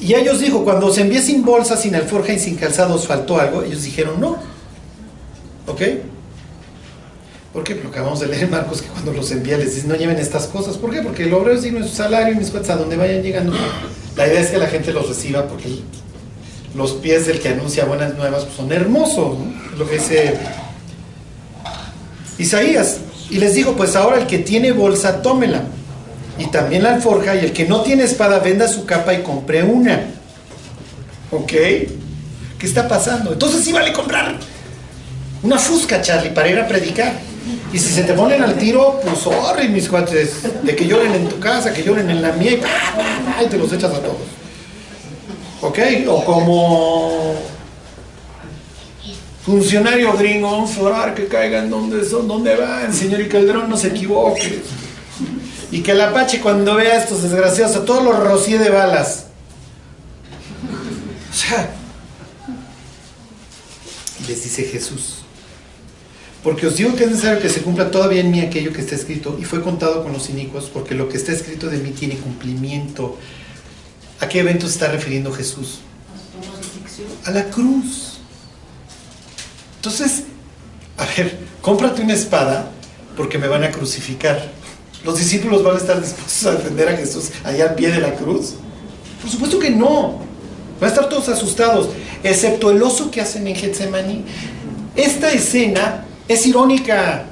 Y 0.00 0.14
ellos 0.14 0.40
dijo, 0.40 0.64
cuando 0.64 0.86
os 0.86 0.98
envié 0.98 1.22
sin 1.22 1.44
bolsa, 1.44 1.76
sin 1.76 1.94
alforja 1.94 2.32
y 2.32 2.38
sin 2.38 2.56
calzado, 2.56 2.94
¿os 2.94 3.06
faltó 3.06 3.40
algo? 3.40 3.62
Ellos 3.62 3.82
dijeron, 3.82 4.20
no. 4.20 4.36
¿Ok? 5.66 5.82
¿Por 7.52 7.64
qué? 7.64 7.74
Porque 7.74 7.88
acabamos 7.88 8.20
de 8.20 8.26
leer 8.26 8.50
Marcos 8.50 8.82
que 8.82 8.88
cuando 8.88 9.12
los 9.12 9.30
envía 9.30 9.56
les 9.56 9.74
dice 9.74 9.88
no 9.88 9.94
lleven 9.94 10.18
estas 10.18 10.46
cosas. 10.46 10.76
¿Por 10.76 10.90
qué? 10.90 11.00
Porque 11.00 11.24
el 11.24 11.32
obrero 11.32 11.56
es 11.56 11.62
digno 11.62 11.80
de 11.80 11.88
su 11.88 11.96
salario 11.96 12.34
y 12.34 12.36
mis 12.36 12.50
cuentas 12.50 12.76
a 12.76 12.76
donde 12.76 12.96
vayan 12.96 13.22
llegando. 13.22 13.54
La 14.14 14.26
idea 14.26 14.40
es 14.40 14.50
que 14.50 14.58
la 14.58 14.66
gente 14.66 14.92
los 14.92 15.08
reciba 15.08 15.48
porque 15.48 15.80
los 16.74 16.92
pies 16.92 17.26
del 17.26 17.40
que 17.40 17.48
anuncia 17.48 17.86
buenas 17.86 18.14
nuevas 18.14 18.44
pues, 18.44 18.56
son 18.56 18.70
hermosos. 18.72 19.38
¿no? 19.38 19.78
Lo 19.78 19.88
que 19.88 19.94
dice 19.94 20.34
Isaías. 22.38 22.98
Y 23.30 23.38
les 23.38 23.54
digo, 23.54 23.76
pues 23.76 23.96
ahora 23.96 24.18
el 24.18 24.26
que 24.26 24.38
tiene 24.38 24.72
bolsa, 24.72 25.22
tómela. 25.22 25.62
Y 26.38 26.46
también 26.46 26.82
la 26.82 26.94
alforja. 26.94 27.34
Y 27.34 27.40
el 27.40 27.52
que 27.52 27.66
no 27.66 27.80
tiene 27.82 28.04
espada, 28.04 28.38
venda 28.38 28.68
su 28.68 28.84
capa 28.84 29.14
y 29.14 29.22
compre 29.22 29.62
una. 29.62 30.06
¿Ok? 31.30 31.48
¿Qué 31.48 31.90
está 32.62 32.86
pasando? 32.86 33.32
Entonces 33.32 33.64
sí 33.64 33.72
vale 33.72 33.92
comprar 33.92 34.36
una 35.42 35.58
fusca, 35.58 36.02
Charlie, 36.02 36.30
para 36.30 36.48
ir 36.48 36.58
a 36.58 36.66
predicar. 36.66 37.12
Y 37.72 37.78
si 37.78 37.92
se 37.92 38.02
te 38.02 38.12
ponen 38.14 38.42
al 38.42 38.54
tiro, 38.56 39.00
pues 39.04 39.18
sorry, 39.18 39.68
mis 39.68 39.88
cuates, 39.88 40.42
de 40.62 40.74
que 40.74 40.86
lloren 40.86 41.14
en 41.14 41.28
tu 41.28 41.38
casa, 41.38 41.72
que 41.72 41.82
lloren 41.82 42.10
en 42.10 42.20
la 42.20 42.32
mía 42.32 42.52
y, 42.52 43.44
y 43.44 43.48
te 43.48 43.56
los 43.56 43.72
echas 43.72 43.92
a 43.92 44.00
todos. 44.00 44.16
¿Ok? 45.60 45.78
O 46.08 46.24
como 46.24 47.34
funcionario 49.46 50.12
gringo, 50.14 50.50
vamos 50.50 50.76
a 50.76 50.82
orar 50.82 51.14
que 51.14 51.28
caigan 51.28 51.70
donde 51.70 52.04
son, 52.04 52.26
donde 52.26 52.56
van, 52.56 52.92
señor 52.92 53.20
y 53.20 53.28
Calderón, 53.28 53.70
no 53.70 53.76
se 53.76 53.88
equivoque. 53.88 54.60
Y 55.70 55.82
que 55.82 55.92
el 55.92 56.00
Apache 56.00 56.40
cuando 56.40 56.74
vea 56.74 56.94
a 56.94 56.96
estos 56.98 57.22
desgraciados, 57.22 57.76
a 57.76 57.84
todos 57.84 58.02
los 58.02 58.18
rocíe 58.18 58.58
de 58.58 58.70
balas. 58.70 59.26
O 61.30 61.34
sea, 61.34 61.70
les 64.26 64.42
dice 64.42 64.64
Jesús, 64.64 65.18
porque 66.42 66.66
os 66.66 66.76
digo 66.76 66.96
que 66.96 67.04
es 67.04 67.10
necesario 67.10 67.40
que 67.40 67.48
se 67.48 67.62
cumpla 67.62 67.88
todavía 67.90 68.22
en 68.22 68.32
mí 68.32 68.40
aquello 68.40 68.72
que 68.72 68.80
está 68.80 68.96
escrito 68.96 69.38
y 69.40 69.44
fue 69.44 69.62
contado 69.62 70.02
con 70.02 70.12
los 70.12 70.28
inicuos, 70.28 70.70
porque 70.72 70.96
lo 70.96 71.08
que 71.08 71.18
está 71.18 71.30
escrito 71.30 71.68
de 71.68 71.78
mí 71.78 71.90
tiene 71.90 72.16
cumplimiento. 72.16 73.16
¿A 74.18 74.28
qué 74.28 74.40
evento 74.40 74.66
se 74.66 74.72
está 74.72 74.88
refiriendo 74.88 75.32
Jesús? 75.32 75.80
A 77.24 77.30
la 77.30 77.44
cruz. 77.44 78.05
Entonces, 79.86 80.24
a 80.98 81.06
ver, 81.16 81.38
cómprate 81.62 82.02
una 82.02 82.14
espada 82.14 82.68
porque 83.16 83.38
me 83.38 83.46
van 83.46 83.62
a 83.62 83.70
crucificar. 83.70 84.50
¿Los 85.04 85.16
discípulos 85.16 85.62
van 85.62 85.76
a 85.76 85.78
estar 85.78 86.02
dispuestos 86.02 86.44
a 86.44 86.56
defender 86.56 86.88
a 86.88 86.96
Jesús 86.96 87.30
allá 87.44 87.68
al 87.68 87.74
pie 87.76 87.92
de 87.92 88.00
la 88.00 88.12
cruz? 88.14 88.54
Por 89.22 89.30
supuesto 89.30 89.60
que 89.60 89.70
no. 89.70 90.18
Van 90.80 90.90
a 90.90 90.92
estar 90.92 91.08
todos 91.08 91.28
asustados, 91.28 91.90
excepto 92.24 92.72
el 92.72 92.82
oso 92.82 93.12
que 93.12 93.20
hacen 93.20 93.46
en 93.46 93.54
Getsemaní. 93.54 94.24
Esta 94.96 95.30
escena 95.30 96.04
es 96.26 96.44
irónica. 96.48 97.26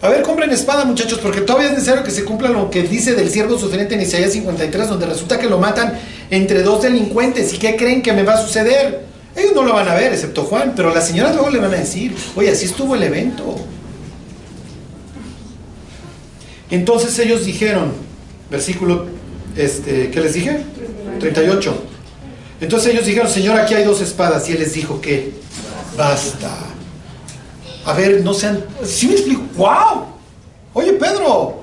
A 0.00 0.08
ver, 0.08 0.22
compren 0.22 0.50
espada, 0.52 0.86
muchachos, 0.86 1.18
porque 1.18 1.42
todavía 1.42 1.68
es 1.68 1.74
necesario 1.74 2.02
que 2.02 2.12
se 2.12 2.24
cumpla 2.24 2.48
lo 2.48 2.70
que 2.70 2.84
dice 2.84 3.14
del 3.14 3.28
siervo 3.28 3.58
sufriente 3.58 3.94
en 3.94 4.00
Isaías 4.00 4.32
53, 4.32 4.88
donde 4.88 5.04
resulta 5.04 5.38
que 5.38 5.50
lo 5.50 5.58
matan 5.58 6.00
entre 6.30 6.62
dos 6.62 6.80
delincuentes. 6.80 7.52
¿Y 7.52 7.58
qué 7.58 7.76
creen 7.76 8.00
que 8.00 8.14
me 8.14 8.22
va 8.22 8.36
a 8.36 8.42
suceder? 8.42 9.12
Ellos 9.36 9.52
no 9.54 9.62
lo 9.62 9.74
van 9.74 9.88
a 9.88 9.94
ver, 9.94 10.12
excepto 10.12 10.44
Juan, 10.44 10.72
pero 10.76 10.94
las 10.94 11.06
señoras 11.08 11.34
luego 11.34 11.50
le 11.50 11.58
van 11.58 11.74
a 11.74 11.76
decir, 11.76 12.14
oye, 12.36 12.50
así 12.50 12.66
estuvo 12.66 12.94
el 12.94 13.02
evento. 13.02 13.56
Entonces 16.70 17.18
ellos 17.18 17.44
dijeron, 17.44 17.92
versículo, 18.50 19.06
este, 19.56 20.10
¿qué 20.10 20.20
les 20.20 20.34
dije? 20.34 20.60
38. 21.20 21.74
Entonces 22.60 22.92
ellos 22.92 23.06
dijeron, 23.06 23.28
Señor, 23.28 23.58
aquí 23.58 23.74
hay 23.74 23.84
dos 23.84 24.00
espadas. 24.00 24.48
Y 24.48 24.52
él 24.52 24.60
les 24.60 24.72
dijo 24.74 25.00
que, 25.00 25.32
basta. 25.96 26.50
A 27.84 27.92
ver, 27.92 28.22
no 28.22 28.34
sean. 28.34 28.64
¿Sí 28.84 29.06
me 29.06 29.14
explico? 29.14 29.42
¡Wow! 29.56 30.06
Oye, 30.72 30.94
Pedro, 30.94 31.60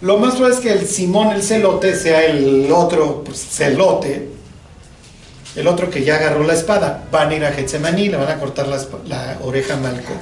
lo 0.00 0.18
más 0.18 0.34
probable 0.34 0.56
es 0.56 0.60
que 0.62 0.72
el 0.72 0.86
Simón, 0.86 1.32
el 1.32 1.42
celote, 1.42 1.94
sea 1.94 2.24
el 2.24 2.70
otro 2.72 3.24
celote, 3.32 4.28
el 5.58 5.66
otro 5.66 5.90
que 5.90 6.04
ya 6.04 6.14
agarró 6.16 6.44
la 6.44 6.54
espada. 6.54 7.04
Van 7.10 7.30
a 7.30 7.34
ir 7.34 7.44
a 7.44 7.50
Getsemaní, 7.50 8.08
le 8.08 8.16
van 8.16 8.30
a 8.30 8.38
cortar 8.38 8.68
la, 8.68 9.36
oreja 9.42 9.74
a 9.74 9.76
Malco. 9.76 10.12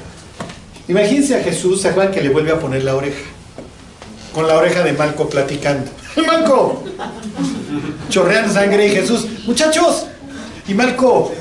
Imagínense 0.89 1.37
a 1.37 1.43
Jesús, 1.43 1.82
¿se 1.82 1.89
acuerdan 1.89 2.14
que 2.14 2.22
le 2.22 2.30
vuelve 2.30 2.53
a 2.53 2.59
poner 2.59 2.84
la 2.84 2.97
oreja? 2.97 3.20
Con 4.32 4.47
la 4.49 4.57
oreja 4.57 4.82
de 4.82 4.95
Malco 4.95 5.28
platicando. 5.28 5.91
¡Malco! 6.26 6.84
Chorreando 8.09 8.53
sangre 8.53 8.87
y 8.87 8.91
Jesús, 8.91 9.26
muchachos, 9.47 10.07
y 10.66 10.74
Malco, 10.74 11.32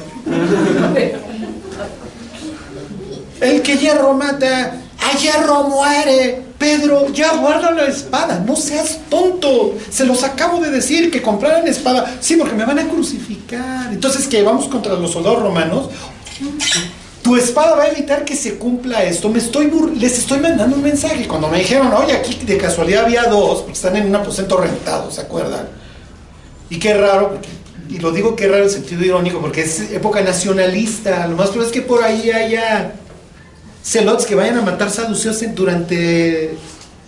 el 3.40 3.62
que 3.62 3.78
hierro 3.78 4.14
mata, 4.14 4.82
a 5.00 5.18
hierro 5.18 5.64
muere. 5.64 6.45
Pedro, 6.66 7.14
ya 7.14 7.36
guarda 7.36 7.70
la 7.70 7.86
espada, 7.86 8.44
no 8.44 8.56
seas 8.56 8.98
tonto. 9.08 9.76
Se 9.92 10.04
los 10.04 10.24
acabo 10.24 10.60
de 10.60 10.72
decir 10.72 11.12
que 11.12 11.22
compraran 11.22 11.68
espada. 11.68 12.18
Sí, 12.20 12.38
porque 12.38 12.56
me 12.56 12.66
van 12.66 12.80
a 12.80 12.88
crucificar. 12.88 13.94
Entonces, 13.94 14.28
que 14.28 14.42
vamos 14.42 14.68
contra 14.68 14.96
los 14.96 15.12
soldados 15.12 15.44
romanos. 15.44 15.90
Tu 17.22 17.36
espada 17.36 17.76
va 17.76 17.84
a 17.84 17.88
evitar 17.90 18.26
que 18.26 18.36
se 18.36 18.56
cumpla 18.56 19.04
esto. 19.04 19.32
Estoy 19.36 19.72
les 19.96 20.18
estoy 20.18 20.40
mandando 20.40 20.76
un 20.76 20.82
mensaje. 20.82 21.28
Cuando 21.28 21.50
me 21.50 21.60
dijeron, 21.60 21.94
oye, 21.94 22.14
aquí 22.14 22.34
de 22.44 22.58
casualidad 22.58 23.06
había 23.06 23.26
dos, 23.26 23.60
porque 23.60 23.74
están 23.74 23.96
en 23.98 24.08
un 24.08 24.16
aposento 24.16 24.58
rentado, 24.58 25.12
¿se 25.12 25.22
acuerdan? 25.22 25.68
Y 26.72 26.80
qué 26.80 26.96
raro, 26.96 27.38
y 27.90 28.00
lo 28.00 28.12
digo 28.12 28.36
qué 28.36 28.48
raro 28.48 28.64
en 28.64 28.72
sentido 28.72 29.06
irónico, 29.06 29.40
porque 29.40 29.62
es 29.62 29.92
época 29.92 30.22
nacionalista. 30.22 31.28
Lo 31.28 31.36
más 31.36 31.50
probable 31.50 31.68
es 31.68 31.72
que 31.72 31.84
por 31.84 32.04
ahí 32.04 32.32
haya 32.32 32.96
celotes 33.86 34.26
que 34.26 34.36
vayan 34.36 34.58
a 34.58 34.62
matar 34.62 34.90
saduceos 34.90 35.44
durante 35.54 36.58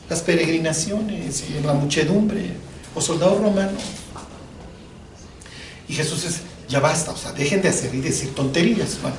las 0.10 0.22
peregrinaciones 0.22 1.44
y 1.50 1.66
la 1.66 1.74
muchedumbre, 1.74 2.52
o 2.94 3.02
soldados 3.02 3.42
romanos. 3.42 3.82
Y 5.90 5.94
Jesús 5.94 6.24
es, 6.26 6.42
ya 6.70 6.80
basta, 6.80 7.12
o 7.12 7.18
sea, 7.18 7.32
dejen 7.32 7.62
de 7.62 7.70
hacer 7.70 7.94
y 7.96 8.02
decir 8.02 8.36
tonterías. 8.36 9.00
Bueno, 9.02 9.18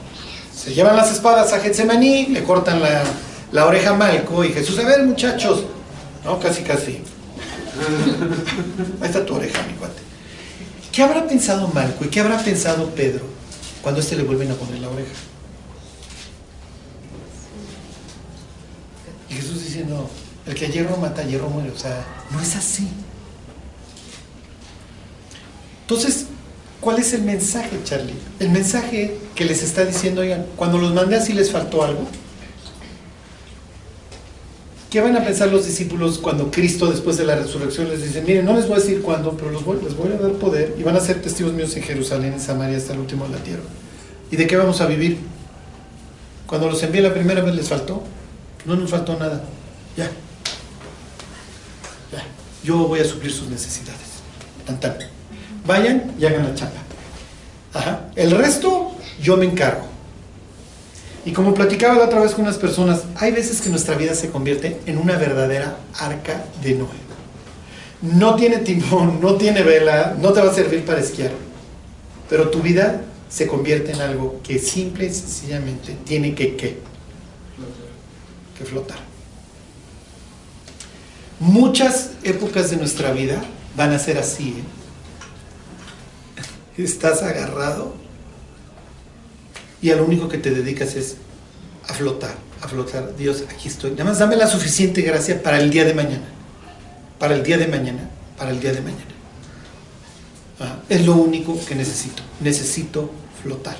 se 0.54 0.72
llevan 0.72 0.96
las 0.96 1.12
espadas 1.12 1.52
a 1.52 1.60
Getsemaní, 1.60 2.26
le 2.26 2.44
cortan 2.44 2.80
la, 2.80 3.02
la 3.52 3.66
oreja 3.66 3.90
a 3.90 3.94
Malco 3.94 4.44
y 4.44 4.52
Jesús, 4.52 4.78
a 4.78 4.86
ver 4.86 5.02
muchachos, 5.02 5.64
no, 6.24 6.38
casi, 6.38 6.62
casi. 6.62 7.02
Ahí 9.00 9.08
está 9.08 9.24
tu 9.26 9.34
oreja, 9.34 9.62
mi 9.66 9.74
cuate. 9.74 10.00
¿Qué 10.92 11.02
habrá 11.02 11.26
pensado 11.26 11.68
Malco 11.68 12.04
y 12.04 12.08
qué 12.08 12.20
habrá 12.20 12.38
pensado 12.38 12.90
Pedro 12.90 13.24
cuando 13.82 14.00
a 14.00 14.02
este 14.02 14.16
le 14.16 14.22
vuelven 14.22 14.50
a 14.50 14.54
poner 14.54 14.78
la 14.80 14.88
oreja? 14.88 15.12
Y 19.30 19.34
Jesús 19.34 19.64
diciendo, 19.64 20.08
el 20.46 20.54
que 20.54 20.66
a 20.66 20.68
hierro 20.68 20.96
mata, 20.96 21.22
a 21.22 21.24
hierro 21.24 21.50
muere. 21.50 21.70
O 21.70 21.78
sea, 21.78 22.04
no 22.30 22.40
es 22.40 22.56
así. 22.56 22.88
Entonces, 25.82 26.26
¿cuál 26.80 26.98
es 26.98 27.12
el 27.12 27.22
mensaje, 27.22 27.78
Charlie? 27.84 28.14
El 28.38 28.50
mensaje 28.50 29.16
que 29.34 29.44
les 29.44 29.62
está 29.62 29.84
diciendo, 29.84 30.22
oigan, 30.22 30.46
cuando 30.56 30.78
los 30.78 30.94
mandé 30.94 31.16
así 31.16 31.32
les 31.32 31.50
faltó 31.50 31.82
algo. 31.84 32.06
¿Qué 34.90 35.02
van 35.02 35.14
a 35.16 35.24
pensar 35.24 35.48
los 35.48 35.66
discípulos 35.66 36.16
cuando 36.16 36.50
Cristo 36.50 36.90
después 36.90 37.18
de 37.18 37.26
la 37.26 37.36
resurrección 37.36 37.90
les 37.90 38.02
dice, 38.02 38.22
miren, 38.22 38.46
no 38.46 38.56
les 38.56 38.66
voy 38.66 38.78
a 38.78 38.80
decir 38.80 39.02
cuándo, 39.02 39.32
pero 39.32 39.50
los 39.50 39.62
voy, 39.62 39.78
les 39.84 39.94
voy 39.94 40.12
a 40.12 40.16
dar 40.16 40.32
poder 40.32 40.74
y 40.78 40.82
van 40.82 40.96
a 40.96 41.00
ser 41.00 41.20
testigos 41.20 41.52
míos 41.52 41.76
en 41.76 41.82
Jerusalén, 41.82 42.32
en 42.32 42.40
Samaria, 42.40 42.78
hasta 42.78 42.94
el 42.94 43.00
último 43.00 43.26
de 43.26 43.32
la 43.32 43.42
tierra? 43.42 43.62
¿Y 44.30 44.36
de 44.36 44.46
qué 44.46 44.56
vamos 44.56 44.80
a 44.80 44.86
vivir? 44.86 45.18
Cuando 46.46 46.70
los 46.70 46.82
envié 46.82 47.02
la 47.02 47.12
primera 47.12 47.42
vez 47.42 47.54
les 47.54 47.68
faltó. 47.68 48.02
No 48.64 48.76
nos 48.76 48.90
faltó 48.90 49.18
nada. 49.18 49.42
Ya. 49.96 50.06
Ya. 52.12 52.24
Yo 52.62 52.88
voy 52.88 53.00
a 53.00 53.04
suplir 53.04 53.32
sus 53.32 53.48
necesidades. 53.48 54.00
Tan. 54.80 54.96
Vayan 55.66 56.14
y 56.18 56.26
hagan 56.26 56.44
la 56.44 56.54
chapa. 56.54 56.80
Ajá. 57.74 58.10
El 58.16 58.30
resto, 58.32 58.92
yo 59.22 59.36
me 59.36 59.44
encargo. 59.44 59.86
Y 61.24 61.32
como 61.32 61.52
platicaba 61.52 61.96
la 61.96 62.04
otra 62.04 62.20
vez 62.20 62.32
con 62.32 62.44
unas 62.44 62.56
personas, 62.56 63.02
hay 63.16 63.32
veces 63.32 63.60
que 63.60 63.68
nuestra 63.68 63.96
vida 63.96 64.14
se 64.14 64.30
convierte 64.30 64.80
en 64.86 64.98
una 64.98 65.16
verdadera 65.16 65.76
arca 65.98 66.44
de 66.62 66.74
Noé. 66.74 66.88
No 68.00 68.36
tiene 68.36 68.58
timón, 68.58 69.20
no 69.20 69.34
tiene 69.34 69.62
vela, 69.62 70.16
no 70.18 70.32
te 70.32 70.40
va 70.40 70.50
a 70.50 70.54
servir 70.54 70.84
para 70.84 71.00
esquiar. 71.00 71.32
Pero 72.30 72.48
tu 72.50 72.62
vida 72.62 73.02
se 73.28 73.46
convierte 73.46 73.92
en 73.92 74.00
algo 74.00 74.40
que 74.42 74.58
simple 74.58 75.06
y 75.06 75.12
sencillamente 75.12 75.96
tiene 76.04 76.34
que 76.34 76.56
¿qué? 76.56 76.78
Flotar. 78.64 78.98
Muchas 81.40 82.10
épocas 82.24 82.70
de 82.70 82.76
nuestra 82.76 83.12
vida 83.12 83.42
van 83.76 83.92
a 83.92 83.98
ser 83.98 84.18
así. 84.18 84.62
¿eh? 86.76 86.82
Estás 86.82 87.22
agarrado 87.22 87.94
y 89.80 89.90
a 89.90 89.96
lo 89.96 90.04
único 90.04 90.28
que 90.28 90.38
te 90.38 90.50
dedicas 90.50 90.94
es 90.96 91.16
a 91.88 91.94
flotar, 91.94 92.34
a 92.60 92.68
flotar. 92.68 93.16
Dios, 93.16 93.44
aquí 93.48 93.68
estoy. 93.68 93.92
Nada 93.92 94.04
más 94.04 94.18
dame 94.18 94.36
la 94.36 94.46
suficiente 94.46 95.02
gracia 95.02 95.42
para 95.42 95.60
el 95.60 95.70
día 95.70 95.84
de 95.84 95.94
mañana. 95.94 96.26
Para 97.18 97.34
el 97.34 97.42
día 97.42 97.58
de 97.58 97.68
mañana. 97.68 98.10
Para 98.36 98.50
el 98.50 98.60
día 98.60 98.72
de 98.72 98.80
mañana. 98.80 99.04
Ah, 100.60 100.76
es 100.88 101.06
lo 101.06 101.14
único 101.14 101.58
que 101.66 101.74
necesito. 101.74 102.22
Necesito 102.40 103.10
flotar. 103.42 103.76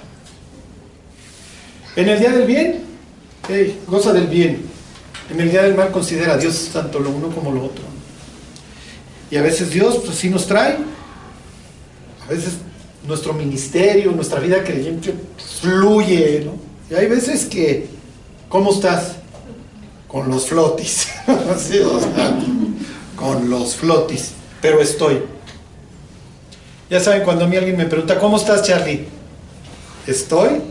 En 1.96 2.08
el 2.08 2.20
día 2.20 2.30
del 2.30 2.46
bien, 2.46 2.82
hey, 3.48 3.80
goza 3.86 4.12
del 4.12 4.26
bien. 4.26 4.62
En 5.30 5.40
el 5.40 5.50
día 5.50 5.62
del 5.62 5.74
mal 5.74 5.90
considera 5.90 6.34
a 6.34 6.36
Dios 6.38 6.70
tanto 6.72 6.98
lo 6.98 7.10
uno 7.10 7.28
como 7.28 7.52
lo 7.52 7.64
otro. 7.64 7.84
Y 9.30 9.36
a 9.36 9.42
veces 9.42 9.70
Dios 9.70 10.00
pues 10.04 10.16
sí 10.16 10.30
nos 10.30 10.46
trae, 10.46 10.78
a 12.26 12.30
veces 12.30 12.54
nuestro 13.06 13.32
ministerio, 13.32 14.12
nuestra 14.12 14.40
vida 14.40 14.62
creyente 14.64 15.14
fluye, 15.60 16.44
¿no? 16.44 16.52
Y 16.90 16.94
hay 16.98 17.06
veces 17.06 17.44
que, 17.44 17.88
¿cómo 18.48 18.72
estás? 18.72 19.16
Con 20.06 20.28
los 20.28 20.46
flotis. 20.46 21.08
Con 23.16 23.50
los 23.50 23.76
flotis. 23.76 24.32
Pero 24.62 24.80
estoy. 24.80 25.22
Ya 26.88 27.00
saben, 27.00 27.22
cuando 27.24 27.44
a 27.44 27.48
mí 27.48 27.56
alguien 27.56 27.76
me 27.76 27.84
pregunta, 27.84 28.18
¿cómo 28.18 28.38
estás, 28.38 28.62
Charlie? 28.62 29.06
Estoy, 30.06 30.62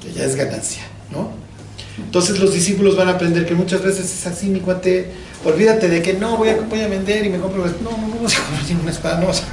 que 0.00 0.12
ya 0.12 0.24
es 0.24 0.34
ganancia, 0.34 0.82
¿no? 1.10 1.39
Entonces 2.04 2.38
los 2.40 2.52
discípulos 2.52 2.96
van 2.96 3.08
a 3.08 3.12
aprender 3.12 3.46
que 3.46 3.54
muchas 3.54 3.82
veces 3.82 4.06
es 4.12 4.26
así, 4.26 4.48
mi 4.48 4.60
cuate, 4.60 5.10
olvídate 5.44 5.88
de 5.88 6.02
que 6.02 6.14
no, 6.14 6.36
voy 6.36 6.48
a, 6.48 6.56
voy 6.56 6.80
a 6.80 6.88
vender 6.88 7.24
y 7.24 7.28
me 7.28 7.38
compro, 7.38 7.64
no, 7.66 7.90
no, 7.98 8.08
no 8.08 8.22
vas 8.22 8.36
a 8.36 8.42
comprar 8.42 8.64
ninguna 8.68 8.90
espada, 8.90 9.20
no, 9.20 9.26
vas 9.28 9.42
a- 9.42 9.46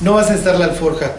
no 0.00 0.14
vas 0.14 0.26
a 0.26 0.30
necesitar 0.30 0.58
la 0.58 0.66
alforja, 0.66 1.12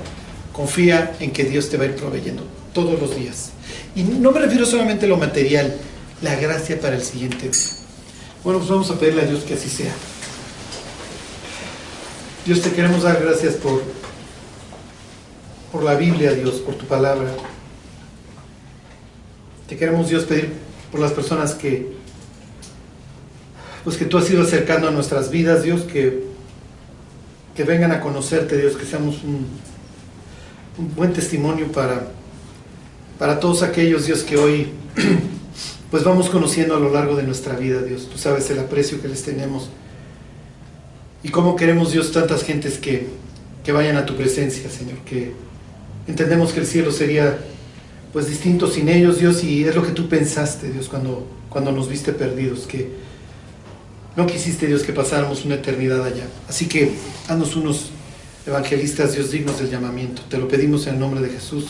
confía 0.53 1.15
en 1.19 1.31
que 1.31 1.43
Dios 1.43 1.69
te 1.69 1.77
va 1.77 1.83
a 1.83 1.87
ir 1.87 1.95
proveyendo 1.95 2.43
todos 2.73 2.99
los 2.99 3.15
días. 3.15 3.49
Y 3.95 4.03
no 4.03 4.31
me 4.31 4.39
refiero 4.39 4.65
solamente 4.65 5.05
a 5.05 5.09
lo 5.09 5.17
material, 5.17 5.75
la 6.21 6.35
gracia 6.35 6.79
para 6.79 6.95
el 6.95 7.03
siguiente 7.03 7.49
día. 7.49 7.51
Bueno, 8.43 8.59
pues 8.59 8.69
vamos 8.71 8.89
a 8.89 8.97
pedirle 8.99 9.21
a 9.23 9.25
Dios 9.25 9.43
que 9.43 9.53
así 9.55 9.69
sea. 9.69 9.93
Dios, 12.45 12.61
te 12.61 12.71
queremos 12.71 13.03
dar 13.03 13.21
gracias 13.21 13.55
por, 13.55 13.83
por 15.71 15.83
la 15.83 15.95
Biblia, 15.95 16.33
Dios, 16.33 16.55
por 16.55 16.75
tu 16.75 16.85
palabra. 16.85 17.29
Te 19.67 19.77
queremos, 19.77 20.09
Dios, 20.09 20.23
pedir 20.23 20.53
por 20.91 20.99
las 20.99 21.11
personas 21.11 21.53
que, 21.53 21.91
pues 23.83 23.97
que 23.97 24.05
tú 24.05 24.17
has 24.17 24.29
ido 24.29 24.43
acercando 24.43 24.87
a 24.87 24.91
nuestras 24.91 25.29
vidas, 25.29 25.63
Dios, 25.63 25.81
que, 25.81 26.23
que 27.55 27.63
vengan 27.63 27.91
a 27.91 28.01
conocerte, 28.01 28.57
Dios, 28.57 28.75
que 28.75 28.85
seamos 28.85 29.23
un, 29.23 29.47
buen 30.95 31.11
testimonio 31.11 31.71
para, 31.71 32.07
para 33.17 33.39
todos 33.39 33.63
aquellos, 33.63 34.05
Dios, 34.05 34.23
que 34.23 34.37
hoy 34.37 34.71
pues 35.91 36.03
vamos 36.03 36.29
conociendo 36.29 36.75
a 36.75 36.79
lo 36.79 36.89
largo 36.89 37.15
de 37.15 37.23
nuestra 37.23 37.55
vida, 37.55 37.81
Dios. 37.81 38.07
Tú 38.09 38.17
sabes 38.17 38.49
el 38.49 38.59
aprecio 38.59 39.01
que 39.01 39.09
les 39.09 39.23
tenemos 39.23 39.69
y 41.21 41.29
cómo 41.29 41.55
queremos, 41.55 41.91
Dios, 41.91 42.11
tantas 42.13 42.43
gentes 42.43 42.77
que, 42.77 43.07
que 43.63 43.71
vayan 43.73 43.97
a 43.97 44.05
tu 44.05 44.15
presencia, 44.15 44.69
Señor, 44.69 44.99
que 44.99 45.33
entendemos 46.07 46.53
que 46.53 46.61
el 46.61 46.65
cielo 46.65 46.91
sería 46.91 47.37
pues 48.11 48.27
distinto 48.27 48.67
sin 48.67 48.89
ellos, 48.89 49.19
Dios, 49.19 49.43
y 49.43 49.63
es 49.65 49.75
lo 49.75 49.83
que 49.83 49.91
tú 49.91 50.07
pensaste, 50.07 50.71
Dios, 50.71 50.89
cuando, 50.89 51.27
cuando 51.49 51.71
nos 51.71 51.87
viste 51.87 52.11
perdidos, 52.11 52.61
que 52.61 52.89
no 54.15 54.25
quisiste, 54.25 54.67
Dios, 54.67 54.83
que 54.83 54.93
pasáramos 54.93 55.45
una 55.45 55.55
eternidad 55.55 56.03
allá. 56.03 56.27
Así 56.47 56.67
que 56.67 56.91
haznos 57.27 57.55
unos 57.55 57.91
evangelistas, 58.45 59.13
Dios, 59.13 59.31
dignos 59.31 59.59
del 59.59 59.69
llamamiento. 59.69 60.23
Te 60.29 60.37
lo 60.37 60.47
pedimos 60.47 60.87
en 60.87 60.95
el 60.95 60.99
nombre 60.99 61.21
de 61.21 61.29
Jesús. 61.29 61.67